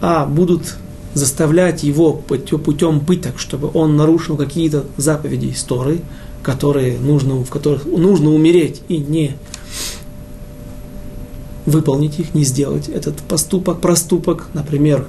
а 0.00 0.26
будут 0.26 0.76
заставлять 1.14 1.82
его 1.82 2.12
путем 2.12 3.00
пыток, 3.00 3.38
чтобы 3.38 3.70
он 3.74 3.96
нарушил 3.96 4.36
какие-то 4.36 4.84
заповеди 4.96 5.50
истории, 5.50 6.00
которые 6.42 6.98
нужно, 6.98 7.44
в 7.44 7.50
которых 7.50 7.84
нужно 7.84 8.30
умереть 8.30 8.82
и 8.88 8.98
не 8.98 9.36
выполнить 11.66 12.18
их, 12.18 12.34
не 12.34 12.44
сделать 12.44 12.88
этот 12.88 13.16
поступок, 13.16 13.80
проступок, 13.80 14.48
например, 14.54 15.06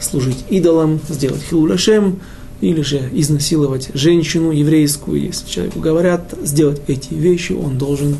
служить 0.00 0.44
идолам, 0.48 1.00
сделать 1.08 1.42
хилуляшем, 1.42 2.20
или 2.60 2.80
же 2.80 3.10
изнасиловать 3.12 3.90
женщину 3.94 4.50
еврейскую, 4.50 5.20
если 5.20 5.48
человеку 5.48 5.80
говорят 5.80 6.34
сделать 6.42 6.80
эти 6.86 7.12
вещи, 7.12 7.52
он 7.52 7.76
должен 7.76 8.16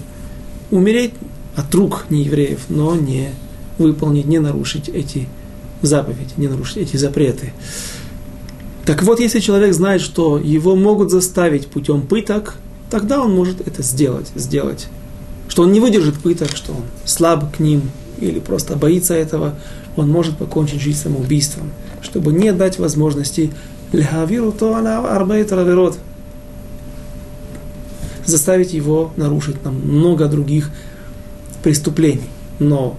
умереть 0.70 1.12
от 1.55 1.74
рук 1.74 2.05
неевреев, 2.11 2.61
но 2.68 2.95
не 2.95 3.31
выполнить, 3.79 4.27
не 4.27 4.39
нарушить 4.39 4.89
эти 4.89 5.29
заповеди, 5.81 6.31
не 6.37 6.49
нарушить 6.49 6.77
эти 6.77 6.97
запреты. 6.97 7.53
Так 8.85 9.03
вот, 9.03 9.20
если 9.20 9.41
человек 9.41 9.74
знает, 9.74 10.01
что 10.01 10.39
его 10.39 10.77
могут 10.77 11.11
заставить 11.11 11.66
путем 11.66 12.03
пыток, 12.03 12.57
тогда 12.91 13.22
он 13.22 13.35
может 13.35 13.66
это 13.66 13.83
сделать, 13.83 14.31
сделать. 14.35 14.87
Что 15.57 15.62
он 15.62 15.72
не 15.72 15.80
выдержит 15.80 16.18
пыток, 16.18 16.54
что 16.54 16.72
он 16.72 16.82
слаб 17.07 17.57
к 17.57 17.61
ним 17.61 17.90
или 18.18 18.40
просто 18.40 18.76
боится 18.76 19.14
этого, 19.14 19.54
он 19.96 20.11
может 20.11 20.36
покончить 20.36 20.82
жизнь 20.82 20.98
самоубийством, 20.98 21.70
чтобы 22.02 22.34
не 22.34 22.52
дать 22.52 22.78
возможности. 22.78 23.50
Лехавиру 23.90 24.52
то 24.52 24.76
арбейт 24.76 25.52
раверот, 25.52 25.98
заставить 28.26 28.74
его 28.74 29.14
нарушить 29.16 29.64
нам 29.64 29.76
много 29.76 30.26
других 30.28 30.68
преступлений. 31.62 32.28
Но 32.59 32.98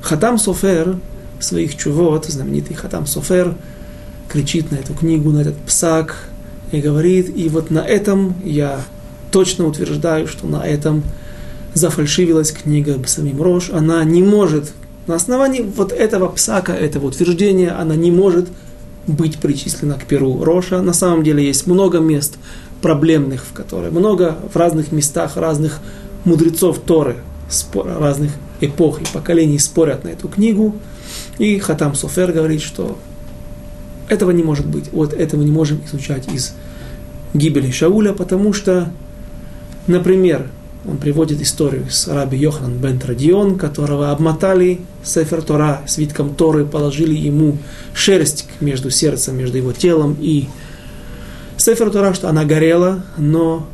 Хатам 0.00 0.38
Софер 0.38 0.96
своих 1.38 1.76
чувот, 1.76 2.24
знаменитый 2.24 2.76
Хатам 2.76 3.06
Софер, 3.06 3.56
кричит 4.30 4.70
на 4.70 4.76
эту 4.76 4.94
книгу, 4.94 5.28
на 5.32 5.40
этот 5.40 5.58
псак, 5.58 6.30
и 6.72 6.80
говорит, 6.80 7.28
и 7.36 7.50
вот 7.50 7.70
на 7.70 7.80
этом 7.80 8.36
я 8.42 8.80
точно 9.30 9.66
утверждаю, 9.66 10.26
что 10.26 10.46
на 10.46 10.66
этом 10.66 11.02
зафальшивилась 11.74 12.52
книга 12.52 12.98
самим 13.06 13.42
Рош, 13.42 13.70
она 13.70 14.02
не 14.04 14.22
может, 14.22 14.72
на 15.06 15.16
основании 15.16 15.60
вот 15.60 15.92
этого 15.92 16.28
псака, 16.28 16.72
этого 16.72 17.06
утверждения, 17.06 17.70
она 17.70 17.94
не 17.94 18.10
может 18.10 18.48
быть 19.06 19.38
причислена 19.38 19.94
к 19.94 20.04
перу 20.04 20.42
Роша. 20.42 20.80
На 20.80 20.94
самом 20.94 21.22
деле 21.22 21.44
есть 21.44 21.66
много 21.66 21.98
мест 21.98 22.36
проблемных, 22.80 23.44
в 23.44 23.52
которые 23.52 23.90
много 23.90 24.38
в 24.52 24.56
разных 24.56 24.92
местах 24.92 25.36
разных 25.36 25.80
мудрецов 26.24 26.78
Торы, 26.78 27.16
разных 27.74 28.32
эпох 28.60 29.02
и 29.02 29.04
поколений 29.12 29.58
спорят 29.58 30.04
на 30.04 30.08
эту 30.08 30.28
книгу. 30.28 30.74
И 31.38 31.58
Хатам 31.58 31.94
Софер 31.94 32.32
говорит, 32.32 32.62
что 32.62 32.96
этого 34.08 34.30
не 34.30 34.42
может 34.42 34.66
быть. 34.66 34.90
Вот 34.92 35.12
этого 35.12 35.42
не 35.42 35.50
можем 35.50 35.80
изучать 35.86 36.32
из 36.32 36.54
гибели 37.34 37.70
Шауля, 37.70 38.12
потому 38.12 38.52
что, 38.52 38.90
например, 39.86 40.48
он 40.86 40.98
приводит 40.98 41.40
историю 41.40 41.86
с 41.90 42.08
раби 42.08 42.36
Йоханан 42.36 42.78
бен 42.78 42.98
Традион, 42.98 43.56
которого 43.56 44.10
обмотали 44.10 44.80
Сефер 45.02 45.42
Тора, 45.42 45.82
свитком 45.86 46.34
Торы, 46.34 46.64
положили 46.64 47.14
ему 47.14 47.56
шерсть 47.94 48.46
между 48.60 48.90
сердцем, 48.90 49.36
между 49.36 49.56
его 49.56 49.72
телом 49.72 50.16
и 50.20 50.46
Сефер 51.56 51.90
Тора, 51.90 52.12
что 52.12 52.28
она 52.28 52.44
горела, 52.44 53.04
но 53.16 53.66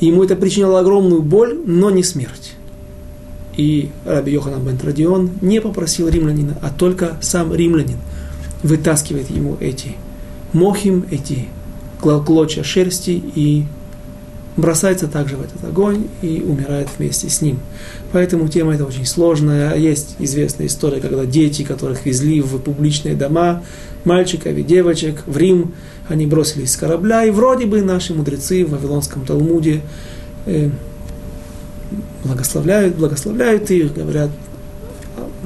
ему 0.00 0.24
это 0.24 0.36
причиняло 0.36 0.80
огромную 0.80 1.22
боль, 1.22 1.58
но 1.66 1.90
не 1.90 2.02
смерть. 2.02 2.54
И 3.56 3.90
раби 4.06 4.32
Йоханан 4.32 4.64
бен 4.64 4.78
Традион 4.78 5.30
не 5.42 5.60
попросил 5.60 6.08
римлянина, 6.08 6.56
а 6.62 6.70
только 6.70 7.18
сам 7.20 7.54
римлянин 7.54 7.98
вытаскивает 8.62 9.30
ему 9.30 9.56
эти 9.60 9.96
мохим, 10.52 11.04
эти 11.10 11.48
клочья 12.00 12.62
шерсти 12.62 13.22
и 13.34 13.66
бросается 14.56 15.06
также 15.06 15.36
в 15.36 15.42
этот 15.42 15.64
огонь 15.64 16.08
и 16.22 16.42
умирает 16.46 16.88
вместе 16.98 17.28
с 17.28 17.40
ним. 17.40 17.60
Поэтому 18.12 18.48
тема 18.48 18.74
эта 18.74 18.84
очень 18.84 19.06
сложная. 19.06 19.76
Есть 19.76 20.16
известная 20.18 20.66
история, 20.66 21.00
когда 21.00 21.24
дети, 21.24 21.62
которых 21.62 22.04
везли 22.04 22.40
в 22.40 22.58
публичные 22.58 23.14
дома, 23.14 23.62
мальчиков 24.04 24.56
и 24.56 24.62
девочек 24.62 25.22
в 25.26 25.36
Рим, 25.36 25.74
они 26.08 26.26
бросились 26.26 26.72
с 26.72 26.76
корабля, 26.76 27.24
и 27.24 27.30
вроде 27.30 27.66
бы 27.66 27.82
наши 27.82 28.14
мудрецы 28.14 28.64
в 28.64 28.70
Вавилонском 28.70 29.24
Талмуде 29.24 29.82
э, 30.46 30.70
благословляют, 32.24 32.96
благословляют 32.96 33.70
их, 33.70 33.94
говорят, 33.94 34.30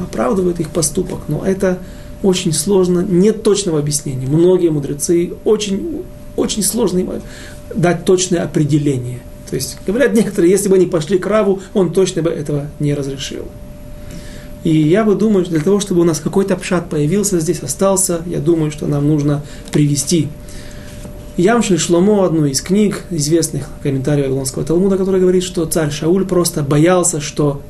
оправдывают 0.02 0.61
их 0.61 0.70
поступок, 0.70 1.20
но 1.28 1.44
это 1.44 1.78
очень 2.22 2.52
сложно, 2.52 3.00
нет 3.00 3.42
точного 3.42 3.78
объяснения. 3.78 4.26
Многие 4.26 4.70
мудрецы 4.70 5.32
очень, 5.44 6.05
очень 6.36 6.62
сложно 6.62 7.20
дать 7.75 8.05
точное 8.05 8.43
определение. 8.43 9.21
То 9.49 9.57
есть, 9.57 9.79
говорят 9.87 10.15
некоторые, 10.15 10.51
если 10.51 10.69
бы 10.69 10.77
они 10.77 10.87
пошли 10.87 11.19
к 11.19 11.27
Раву, 11.27 11.61
он 11.75 11.93
точно 11.93 12.23
бы 12.23 12.31
этого 12.31 12.67
не 12.81 12.95
разрешил. 12.95 13.47
И 14.65 14.77
я 14.77 15.05
бы 15.05 15.15
думаю, 15.15 15.45
для 15.45 15.61
того, 15.61 15.79
чтобы 15.79 16.01
у 16.01 16.05
нас 16.05 16.21
какой-то 16.21 16.57
пшат 16.57 16.89
появился 16.89 17.39
здесь, 17.39 17.61
остался, 17.61 18.23
я 18.27 18.39
думаю, 18.39 18.71
что 18.71 18.87
нам 18.87 19.07
нужно 19.07 19.43
привести 19.71 20.29
Ямшель 21.37 21.79
Шломо, 21.79 22.25
одну 22.25 22.47
из 22.47 22.61
книг 22.61 23.03
известных 23.11 23.69
комментариев 23.83 24.27
Вавилонского 24.27 24.65
Талмуда, 24.65 24.97
который 24.97 25.21
говорит, 25.21 25.43
что 25.43 25.67
царь 25.67 25.91
Шауль 25.91 26.27
просто 26.27 26.62
боялся, 26.62 27.21
что 27.21 27.61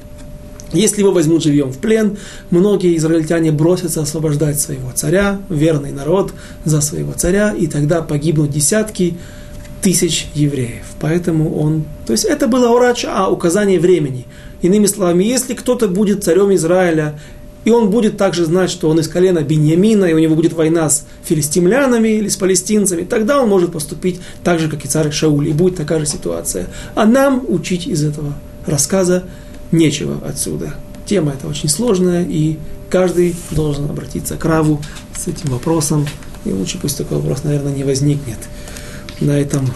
если 0.72 1.00
его 1.00 1.12
возьмут 1.12 1.42
живьем 1.42 1.72
в 1.72 1.78
плен, 1.78 2.18
многие 2.50 2.96
израильтяне 2.98 3.52
бросятся 3.52 4.02
освобождать 4.02 4.60
своего 4.60 4.90
царя, 4.94 5.40
верный 5.48 5.92
народ 5.92 6.34
за 6.66 6.82
своего 6.82 7.12
царя, 7.12 7.52
и 7.52 7.66
тогда 7.66 8.02
погибнут 8.02 8.50
десятки 8.50 9.16
тысяч 9.84 10.28
евреев. 10.34 10.86
Поэтому 10.98 11.58
он... 11.60 11.84
То 12.06 12.12
есть 12.12 12.24
это 12.24 12.48
было 12.48 12.70
урача, 12.70 13.12
а 13.14 13.28
указание 13.28 13.78
времени. 13.78 14.24
Иными 14.62 14.86
словами, 14.86 15.24
если 15.24 15.52
кто-то 15.52 15.88
будет 15.88 16.24
царем 16.24 16.54
Израиля, 16.54 17.20
и 17.66 17.70
он 17.70 17.90
будет 17.90 18.16
также 18.16 18.46
знать, 18.46 18.70
что 18.70 18.88
он 18.88 18.98
из 19.00 19.08
колена 19.08 19.40
Беньямина, 19.40 20.06
и 20.06 20.14
у 20.14 20.18
него 20.18 20.36
будет 20.36 20.54
война 20.54 20.88
с 20.88 21.04
филистимлянами 21.24 22.08
или 22.08 22.28
с 22.28 22.36
палестинцами, 22.36 23.04
тогда 23.04 23.42
он 23.42 23.50
может 23.50 23.72
поступить 23.72 24.20
так 24.42 24.58
же, 24.58 24.70
как 24.70 24.86
и 24.86 24.88
царь 24.88 25.12
Шауль, 25.12 25.48
и 25.48 25.52
будет 25.52 25.76
такая 25.76 26.00
же 26.00 26.06
ситуация. 26.06 26.68
А 26.94 27.04
нам 27.04 27.44
учить 27.46 27.86
из 27.86 28.02
этого 28.04 28.32
рассказа 28.66 29.24
нечего 29.70 30.26
отсюда. 30.26 30.72
Тема 31.04 31.32
эта 31.32 31.46
очень 31.46 31.68
сложная, 31.68 32.24
и 32.24 32.56
каждый 32.88 33.36
должен 33.50 33.84
обратиться 33.84 34.36
к 34.36 34.44
Раву 34.46 34.80
с 35.14 35.28
этим 35.28 35.50
вопросом, 35.50 36.06
и 36.46 36.52
лучше 36.52 36.78
пусть 36.80 36.96
такой 36.96 37.18
вопрос, 37.18 37.44
наверное, 37.44 37.74
не 37.74 37.84
возникнет 37.84 38.38
на 39.20 39.32
этом 39.32 39.68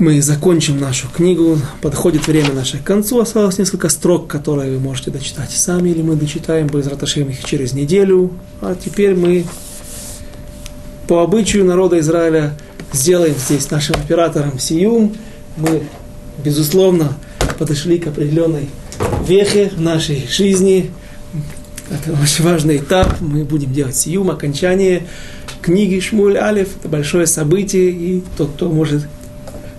мы 0.00 0.22
закончим 0.22 0.80
нашу 0.80 1.08
книгу. 1.08 1.58
Подходит 1.82 2.26
время 2.26 2.52
наше 2.52 2.78
к 2.78 2.84
концу. 2.84 3.20
Осталось 3.20 3.58
несколько 3.58 3.90
строк, 3.90 4.28
которые 4.28 4.72
вы 4.72 4.80
можете 4.80 5.10
дочитать 5.10 5.50
сами, 5.50 5.90
или 5.90 6.00
мы 6.00 6.16
дочитаем 6.16 6.68
без 6.68 6.86
раташем 6.86 7.28
их 7.28 7.44
через 7.44 7.74
неделю. 7.74 8.32
А 8.62 8.74
теперь 8.74 9.14
мы 9.14 9.44
по 11.06 11.22
обычаю 11.22 11.66
народа 11.66 11.98
Израиля 11.98 12.56
сделаем 12.92 13.34
здесь 13.34 13.70
нашим 13.70 13.96
оператором 13.96 14.58
Сиюм. 14.58 15.14
Мы, 15.58 15.82
безусловно, 16.42 17.16
подошли 17.58 17.98
к 17.98 18.06
определенной 18.06 18.70
вехе 19.26 19.70
в 19.76 19.80
нашей 19.80 20.26
жизни. 20.28 20.90
Это 21.90 22.12
очень 22.12 22.44
важный 22.44 22.78
этап. 22.78 23.20
Мы 23.20 23.44
будем 23.44 23.72
делать 23.72 23.96
Сиюм, 23.96 24.30
окончание 24.30 25.06
книги 25.62 26.00
Шмуль 26.00 26.36
Алиф. 26.36 26.76
Это 26.78 26.88
большое 26.88 27.26
событие, 27.26 27.90
и 27.90 28.22
тот, 28.36 28.52
кто 28.52 28.68
может, 28.68 29.06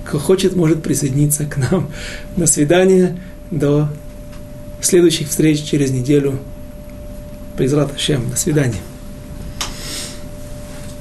кто 0.06 0.20
хочет, 0.20 0.56
может 0.56 0.82
присоединиться 0.84 1.46
к 1.46 1.58
нам. 1.58 1.90
До 2.38 2.48
свидания, 2.48 3.20
до 3.50 3.90
следующих 4.82 5.30
встреч 5.30 5.64
через 5.64 5.92
неделю. 5.92 6.40
Призврат 7.58 7.92
До 8.30 8.38
свидания. 8.38 8.80